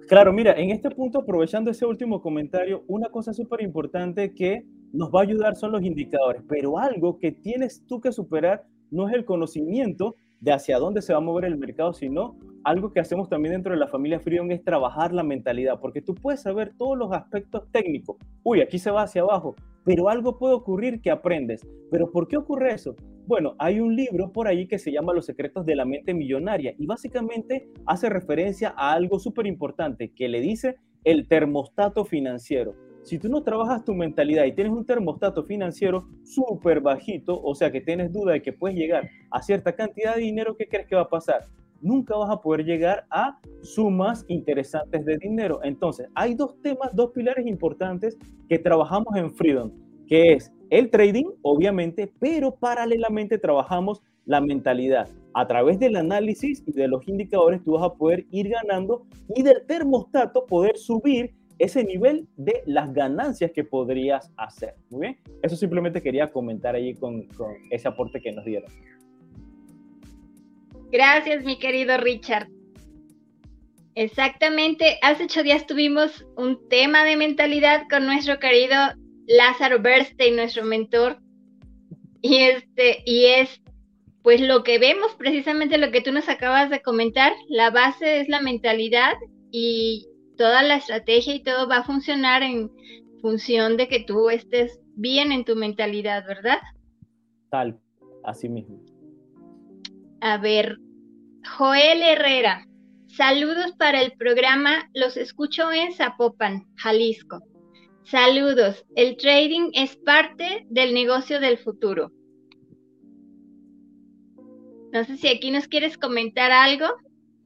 Claro, 0.09 0.33
mira, 0.33 0.53
en 0.53 0.71
este 0.71 0.91
punto, 0.91 1.19
aprovechando 1.19 1.73
ese 1.73 1.85
último 1.85 2.23
comentario, 2.23 2.85
una 2.87 3.09
cosa 3.09 3.33
súper 3.33 3.61
importante 3.63 4.33
que 4.33 4.65
nos 4.93 5.11
va 5.11 5.21
a 5.21 5.23
ayudar 5.25 5.57
son 5.57 5.73
los 5.73 5.83
indicadores, 5.83 6.43
pero 6.49 6.79
algo 6.79 7.19
que 7.19 7.33
tienes 7.33 7.85
tú 7.87 8.01
que 8.01 8.13
superar 8.13 8.65
no 8.91 9.09
es 9.09 9.15
el 9.15 9.25
conocimiento 9.25 10.17
de 10.41 10.53
hacia 10.53 10.79
dónde 10.79 11.03
se 11.03 11.13
va 11.13 11.19
a 11.19 11.23
mover 11.23 11.45
el 11.45 11.59
mercado, 11.59 11.93
sino 11.93 12.37
algo 12.65 12.93
que 12.93 13.01
hacemos 13.01 13.29
también 13.29 13.55
dentro 13.55 13.73
de 13.73 13.79
la 13.79 13.87
familia 13.87 14.21
Freedom 14.21 14.51
es 14.51 14.63
trabajar 14.63 15.13
la 15.13 15.23
mentalidad, 15.23 15.81
porque 15.81 16.03
tú 16.03 16.15
puedes 16.15 16.43
saber 16.43 16.73
todos 16.77 16.97
los 16.97 17.13
aspectos 17.13 17.71
técnicos. 17.71 18.17
Uy, 18.43 18.61
aquí 18.61 18.79
se 18.79 18.91
va 18.91 19.03
hacia 19.03 19.23
abajo, 19.23 19.55
pero 19.85 20.09
algo 20.09 20.39
puede 20.39 20.55
ocurrir 20.55 21.01
que 21.01 21.11
aprendes. 21.11 21.67
¿Pero 21.91 22.11
por 22.11 22.29
qué 22.29 22.37
ocurre 22.37 22.73
eso? 22.73 22.97
Bueno, 23.27 23.55
hay 23.59 23.81
un 23.81 23.95
libro 23.95 24.33
por 24.33 24.49
ahí 24.49 24.67
que 24.67 24.79
se 24.79 24.93
llama 24.93 25.15
Los 25.15 25.27
secretos 25.27 25.65
de 25.65 25.77
la 25.77 25.85
mente 25.85 26.15
millonaria 26.15 26.75
y 26.77 26.87
básicamente 26.87 27.69
hace 27.87 28.09
referencia 28.09 28.75
a 28.77 28.93
algo 28.93 29.19
súper 29.19 29.47
importante 29.47 30.13
que 30.13 30.29
le 30.29 30.41
dice 30.41 30.77
el 31.05 31.29
termostato 31.29 32.05
financiero. 32.05 32.75
Si 33.03 33.19
tú 33.19 33.29
no 33.29 33.43
trabajas 33.43 33.85
tu 33.85 33.95
mentalidad 33.95 34.45
y 34.45 34.53
tienes 34.53 34.73
un 34.73 34.85
termostato 34.85 35.43
financiero 35.45 36.07
súper 36.23 36.81
bajito, 36.81 37.41
o 37.43 37.55
sea 37.55 37.73
que 37.73 37.81
tienes 37.81 38.13
duda 38.13 38.33
de 38.33 38.43
que 38.43 38.53
puedes 38.53 38.77
llegar 38.77 39.09
a 39.31 39.43
cierta 39.43 39.75
cantidad 39.75 40.15
de 40.17 40.23
dinero, 40.23 40.57
¿qué 40.57 40.69
crees 40.69 40.87
que 40.87 40.97
va 40.97 41.03
a 41.03 41.09
pasar? 41.09 41.45
Nunca 41.81 42.15
vas 42.17 42.31
a 42.31 42.41
poder 42.41 42.65
llegar 42.65 43.07
a 43.11 43.41
sumas 43.63 44.25
interesantes 44.29 45.05
de 45.07 45.17
dinero. 45.17 45.61
Entonces, 45.65 46.09
hay 46.15 46.35
dos 46.35 46.61
temas, 46.61 46.95
dos 46.95 47.11
pilares 47.13 47.47
importantes 47.47 48.19
que 48.49 48.59
trabajamos 48.59 49.17
en 49.17 49.31
Freedom, 49.31 49.73
que 50.07 50.35
es 50.35 50.53
el 50.69 50.91
trading, 50.91 51.25
obviamente, 51.41 52.13
pero 52.21 52.55
paralelamente 52.55 53.39
trabajamos 53.39 54.03
la 54.27 54.43
mentalidad. 54.43 55.09
A 55.33 55.47
través 55.47 55.79
del 55.79 55.97
análisis 55.97 56.63
y 56.67 56.73
de 56.73 56.87
los 56.87 57.09
indicadores 57.09 57.65
tú 57.65 57.73
vas 57.73 57.85
a 57.85 57.95
poder 57.95 58.27
ir 58.31 58.51
ganando 58.51 59.07
y 59.35 59.43
del 59.43 59.65
termostato 59.67 60.45
poder 60.45 60.77
subir 60.77 61.35
ese 61.61 61.85
nivel 61.85 62.27
de 62.37 62.63
las 62.65 62.93
ganancias 62.93 63.53
que 63.53 63.65
podrías 63.65 64.33
hacer. 64.39 64.75
Muy 64.89 65.01
bien, 65.03 65.19
eso 65.43 65.57
simplemente 65.57 66.03
quería 66.03 66.27
comentar 66.29 66.75
ahí 66.75 66.95
con, 66.95 67.25
con 67.29 67.53
ese 67.71 67.87
aporte 67.87 68.21
que 68.21 68.33
nos 68.33 68.47
dieron. 68.47 68.73
Gracias, 70.91 71.45
mi 71.45 71.59
querido 71.59 71.99
Richard. 71.99 72.49
Exactamente, 73.95 74.99
hace 75.03 75.25
ocho 75.25 75.43
días 75.43 75.67
tuvimos 75.67 76.27
un 76.37 76.67
tema 76.71 77.05
de 77.05 77.17
mentalidad 77.17 77.83
con 77.91 78.07
nuestro 78.07 78.39
querido 78.39 78.77
Lázaro 79.27 79.83
Bernstein, 79.83 80.37
nuestro 80.37 80.65
mentor. 80.65 81.19
Y 82.23 82.39
este, 82.39 83.03
y 83.05 83.27
es 83.27 83.61
pues 84.23 84.41
lo 84.41 84.63
que 84.63 84.79
vemos, 84.79 85.15
precisamente 85.19 85.77
lo 85.77 85.91
que 85.91 86.01
tú 86.01 86.11
nos 86.11 86.29
acabas 86.29 86.71
de 86.71 86.81
comentar, 86.81 87.33
la 87.49 87.71
base 87.71 88.21
es 88.21 88.29
la 88.29 88.41
mentalidad 88.41 89.13
y 89.51 90.07
toda 90.41 90.63
la 90.63 90.77
estrategia 90.77 91.35
y 91.35 91.43
todo 91.43 91.69
va 91.69 91.81
a 91.81 91.85
funcionar 91.85 92.43
en 92.43 92.71
función 93.21 93.77
de 93.77 93.89
que 93.89 94.03
tú 94.05 94.31
estés 94.31 94.81
bien 94.97 95.33
en 95.33 95.45
tu 95.45 95.55
mentalidad, 95.55 96.27
¿verdad? 96.27 96.57
Tal, 97.51 97.79
así 98.25 98.49
mismo. 98.49 98.83
A 100.23 100.39
ver, 100.39 100.79
Joel 101.59 102.01
Herrera, 102.01 102.67
saludos 103.09 103.73
para 103.77 104.01
el 104.01 104.13
programa, 104.13 104.89
los 104.95 105.19
escucho 105.19 105.71
en 105.73 105.93
Zapopan, 105.93 106.65
Jalisco. 106.77 107.41
Saludos, 108.05 108.87
el 108.97 109.19
trading 109.19 109.73
es 109.75 109.95
parte 109.97 110.67
del 110.71 110.95
negocio 110.95 111.39
del 111.39 111.59
futuro. 111.59 112.13
No 114.91 115.05
sé 115.05 115.19
si 115.19 115.29
aquí 115.29 115.51
nos 115.51 115.69
quieres 115.69 115.99
comentar 115.99 116.51
algo. 116.51 116.87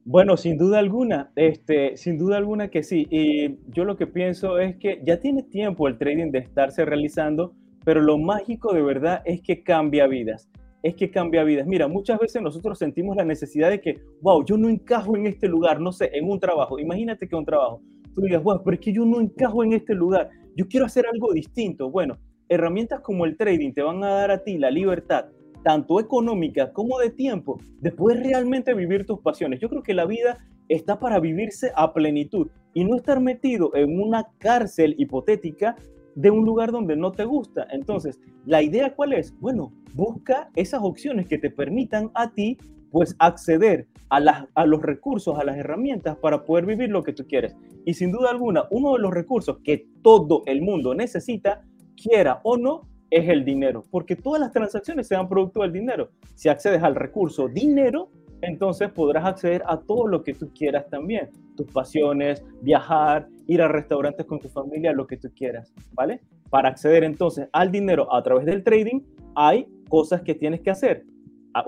Bueno, 0.07 0.37
sin 0.37 0.59
duda 0.59 0.77
alguna, 0.77 1.31
este, 1.35 1.97
sin 1.97 2.19
duda 2.19 2.37
alguna 2.37 2.69
que 2.69 2.83
sí. 2.83 3.07
Y 3.09 3.57
yo 3.71 3.85
lo 3.85 3.97
que 3.97 4.05
pienso 4.05 4.59
es 4.59 4.75
que 4.75 5.01
ya 5.03 5.19
tiene 5.19 5.41
tiempo 5.41 5.87
el 5.87 5.97
trading 5.97 6.29
de 6.29 6.37
estarse 6.37 6.85
realizando, 6.85 7.55
pero 7.83 8.01
lo 8.01 8.19
mágico 8.19 8.71
de 8.71 8.83
verdad 8.83 9.23
es 9.25 9.41
que 9.41 9.63
cambia 9.63 10.05
vidas. 10.05 10.47
Es 10.83 10.93
que 10.93 11.09
cambia 11.09 11.43
vidas. 11.43 11.65
Mira, 11.65 11.87
muchas 11.87 12.19
veces 12.19 12.39
nosotros 12.43 12.77
sentimos 12.77 13.15
la 13.15 13.25
necesidad 13.25 13.71
de 13.71 13.81
que, 13.81 13.99
wow, 14.21 14.45
yo 14.45 14.57
no 14.57 14.69
encajo 14.69 15.17
en 15.17 15.25
este 15.25 15.47
lugar, 15.47 15.81
no 15.81 15.91
sé, 15.91 16.11
en 16.13 16.29
un 16.29 16.39
trabajo. 16.39 16.77
Imagínate 16.77 17.27
que 17.27 17.35
un 17.35 17.43
trabajo. 17.43 17.81
Tú 18.13 18.21
digas, 18.21 18.43
wow, 18.43 18.61
pero 18.63 18.75
es 18.75 18.81
que 18.81 18.93
yo 18.93 19.05
no 19.05 19.19
encajo 19.19 19.63
en 19.63 19.73
este 19.73 19.95
lugar. 19.95 20.29
Yo 20.55 20.67
quiero 20.67 20.85
hacer 20.85 21.05
algo 21.11 21.33
distinto. 21.33 21.89
Bueno, 21.89 22.19
herramientas 22.47 23.01
como 23.01 23.25
el 23.25 23.37
trading 23.37 23.73
te 23.73 23.81
van 23.81 24.03
a 24.03 24.09
dar 24.09 24.29
a 24.29 24.43
ti 24.43 24.59
la 24.59 24.69
libertad 24.69 25.25
tanto 25.65 25.99
económica 25.99 26.71
como 26.71 26.99
de 26.99 27.09
tiempo, 27.09 27.59
de 27.81 27.91
poder 27.91 28.19
realmente 28.19 28.75
vivir 28.75 29.03
tus 29.03 29.19
pasiones. 29.19 29.59
Yo 29.59 29.67
creo 29.67 29.81
que 29.81 29.95
la 29.95 30.05
vida 30.05 30.37
está 30.69 30.99
para 30.99 31.19
vivirse 31.19 31.71
a 31.75 31.91
plenitud 31.91 32.49
y 32.75 32.85
no 32.85 32.95
estar 32.95 33.19
metido 33.19 33.75
en 33.75 33.99
una 33.99 34.27
cárcel 34.37 34.93
hipotética 34.99 35.75
de 36.13 36.29
un 36.29 36.45
lugar 36.45 36.71
donde 36.71 36.95
no 36.95 37.11
te 37.11 37.25
gusta. 37.25 37.65
Entonces, 37.71 38.19
la 38.45 38.61
idea 38.61 38.93
cuál 38.93 39.13
es? 39.13 39.33
Bueno, 39.39 39.73
busca 39.95 40.51
esas 40.55 40.81
opciones 40.83 41.25
que 41.27 41.39
te 41.39 41.49
permitan 41.49 42.11
a 42.13 42.31
ti 42.31 42.59
pues 42.91 43.15
acceder 43.17 43.87
a, 44.09 44.19
las, 44.19 44.45
a 44.53 44.67
los 44.67 44.83
recursos, 44.83 45.35
a 45.39 45.43
las 45.43 45.57
herramientas 45.57 46.15
para 46.17 46.45
poder 46.45 46.67
vivir 46.67 46.91
lo 46.91 47.01
que 47.01 47.13
tú 47.13 47.25
quieres. 47.25 47.55
Y 47.85 47.95
sin 47.95 48.11
duda 48.11 48.29
alguna, 48.29 48.65
uno 48.69 48.93
de 48.93 48.99
los 48.99 49.11
recursos 49.11 49.57
que 49.63 49.87
todo 50.03 50.43
el 50.45 50.61
mundo 50.61 50.93
necesita, 50.93 51.63
quiera 51.95 52.39
o 52.43 52.55
no, 52.55 52.83
es 53.09 53.29
el 53.29 53.45
dinero, 53.45 53.83
porque 53.91 54.15
todas 54.15 54.41
las 54.41 54.51
transacciones 54.51 55.07
se 55.07 55.15
dan 55.15 55.29
producto 55.29 55.61
del 55.61 55.71
dinero. 55.71 56.09
Si 56.33 56.49
accedes 56.49 56.83
al 56.83 56.95
recurso 56.95 57.47
dinero, 57.47 58.09
entonces 58.41 58.89
podrás 58.91 59.25
acceder 59.25 59.63
a 59.65 59.79
todo 59.79 60.07
lo 60.07 60.23
que 60.23 60.33
tú 60.33 60.51
quieras 60.53 60.87
también, 60.89 61.29
tus 61.55 61.71
pasiones, 61.71 62.43
viajar, 62.61 63.27
ir 63.47 63.61
a 63.61 63.67
restaurantes 63.67 64.25
con 64.25 64.39
tu 64.39 64.49
familia, 64.49 64.91
lo 64.91 65.07
que 65.07 65.17
tú 65.17 65.29
quieras, 65.35 65.73
¿vale? 65.93 66.21
Para 66.49 66.69
acceder 66.69 67.03
entonces 67.03 67.47
al 67.53 67.71
dinero 67.71 68.13
a 68.13 68.21
través 68.23 68.45
del 68.45 68.63
trading, 68.63 69.01
hay 69.35 69.67
cosas 69.89 70.21
que 70.21 70.35
tienes 70.35 70.61
que 70.61 70.71
hacer. 70.71 71.05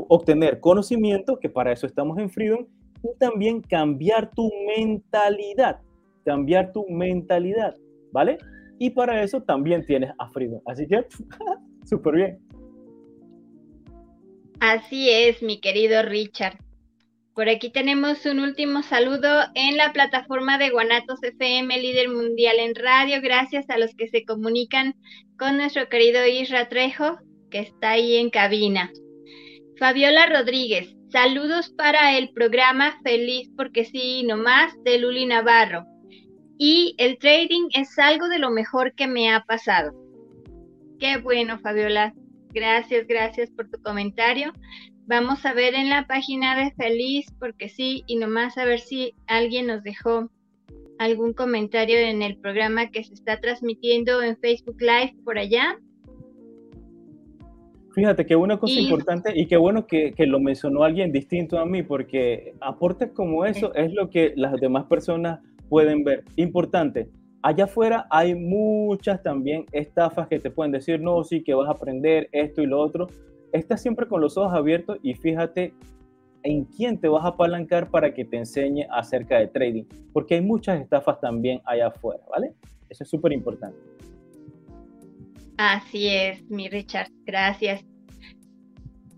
Obtener 0.09 0.59
conocimiento, 0.59 1.39
que 1.39 1.49
para 1.49 1.71
eso 1.71 1.87
estamos 1.87 2.17
en 2.17 2.29
Freedom, 2.29 2.65
y 3.03 3.17
también 3.19 3.61
cambiar 3.61 4.31
tu 4.31 4.49
mentalidad, 4.75 5.79
cambiar 6.25 6.73
tu 6.73 6.85
mentalidad, 6.89 7.75
¿vale? 8.11 8.37
Y 8.79 8.91
para 8.91 9.23
eso 9.23 9.41
también 9.41 9.85
tienes 9.85 10.11
a. 10.19 10.29
Así 10.65 10.87
que, 10.87 11.05
súper 11.85 12.15
bien. 12.15 12.39
Así 14.59 15.09
es, 15.09 15.41
mi 15.41 15.59
querido 15.59 16.01
Richard. 16.03 16.57
Por 17.35 17.49
aquí 17.49 17.69
tenemos 17.69 18.25
un 18.25 18.39
último 18.39 18.81
saludo 18.81 19.43
en 19.53 19.77
la 19.77 19.93
plataforma 19.93 20.57
de 20.57 20.71
Guanatos 20.71 21.21
FM, 21.21 21.79
líder 21.79 22.09
mundial 22.09 22.57
en 22.59 22.73
radio. 22.73 23.21
Gracias 23.21 23.69
a 23.69 23.77
los 23.77 23.93
que 23.93 24.07
se 24.07 24.25
comunican 24.25 24.95
con 25.37 25.57
nuestro 25.57 25.87
querido 25.89 26.25
Isra 26.25 26.67
Trejo, 26.67 27.19
que 27.51 27.59
está 27.59 27.91
ahí 27.91 28.17
en 28.17 28.31
cabina. 28.31 28.91
Fabiola 29.77 30.25
Rodríguez, 30.25 30.95
saludos 31.11 31.69
para 31.69 32.17
el 32.17 32.29
programa 32.29 32.99
Feliz 33.03 33.51
porque 33.55 33.85
sí, 33.85 34.23
nomás 34.23 34.73
de 34.83 34.97
Luli 34.97 35.27
Navarro 35.27 35.85
y 36.57 36.95
el 36.97 37.17
trading 37.19 37.69
es 37.73 37.97
algo 37.99 38.27
de 38.27 38.39
lo 38.39 38.49
mejor 38.49 38.93
que 38.93 39.07
me 39.07 39.33
ha 39.33 39.43
pasado. 39.45 39.93
Qué 40.99 41.17
bueno, 41.17 41.59
Fabiola. 41.59 42.13
Gracias, 42.53 43.05
gracias 43.07 43.51
por 43.51 43.69
tu 43.69 43.79
comentario. 43.81 44.51
Vamos 45.05 45.45
a 45.45 45.53
ver 45.53 45.75
en 45.75 45.89
la 45.89 46.07
página 46.07 46.57
de 46.57 46.71
Feliz, 46.71 47.27
porque 47.39 47.69
sí, 47.69 48.03
y 48.07 48.15
nomás 48.17 48.57
a 48.57 48.65
ver 48.65 48.79
si 48.79 49.13
alguien 49.27 49.67
nos 49.67 49.83
dejó 49.83 50.29
algún 50.97 51.33
comentario 51.33 51.97
en 51.97 52.23
el 52.23 52.37
programa 52.37 52.89
que 52.89 53.03
se 53.03 53.13
está 53.13 53.39
transmitiendo 53.39 54.23
en 54.23 54.37
Facebook 54.37 54.77
Live 54.79 55.15
por 55.23 55.37
allá. 55.37 55.77
Fíjate 57.93 58.25
que 58.25 58.35
una 58.35 58.57
cosa 58.57 58.79
importante 58.79 59.31
y 59.35 59.47
qué 59.47 59.57
bueno 59.57 59.87
que, 59.87 60.13
que, 60.13 60.27
lo 60.27 60.39
mencionó 60.39 60.83
alguien 60.83 61.11
distinto 61.11 61.57
a 61.59 61.65
mí, 61.65 61.83
porque 61.83 62.53
aportes 62.61 63.11
como 63.11 63.45
eso 63.45 63.73
es 63.75 63.93
lo 63.93 64.09
que 64.09 64.33
las 64.35 64.59
demás 64.59 64.85
personas 64.85 65.39
pueden 65.69 66.03
ver. 66.03 66.23
Importante, 66.35 67.09
allá 67.41 67.65
afuera 67.65 68.07
hay 68.09 68.35
muchas 68.35 69.21
también 69.23 69.65
estafas 69.71 70.27
que 70.27 70.39
te 70.39 70.51
pueden 70.51 70.71
decir, 70.71 70.99
no, 70.99 71.23
sí, 71.23 71.43
que 71.43 71.53
vas 71.53 71.67
a 71.67 71.73
aprender 71.73 72.29
esto 72.31 72.61
y 72.61 72.65
lo 72.65 72.79
otro. 72.79 73.07
Estás 73.51 73.81
siempre 73.81 74.07
con 74.07 74.21
los 74.21 74.37
ojos 74.37 74.53
abiertos 74.53 74.97
y 75.01 75.13
fíjate 75.13 75.73
en 76.43 76.65
quién 76.65 76.99
te 76.99 77.07
vas 77.07 77.25
a 77.25 77.29
apalancar 77.29 77.89
para 77.89 78.13
que 78.13 78.25
te 78.25 78.37
enseñe 78.37 78.85
acerca 78.91 79.37
de 79.37 79.47
trading, 79.47 79.83
porque 80.13 80.35
hay 80.35 80.41
muchas 80.41 80.79
estafas 80.79 81.19
también 81.19 81.61
allá 81.65 81.87
afuera, 81.87 82.23
¿vale? 82.29 82.53
Eso 82.89 83.03
es 83.03 83.09
súper 83.09 83.33
importante. 83.33 83.77
Así 85.57 86.07
es, 86.07 86.43
mi 86.49 86.69
Richard, 86.69 87.09
gracias. 87.25 87.83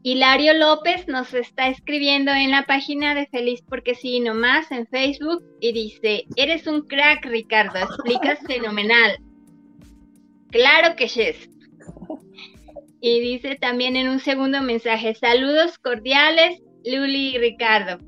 Hilario 0.01 0.53
López 0.53 1.07
nos 1.07 1.33
está 1.33 1.67
escribiendo 1.67 2.31
en 2.31 2.51
la 2.51 2.65
página 2.65 3.13
de 3.15 3.27
Feliz 3.27 3.61
porque 3.67 3.95
sí, 3.95 4.21
nomás 4.21 4.71
en 4.71 4.87
Facebook 4.87 5.43
y 5.59 5.73
dice, 5.73 6.23
eres 6.37 6.67
un 6.67 6.87
crack 6.87 7.25
Ricardo, 7.25 7.79
explicas 7.79 8.39
fenomenal. 8.47 9.17
Claro 10.51 10.95
que 10.95 11.07
yes. 11.07 11.49
Y 13.01 13.19
dice 13.19 13.55
también 13.55 13.97
en 13.97 14.07
un 14.07 14.19
segundo 14.19 14.61
mensaje, 14.61 15.15
saludos 15.15 15.77
cordiales, 15.77 16.61
Luli 16.85 17.35
y 17.35 17.37
Ricardo. 17.37 17.99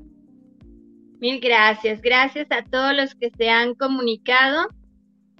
Mil 1.20 1.40
gracias. 1.40 2.00
Gracias 2.00 2.48
a 2.50 2.64
todos 2.64 2.94
los 2.94 3.14
que 3.14 3.30
se 3.30 3.48
han 3.48 3.74
comunicado 3.74 4.66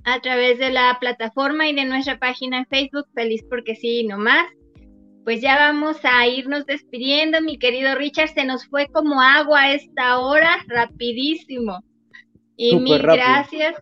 a 0.04 0.20
través 0.20 0.58
de 0.58 0.70
la 0.70 0.96
plataforma 1.00 1.68
y 1.68 1.74
de 1.74 1.86
nuestra 1.86 2.18
página 2.18 2.58
en 2.58 2.66
Facebook, 2.66 3.06
Feliz 3.14 3.42
porque 3.48 3.74
sí, 3.74 4.04
nomás 4.04 4.46
pues 5.24 5.40
ya 5.40 5.56
vamos 5.56 5.98
a 6.02 6.26
irnos 6.26 6.66
despidiendo, 6.66 7.40
mi 7.40 7.58
querido 7.58 7.94
Richard. 7.94 8.30
Se 8.30 8.44
nos 8.44 8.66
fue 8.66 8.88
como 8.88 9.20
agua 9.20 9.72
esta 9.72 10.18
hora, 10.18 10.58
rapidísimo. 10.66 11.82
Y 12.56 12.76
mil 12.76 13.00
gracias. 13.00 13.74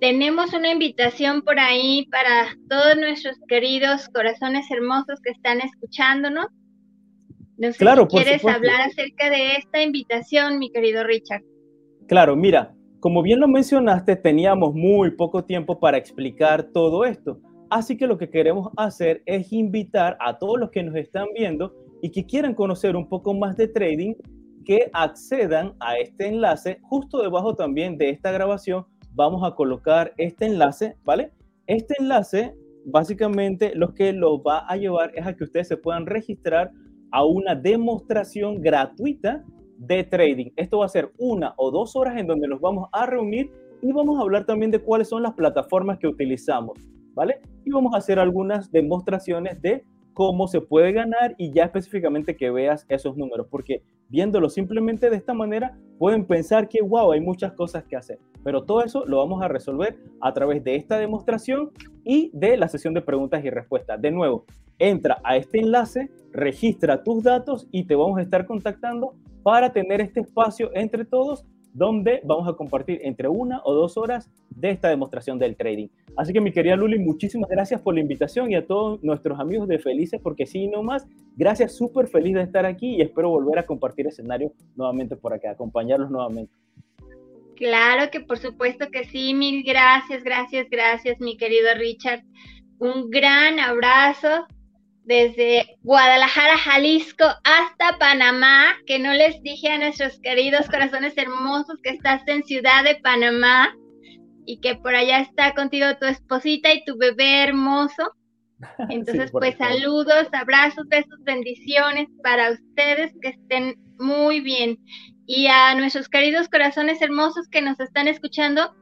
Tenemos 0.00 0.52
una 0.52 0.72
invitación 0.72 1.42
por 1.42 1.58
ahí 1.58 2.08
para 2.10 2.56
todos 2.68 2.96
nuestros 2.96 3.36
queridos 3.46 4.08
corazones 4.08 4.68
hermosos 4.70 5.20
que 5.22 5.30
están 5.30 5.60
escuchándonos. 5.60 6.46
No 7.56 7.72
sé 7.72 7.84
si 7.84 8.06
quieres 8.08 8.44
hablar 8.44 8.80
acerca 8.80 9.30
de 9.30 9.56
esta 9.56 9.82
invitación, 9.82 10.58
mi 10.58 10.72
querido 10.72 11.04
Richard. 11.04 11.42
Claro, 12.08 12.34
mira, 12.34 12.74
como 12.98 13.22
bien 13.22 13.38
lo 13.38 13.46
mencionaste, 13.46 14.16
teníamos 14.16 14.74
muy 14.74 15.12
poco 15.12 15.44
tiempo 15.44 15.78
para 15.78 15.98
explicar 15.98 16.70
todo 16.72 17.04
esto. 17.04 17.40
Así 17.72 17.96
que 17.96 18.06
lo 18.06 18.18
que 18.18 18.28
queremos 18.28 18.68
hacer 18.76 19.22
es 19.24 19.50
invitar 19.50 20.18
a 20.20 20.36
todos 20.36 20.60
los 20.60 20.70
que 20.70 20.82
nos 20.82 20.94
están 20.94 21.28
viendo 21.34 21.74
y 22.02 22.10
que 22.10 22.26
quieran 22.26 22.52
conocer 22.52 22.96
un 22.96 23.08
poco 23.08 23.32
más 23.32 23.56
de 23.56 23.66
trading, 23.66 24.12
que 24.66 24.90
accedan 24.92 25.72
a 25.80 25.96
este 25.96 26.28
enlace. 26.28 26.80
Justo 26.82 27.22
debajo 27.22 27.54
también 27.54 27.96
de 27.96 28.10
esta 28.10 28.30
grabación 28.30 28.84
vamos 29.14 29.42
a 29.42 29.54
colocar 29.54 30.12
este 30.18 30.44
enlace, 30.44 30.98
¿vale? 31.02 31.32
Este 31.66 31.94
enlace 31.98 32.54
básicamente 32.84 33.74
lo 33.74 33.94
que 33.94 34.12
lo 34.12 34.42
va 34.42 34.66
a 34.68 34.76
llevar 34.76 35.10
es 35.14 35.26
a 35.26 35.34
que 35.34 35.44
ustedes 35.44 35.68
se 35.68 35.78
puedan 35.78 36.04
registrar 36.04 36.72
a 37.10 37.24
una 37.24 37.54
demostración 37.54 38.60
gratuita 38.60 39.44
de 39.78 40.04
trading. 40.04 40.50
Esto 40.56 40.80
va 40.80 40.84
a 40.84 40.90
ser 40.90 41.10
una 41.16 41.54
o 41.56 41.70
dos 41.70 41.96
horas 41.96 42.18
en 42.18 42.26
donde 42.26 42.48
nos 42.48 42.60
vamos 42.60 42.90
a 42.92 43.06
reunir 43.06 43.50
y 43.80 43.92
vamos 43.92 44.18
a 44.18 44.20
hablar 44.20 44.44
también 44.44 44.70
de 44.70 44.78
cuáles 44.78 45.08
son 45.08 45.22
las 45.22 45.32
plataformas 45.32 45.98
que 45.98 46.06
utilizamos, 46.06 46.78
¿vale? 47.14 47.40
Y 47.64 47.70
vamos 47.70 47.94
a 47.94 47.98
hacer 47.98 48.18
algunas 48.18 48.70
demostraciones 48.70 49.60
de 49.60 49.84
cómo 50.12 50.46
se 50.46 50.60
puede 50.60 50.92
ganar 50.92 51.34
y 51.38 51.52
ya 51.52 51.64
específicamente 51.64 52.36
que 52.36 52.50
veas 52.50 52.84
esos 52.88 53.16
números, 53.16 53.46
porque 53.50 53.82
viéndolo 54.08 54.50
simplemente 54.50 55.08
de 55.08 55.16
esta 55.16 55.32
manera 55.32 55.78
pueden 55.98 56.26
pensar 56.26 56.68
que, 56.68 56.82
wow, 56.82 57.12
hay 57.12 57.20
muchas 57.20 57.52
cosas 57.52 57.84
que 57.84 57.96
hacer, 57.96 58.18
pero 58.44 58.64
todo 58.64 58.82
eso 58.82 59.04
lo 59.06 59.18
vamos 59.18 59.42
a 59.42 59.48
resolver 59.48 59.98
a 60.20 60.32
través 60.32 60.62
de 60.64 60.76
esta 60.76 60.98
demostración 60.98 61.70
y 62.04 62.30
de 62.34 62.56
la 62.56 62.68
sesión 62.68 62.94
de 62.94 63.02
preguntas 63.02 63.44
y 63.44 63.50
respuestas. 63.50 64.00
De 64.00 64.10
nuevo, 64.10 64.44
entra 64.78 65.18
a 65.24 65.36
este 65.36 65.60
enlace, 65.60 66.10
registra 66.32 67.02
tus 67.02 67.22
datos 67.22 67.68
y 67.70 67.84
te 67.84 67.94
vamos 67.94 68.18
a 68.18 68.22
estar 68.22 68.46
contactando 68.46 69.14
para 69.42 69.72
tener 69.72 70.00
este 70.00 70.20
espacio 70.20 70.70
entre 70.74 71.04
todos 71.04 71.44
donde 71.72 72.20
vamos 72.24 72.48
a 72.48 72.54
compartir 72.54 73.00
entre 73.02 73.28
una 73.28 73.60
o 73.64 73.74
dos 73.74 73.96
horas 73.96 74.30
de 74.50 74.70
esta 74.70 74.88
demostración 74.88 75.38
del 75.38 75.56
trading. 75.56 75.88
Así 76.16 76.32
que 76.32 76.40
mi 76.40 76.52
querida 76.52 76.76
Luli, 76.76 76.98
muchísimas 76.98 77.48
gracias 77.48 77.80
por 77.80 77.94
la 77.94 78.00
invitación 78.00 78.50
y 78.50 78.54
a 78.54 78.66
todos 78.66 79.02
nuestros 79.02 79.40
amigos 79.40 79.68
de 79.68 79.78
Felices, 79.78 80.20
porque 80.22 80.46
sí, 80.46 80.68
no 80.68 80.82
más, 80.82 81.06
gracias, 81.36 81.76
súper 81.76 82.08
feliz 82.08 82.34
de 82.34 82.42
estar 82.42 82.66
aquí 82.66 82.96
y 82.96 83.02
espero 83.02 83.30
volver 83.30 83.58
a 83.58 83.66
compartir 83.66 84.06
escenario 84.06 84.52
nuevamente 84.76 85.16
por 85.16 85.32
acá, 85.32 85.52
acompañarlos 85.52 86.10
nuevamente. 86.10 86.52
Claro 87.56 88.10
que 88.10 88.20
por 88.20 88.38
supuesto 88.38 88.88
que 88.90 89.04
sí, 89.04 89.34
mil 89.34 89.62
gracias, 89.62 90.24
gracias, 90.24 90.68
gracias, 90.70 91.20
mi 91.20 91.36
querido 91.36 91.68
Richard. 91.76 92.22
Un 92.78 93.10
gran 93.10 93.60
abrazo 93.60 94.46
desde 95.04 95.78
Guadalajara, 95.82 96.56
Jalisco, 96.58 97.24
hasta 97.44 97.98
Panamá, 97.98 98.74
que 98.86 98.98
no 98.98 99.12
les 99.12 99.42
dije 99.42 99.68
a 99.68 99.78
nuestros 99.78 100.18
queridos 100.20 100.66
corazones 100.66 101.16
hermosos 101.16 101.76
que 101.82 101.90
estás 101.90 102.22
en 102.26 102.44
Ciudad 102.44 102.84
de 102.84 102.96
Panamá 102.96 103.74
y 104.46 104.60
que 104.60 104.76
por 104.76 104.94
allá 104.94 105.20
está 105.20 105.54
contigo 105.54 105.86
tu 106.00 106.06
esposita 106.06 106.72
y 106.72 106.84
tu 106.84 106.96
bebé 106.96 107.42
hermoso. 107.42 108.14
Entonces, 108.90 109.30
pues 109.32 109.56
saludos, 109.56 110.28
abrazos, 110.32 110.86
besos, 110.88 111.18
bendiciones 111.24 112.08
para 112.22 112.52
ustedes, 112.52 113.12
que 113.20 113.28
estén 113.28 113.74
muy 113.98 114.40
bien. 114.40 114.78
Y 115.26 115.46
a 115.48 115.74
nuestros 115.74 116.08
queridos 116.08 116.48
corazones 116.48 117.02
hermosos 117.02 117.48
que 117.48 117.62
nos 117.62 117.78
están 117.80 118.06
escuchando, 118.06 118.74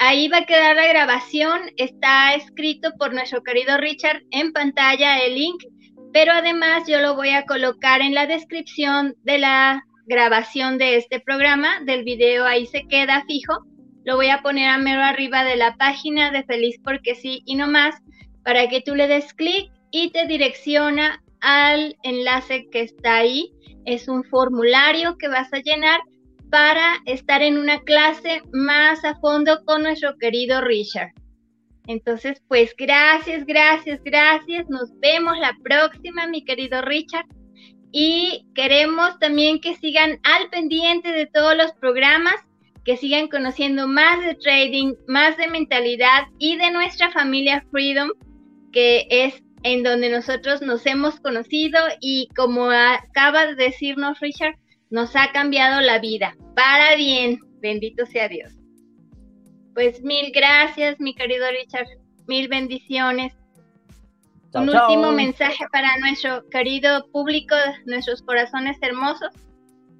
Ahí 0.00 0.28
va 0.28 0.38
a 0.38 0.46
quedar 0.46 0.76
la 0.76 0.86
grabación, 0.86 1.60
está 1.76 2.32
escrito 2.34 2.92
por 3.00 3.12
nuestro 3.12 3.42
querido 3.42 3.76
Richard 3.78 4.22
en 4.30 4.52
pantalla 4.52 5.18
el 5.18 5.34
link, 5.34 5.60
pero 6.12 6.30
además 6.32 6.84
yo 6.86 7.00
lo 7.00 7.16
voy 7.16 7.30
a 7.30 7.46
colocar 7.46 8.00
en 8.00 8.14
la 8.14 8.26
descripción 8.26 9.16
de 9.24 9.38
la 9.38 9.82
grabación 10.06 10.78
de 10.78 10.98
este 10.98 11.18
programa, 11.18 11.80
del 11.84 12.04
video 12.04 12.44
ahí 12.44 12.66
se 12.66 12.86
queda 12.86 13.24
fijo. 13.26 13.64
Lo 14.04 14.14
voy 14.14 14.28
a 14.28 14.40
poner 14.40 14.68
a 14.68 14.78
mero 14.78 15.02
arriba 15.02 15.42
de 15.42 15.56
la 15.56 15.76
página 15.76 16.30
de 16.30 16.44
Feliz 16.44 16.76
porque 16.84 17.16
sí 17.16 17.42
y 17.44 17.56
no 17.56 17.66
más, 17.66 17.96
para 18.44 18.68
que 18.68 18.80
tú 18.80 18.94
le 18.94 19.08
des 19.08 19.34
clic 19.34 19.68
y 19.90 20.10
te 20.12 20.26
direcciona 20.26 21.20
al 21.40 21.96
enlace 22.04 22.68
que 22.70 22.82
está 22.82 23.16
ahí. 23.16 23.50
Es 23.84 24.06
un 24.06 24.22
formulario 24.22 25.18
que 25.18 25.26
vas 25.26 25.52
a 25.52 25.58
llenar 25.58 25.98
para 26.50 26.96
estar 27.06 27.42
en 27.42 27.58
una 27.58 27.80
clase 27.80 28.42
más 28.52 29.04
a 29.04 29.14
fondo 29.20 29.64
con 29.64 29.82
nuestro 29.82 30.16
querido 30.18 30.60
Richard. 30.60 31.12
Entonces, 31.86 32.42
pues 32.48 32.74
gracias, 32.76 33.46
gracias, 33.46 34.00
gracias. 34.04 34.68
Nos 34.68 34.90
vemos 35.00 35.38
la 35.38 35.56
próxima, 35.62 36.26
mi 36.26 36.44
querido 36.44 36.82
Richard. 36.82 37.26
Y 37.90 38.46
queremos 38.54 39.18
también 39.18 39.60
que 39.60 39.74
sigan 39.76 40.20
al 40.22 40.50
pendiente 40.50 41.10
de 41.10 41.26
todos 41.26 41.56
los 41.56 41.72
programas, 41.72 42.34
que 42.84 42.98
sigan 42.98 43.28
conociendo 43.28 43.88
más 43.88 44.22
de 44.22 44.34
trading, 44.34 44.94
más 45.06 45.38
de 45.38 45.48
mentalidad 45.48 46.24
y 46.38 46.56
de 46.56 46.70
nuestra 46.70 47.10
familia 47.10 47.64
Freedom, 47.70 48.10
que 48.72 49.06
es 49.10 49.42
en 49.62 49.82
donde 49.82 50.10
nosotros 50.10 50.60
nos 50.62 50.84
hemos 50.86 51.18
conocido 51.20 51.78
y 52.00 52.28
como 52.36 52.70
acaba 52.70 53.46
de 53.46 53.54
decirnos 53.54 54.20
Richard, 54.20 54.56
nos 54.90 55.14
ha 55.16 55.32
cambiado 55.32 55.80
la 55.80 55.98
vida 55.98 56.36
para 56.54 56.96
bien. 56.96 57.40
Bendito 57.60 58.06
sea 58.06 58.28
Dios. 58.28 58.52
Pues 59.74 60.02
mil 60.02 60.32
gracias, 60.32 60.98
mi 61.00 61.14
querido 61.14 61.46
Richard. 61.50 61.86
Mil 62.26 62.48
bendiciones. 62.48 63.34
Un 64.54 64.70
último 64.70 65.12
mensaje 65.12 65.64
para 65.72 65.88
nuestro 65.98 66.48
querido 66.48 67.06
público, 67.12 67.54
nuestros 67.86 68.22
corazones 68.22 68.78
hermosos. 68.80 69.28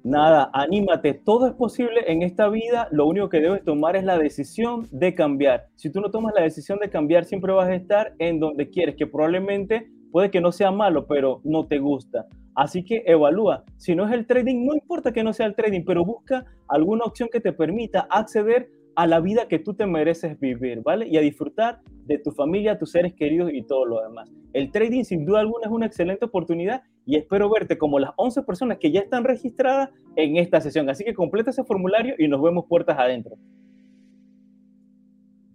Nada, 0.03 0.49
anímate, 0.53 1.13
todo 1.13 1.47
es 1.47 1.53
posible 1.53 2.01
en 2.07 2.23
esta 2.23 2.47
vida, 2.47 2.87
lo 2.91 3.05
único 3.05 3.29
que 3.29 3.41
debes 3.41 3.63
tomar 3.63 3.95
es 3.95 4.05
la 4.05 4.17
decisión 4.17 4.87
de 4.91 5.13
cambiar. 5.13 5.67
Si 5.75 5.91
tú 5.91 5.99
no 5.99 6.09
tomas 6.09 6.33
la 6.35 6.43
decisión 6.43 6.79
de 6.79 6.89
cambiar, 6.89 7.25
siempre 7.25 7.51
vas 7.51 7.67
a 7.67 7.75
estar 7.75 8.13
en 8.17 8.39
donde 8.39 8.69
quieres, 8.69 8.95
que 8.95 9.07
probablemente 9.07 9.89
puede 10.11 10.31
que 10.31 10.41
no 10.41 10.51
sea 10.51 10.71
malo, 10.71 11.05
pero 11.05 11.41
no 11.43 11.67
te 11.67 11.79
gusta. 11.79 12.27
Así 12.59 12.83
que 12.83 13.03
evalúa. 13.05 13.63
Si 13.77 13.95
no 13.95 14.05
es 14.05 14.11
el 14.11 14.27
trading, 14.27 14.65
no 14.65 14.73
importa 14.73 15.13
que 15.13 15.23
no 15.23 15.31
sea 15.31 15.45
el 15.45 15.55
trading, 15.55 15.85
pero 15.85 16.03
busca 16.03 16.43
alguna 16.67 17.05
opción 17.05 17.29
que 17.31 17.39
te 17.39 17.53
permita 17.53 18.01
acceder 18.09 18.69
a 18.97 19.07
la 19.07 19.21
vida 19.21 19.47
que 19.47 19.59
tú 19.59 19.75
te 19.75 19.85
mereces 19.85 20.37
vivir, 20.41 20.81
¿vale? 20.81 21.07
Y 21.07 21.15
a 21.15 21.21
disfrutar 21.21 21.79
de 22.05 22.17
tu 22.17 22.31
familia, 22.31 22.77
tus 22.77 22.91
seres 22.91 23.13
queridos 23.13 23.49
y 23.53 23.61
todo 23.61 23.85
lo 23.85 24.01
demás. 24.01 24.29
El 24.51 24.71
trading 24.73 25.05
sin 25.05 25.25
duda 25.25 25.39
alguna 25.39 25.67
es 25.67 25.71
una 25.71 25.85
excelente 25.85 26.25
oportunidad 26.25 26.83
y 27.05 27.15
espero 27.15 27.49
verte 27.49 27.77
como 27.77 27.97
las 27.97 28.11
11 28.17 28.43
personas 28.43 28.77
que 28.77 28.91
ya 28.91 28.99
están 28.99 29.23
registradas 29.23 29.91
en 30.17 30.35
esta 30.35 30.59
sesión. 30.59 30.89
Así 30.89 31.05
que 31.05 31.13
completa 31.13 31.51
ese 31.51 31.63
formulario 31.63 32.15
y 32.17 32.27
nos 32.27 32.41
vemos 32.41 32.65
puertas 32.67 32.99
adentro. 32.99 33.37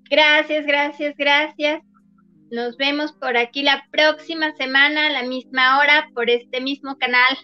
Gracias, 0.09 0.65
gracias, 0.65 1.15
gracias. 1.19 1.83
Nos 2.55 2.77
vemos 2.77 3.11
por 3.11 3.37
aquí 3.37 3.65
la 3.65 3.85
próxima 3.91 4.55
semana 4.55 5.09
a 5.09 5.11
la 5.11 5.25
misma 5.25 5.81
hora 5.81 6.09
por 6.15 6.31
este 6.31 6.61
mismo 6.61 6.97
canal. 6.99 7.37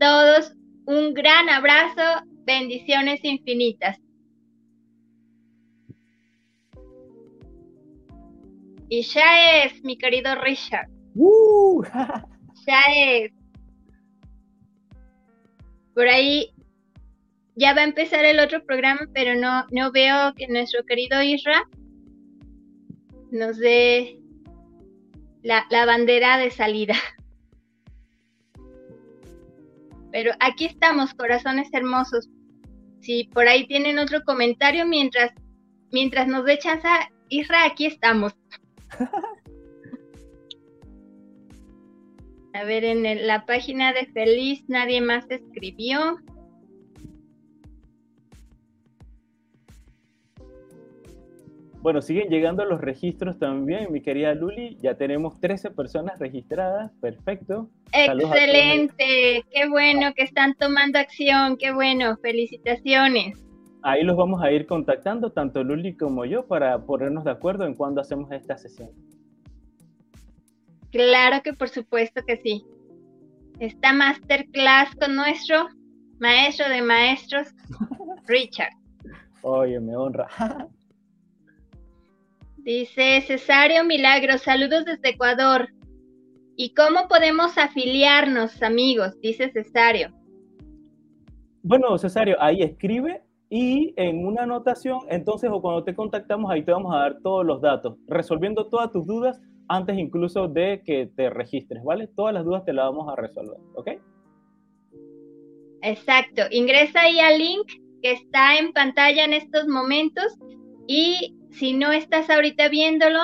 Todos 0.00 0.54
un 0.86 1.12
gran 1.12 1.50
abrazo, 1.50 2.24
bendiciones 2.46 3.22
infinitas. 3.24 3.98
Y 8.88 9.02
ya 9.02 9.64
es, 9.64 9.84
mi 9.84 9.98
querido 9.98 10.34
Richard. 10.36 10.88
¡Uh! 11.14 11.82
ya 12.66 12.80
es. 12.96 13.32
Por 15.94 16.08
ahí 16.08 16.54
ya 17.54 17.74
va 17.74 17.82
a 17.82 17.84
empezar 17.84 18.24
el 18.24 18.40
otro 18.40 18.64
programa, 18.64 19.06
pero 19.12 19.38
no, 19.38 19.66
no 19.72 19.92
veo 19.92 20.32
que 20.34 20.48
nuestro 20.48 20.86
querido 20.86 21.22
Isra 21.22 21.68
nos 23.30 23.58
dé 23.58 24.21
la, 25.42 25.86
bandera 25.86 26.38
de 26.38 26.50
salida. 26.50 26.94
Pero 30.10 30.32
aquí 30.40 30.66
estamos, 30.66 31.14
corazones 31.14 31.68
hermosos. 31.72 32.28
Si 33.00 33.24
por 33.24 33.48
ahí 33.48 33.66
tienen 33.66 33.98
otro 33.98 34.22
comentario 34.24 34.86
mientras, 34.86 35.32
mientras 35.90 36.28
nos 36.28 36.44
dé 36.44 36.58
chance, 36.58 36.86
Isra, 37.28 37.64
aquí 37.64 37.86
estamos. 37.86 38.34
A 42.54 42.64
ver, 42.64 42.84
en 42.84 43.26
la 43.26 43.46
página 43.46 43.94
de 43.94 44.04
Feliz 44.12 44.62
nadie 44.68 45.00
más 45.00 45.24
escribió. 45.30 46.18
Bueno, 51.82 52.00
siguen 52.00 52.28
llegando 52.28 52.64
los 52.64 52.80
registros 52.80 53.40
también, 53.40 53.90
mi 53.90 54.00
querida 54.00 54.34
Luli. 54.34 54.78
Ya 54.80 54.94
tenemos 54.94 55.40
13 55.40 55.72
personas 55.72 56.20
registradas. 56.20 56.92
Perfecto. 57.00 57.70
Excelente. 57.92 59.44
Qué 59.50 59.68
bueno 59.68 60.14
que 60.14 60.22
están 60.22 60.54
tomando 60.54 61.00
acción. 61.00 61.56
Qué 61.56 61.72
bueno. 61.72 62.16
Felicitaciones. 62.18 63.44
Ahí 63.82 64.04
los 64.04 64.16
vamos 64.16 64.40
a 64.40 64.52
ir 64.52 64.66
contactando, 64.66 65.32
tanto 65.32 65.64
Luli 65.64 65.96
como 65.96 66.24
yo, 66.24 66.46
para 66.46 66.78
ponernos 66.86 67.24
de 67.24 67.32
acuerdo 67.32 67.66
en 67.66 67.74
cuándo 67.74 68.00
hacemos 68.00 68.30
esta 68.30 68.56
sesión. 68.56 68.90
Claro 70.92 71.42
que 71.42 71.52
por 71.52 71.68
supuesto 71.68 72.22
que 72.24 72.36
sí. 72.36 72.64
Esta 73.58 73.92
masterclass 73.92 74.94
con 74.94 75.16
nuestro 75.16 75.66
maestro 76.20 76.68
de 76.68 76.80
maestros, 76.80 77.48
Richard. 78.28 78.70
Oye, 79.42 79.80
me 79.80 79.96
honra. 79.96 80.28
Dice 82.64 83.20
Cesario 83.22 83.84
Milagro, 83.84 84.38
saludos 84.38 84.84
desde 84.84 85.08
Ecuador. 85.08 85.68
¿Y 86.56 86.74
cómo 86.74 87.08
podemos 87.08 87.58
afiliarnos, 87.58 88.62
amigos? 88.62 89.20
Dice 89.20 89.50
Cesario. 89.50 90.12
Bueno, 91.64 91.98
Cesario, 91.98 92.36
ahí 92.40 92.62
escribe 92.62 93.20
y 93.50 93.92
en 93.96 94.24
una 94.24 94.44
anotación, 94.44 95.00
entonces, 95.08 95.50
o 95.52 95.60
cuando 95.60 95.82
te 95.82 95.92
contactamos, 95.92 96.52
ahí 96.52 96.64
te 96.64 96.70
vamos 96.70 96.94
a 96.94 96.98
dar 96.98 97.18
todos 97.20 97.44
los 97.44 97.60
datos, 97.60 97.96
resolviendo 98.06 98.68
todas 98.68 98.92
tus 98.92 99.04
dudas 99.06 99.40
antes 99.66 99.98
incluso 99.98 100.46
de 100.46 100.82
que 100.84 101.10
te 101.16 101.30
registres, 101.30 101.82
¿vale? 101.82 102.06
Todas 102.14 102.32
las 102.32 102.44
dudas 102.44 102.64
te 102.64 102.72
las 102.72 102.84
vamos 102.86 103.12
a 103.12 103.16
resolver, 103.16 103.58
¿ok? 103.74 103.90
Exacto. 105.82 106.42
Ingresa 106.52 107.00
ahí 107.00 107.18
al 107.18 107.38
link 107.38 107.66
que 108.02 108.12
está 108.12 108.56
en 108.56 108.72
pantalla 108.72 109.24
en 109.24 109.32
estos 109.32 109.66
momentos 109.66 110.38
y 110.86 111.36
si 111.52 111.72
no 111.72 111.92
estás 111.92 112.30
ahorita 112.30 112.68
viéndolo, 112.68 113.20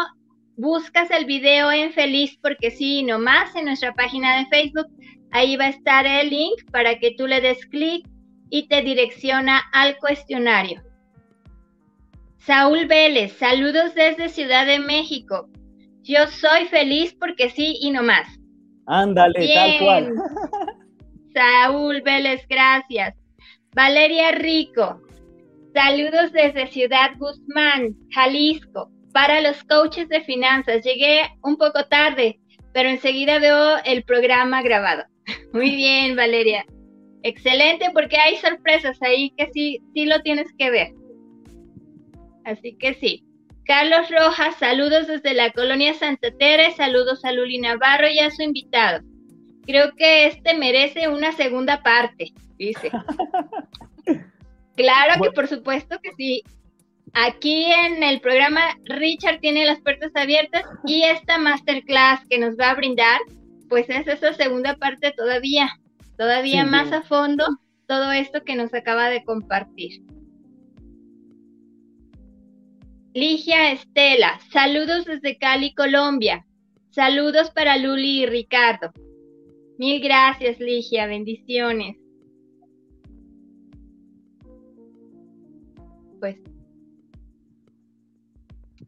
buscas 0.57 1.11
el 1.11 1.25
video 1.25 1.71
en 1.71 1.93
Feliz 1.93 2.39
porque 2.43 2.71
sí, 2.71 3.03
nomás 3.03 3.55
en 3.57 3.65
nuestra 3.65 3.95
página 3.95 4.39
de 4.39 4.47
Facebook, 4.47 4.87
ahí 5.31 5.57
va 5.57 5.67
a 5.67 5.71
estar 5.71 6.07
el 6.07 6.31
link 6.31 6.71
para 6.71 6.99
que 6.99 7.15
tú 7.17 7.27
le 7.27 7.41
des 7.41 7.65
clic 7.67 8.07
y 8.51 8.69
te 8.69 8.83
direcciona 8.83 9.63
al 9.73 9.97
cuestionario. 9.99 10.83
Saúl 12.39 12.87
Vélez, 12.87 13.33
saludos 13.35 13.95
desde 13.95 14.29
Ciudad 14.29 14.67
de 14.67 14.79
México. 14.79 15.49
Yo 16.03 16.27
soy 16.29 16.67
feliz 16.67 17.15
porque 17.19 17.51
sí 17.51 17.77
y 17.81 17.91
no 17.91 18.03
más. 18.03 18.27
Ándale, 18.87 19.53
tal 19.53 19.79
cual. 19.81 20.13
Saúl 21.35 22.01
Vélez, 22.03 22.47
gracias. 22.49 23.15
Valeria 23.75 24.33
Rico, 24.33 25.03
saludos 25.79 26.33
desde 26.33 26.67
Ciudad 26.67 27.13
Guzmán, 27.19 27.95
Jalisco. 28.11 28.91
Para 29.13 29.41
los 29.41 29.63
coaches 29.63 30.09
de 30.09 30.23
finanzas, 30.23 30.83
llegué 30.83 31.21
un 31.45 31.57
poco 31.57 31.85
tarde, 31.85 32.41
pero 32.73 32.89
enseguida 32.89 33.39
veo 33.39 33.77
el 33.85 34.03
programa 34.03 34.61
grabado. 34.61 35.05
Muy 35.53 35.77
bien, 35.77 36.17
Valeria. 36.17 36.67
Excelente, 37.23 37.91
porque 37.95 38.17
hay 38.17 38.39
sorpresas 38.39 39.01
ahí 39.03 39.33
que 39.37 39.51
sí, 39.53 39.81
sí 39.95 40.07
lo 40.07 40.21
tienes 40.23 40.49
que 40.59 40.69
ver. 40.69 40.89
Así 42.45 42.77
que 42.77 42.95
sí. 42.95 43.23
Carlos 43.65 44.11
Rojas, 44.11 44.57
saludos 44.57 45.07
desde 45.07 45.33
la 45.33 45.53
colonia 45.53 45.95
Santa 45.95 46.33
Tere, 46.33 46.73
saludos 46.73 47.25
a 47.25 47.31
Luli 47.31 47.59
Navarro 47.59 48.09
y 48.09 48.19
a 48.19 48.33
su 48.33 48.43
invitado. 48.43 49.05
Creo 49.65 49.95
que 49.95 50.27
este 50.27 50.55
merece 50.55 51.07
una 51.07 51.31
segunda 51.31 51.85
parte, 51.85 52.33
dice. 52.57 52.91
claro 54.79 55.23
que 55.23 55.31
por 55.33 55.47
supuesto 55.47 55.99
que 56.03 56.13
sí. 56.17 56.43
Aquí 57.13 57.67
en 57.67 58.03
el 58.03 58.21
programa 58.21 58.61
Richard 58.85 59.41
tiene 59.41 59.67
las 59.67 59.81
puertas 59.81 60.13
abiertas 60.15 60.65
y 60.87 61.03
esta 61.03 61.39
masterclass 61.39 62.21
que 62.29 62.39
nos 62.39 62.57
va 62.57 62.71
a 62.71 62.75
brindar, 62.75 63.21
pues 63.69 63.89
es 63.91 64.07
esa 64.07 64.33
segunda 64.33 64.77
parte 64.77 65.13
todavía 65.13 65.69
todavía 66.19 66.67
más 66.67 66.93
a 66.93 67.03
fondo 67.03 67.47
todo 67.87 68.13
esto 68.13 68.43
que 68.45 68.57
nos 68.57 68.75
acaba 68.75 69.09
de 69.09 69.25
compartir. 69.25 70.03
Ligia 73.15 73.73
Estela, 73.73 74.39
saludos 74.53 75.07
desde 75.07 75.39
Cali, 75.39 75.75
Colombia. 75.75 76.45
Saludos 76.91 77.51
para 77.51 77.79
Luli 77.79 78.23
y 78.23 78.27
Ricardo. 78.27 78.93
Mil 79.79 80.03
gracias, 80.03 80.59
Ligia, 80.61 81.07
bendiciones. 81.07 81.97
Pues 86.19 86.37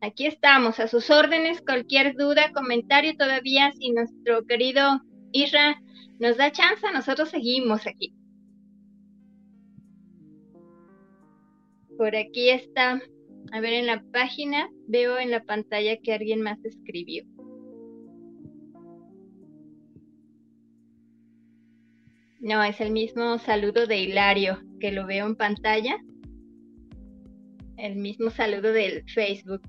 aquí 0.00 0.26
estamos, 0.26 0.80
a 0.80 0.88
sus 0.88 1.10
órdenes, 1.10 1.60
cualquier 1.60 2.16
duda, 2.16 2.52
comentario 2.52 3.16
todavía, 3.16 3.72
si 3.72 3.90
nuestro 3.90 4.46
querido 4.46 5.00
Isra 5.32 5.80
nos 6.18 6.36
da 6.36 6.50
chance, 6.50 6.86
nosotros 6.92 7.30
seguimos 7.30 7.86
aquí. 7.86 8.14
Por 11.96 12.16
aquí 12.16 12.50
está, 12.50 13.00
a 13.52 13.60
ver 13.60 13.74
en 13.74 13.86
la 13.86 14.02
página, 14.12 14.68
veo 14.86 15.18
en 15.18 15.30
la 15.30 15.44
pantalla 15.44 15.98
que 15.98 16.14
alguien 16.14 16.40
más 16.40 16.58
escribió. 16.64 17.24
No, 22.40 22.64
es 22.64 22.80
el 22.80 22.90
mismo 22.90 23.38
saludo 23.38 23.86
de 23.86 24.00
Hilario 24.00 24.62
que 24.80 24.92
lo 24.92 25.06
veo 25.06 25.26
en 25.26 25.36
pantalla. 25.36 25.98
El 27.80 27.96
mismo 27.96 28.30
saludo 28.30 28.72
del 28.72 29.04
Facebook. 29.14 29.62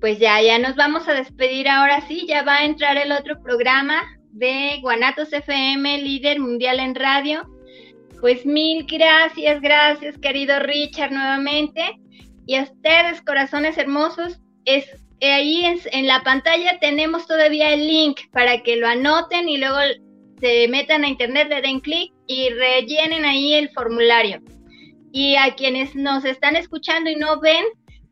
pues 0.00 0.18
ya, 0.18 0.40
ya 0.40 0.58
nos 0.58 0.76
vamos 0.76 1.08
a 1.08 1.14
despedir 1.14 1.68
ahora 1.68 2.00
sí, 2.06 2.26
ya 2.28 2.42
va 2.42 2.58
a 2.58 2.64
entrar 2.64 2.96
el 2.96 3.12
otro 3.12 3.42
programa 3.42 4.02
de 4.30 4.78
Guanatos 4.80 5.32
FM, 5.32 6.02
líder 6.02 6.38
mundial 6.38 6.78
en 6.78 6.94
radio. 6.94 7.48
Pues 8.20 8.46
mil 8.46 8.86
gracias, 8.86 9.60
gracias 9.60 10.18
querido 10.18 10.60
Richard 10.60 11.12
nuevamente. 11.12 11.82
Y 12.46 12.54
a 12.54 12.62
ustedes, 12.62 13.20
corazones 13.22 13.76
hermosos, 13.76 14.40
es 14.64 14.86
ahí 15.20 15.64
en, 15.64 15.80
en 15.92 16.06
la 16.06 16.22
pantalla 16.22 16.78
tenemos 16.80 17.26
todavía 17.26 17.74
el 17.74 17.86
link 17.86 18.20
para 18.30 18.62
que 18.62 18.76
lo 18.76 18.86
anoten 18.86 19.48
y 19.48 19.58
luego 19.58 19.78
se 20.40 20.68
metan 20.68 21.04
a 21.04 21.08
internet, 21.08 21.48
le 21.48 21.62
den 21.62 21.80
clic 21.80 22.12
y 22.26 22.48
rellenen 22.50 23.24
ahí 23.24 23.54
el 23.54 23.70
formulario. 23.70 24.40
Y 25.12 25.36
a 25.36 25.54
quienes 25.54 25.94
nos 25.94 26.24
están 26.24 26.56
escuchando 26.56 27.10
y 27.10 27.16
no 27.16 27.40
ven, 27.40 27.64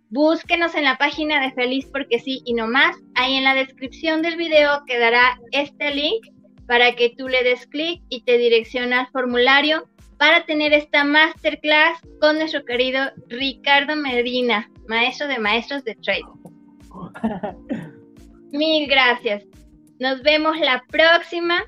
Búsquenos 0.09 0.77
en 0.77 0.85
la 0.85 0.99
página 0.99 1.41
de 1.41 1.51
Feliz 1.53 1.87
porque 1.93 2.21
sí 2.21 2.41
y 2.45 2.55
no 2.55 2.69
más. 2.69 2.97
Ahí 3.17 3.35
en 3.35 3.45
la 3.45 3.55
descripción 3.55 4.23
del 4.23 4.37
video 4.37 4.85
quedará 4.87 5.41
este 5.51 5.93
link 5.93 6.29
para 6.69 6.95
que 6.95 7.13
tú 7.19 7.27
le 7.29 7.43
des 7.43 7.67
clic 7.67 8.03
y 8.09 8.23
te 8.23 8.39
direcciona 8.39 9.01
al 9.01 9.09
formulario 9.09 9.89
para 10.17 10.47
tener 10.47 10.73
esta 10.73 11.03
masterclass 11.03 12.01
con 12.21 12.39
nuestro 12.39 12.65
querido 12.65 13.01
Ricardo 13.29 13.97
Medina, 13.97 14.71
maestro 14.89 15.27
de 15.27 15.39
maestros 15.39 15.83
de 15.83 15.97
trade. 15.97 16.23
Mil 18.53 18.89
gracias. 18.89 19.45
Nos 19.99 20.23
vemos 20.23 20.57
la 20.61 20.85
próxima. 20.89 21.65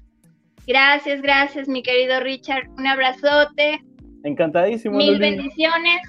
Gracias, 0.69 1.23
gracias, 1.23 1.67
mi 1.67 1.83
querido 1.83 2.21
Richard. 2.21 2.69
Un 2.77 2.87
abrazote. 2.87 3.83
Encantadísimo. 4.23 4.99
Mil 4.99 5.19
bendiciones 5.19 6.03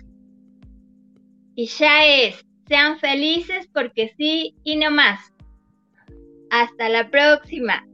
y 1.55 1.65
ya 1.67 2.05
es. 2.05 2.45
Sean 2.67 2.99
felices 2.99 3.69
porque 3.73 4.13
sí 4.17 4.55
y 4.65 4.75
no 4.75 4.91
más. 4.91 5.33
Hasta 6.49 6.89
la 6.89 7.09
próxima. 7.09 7.87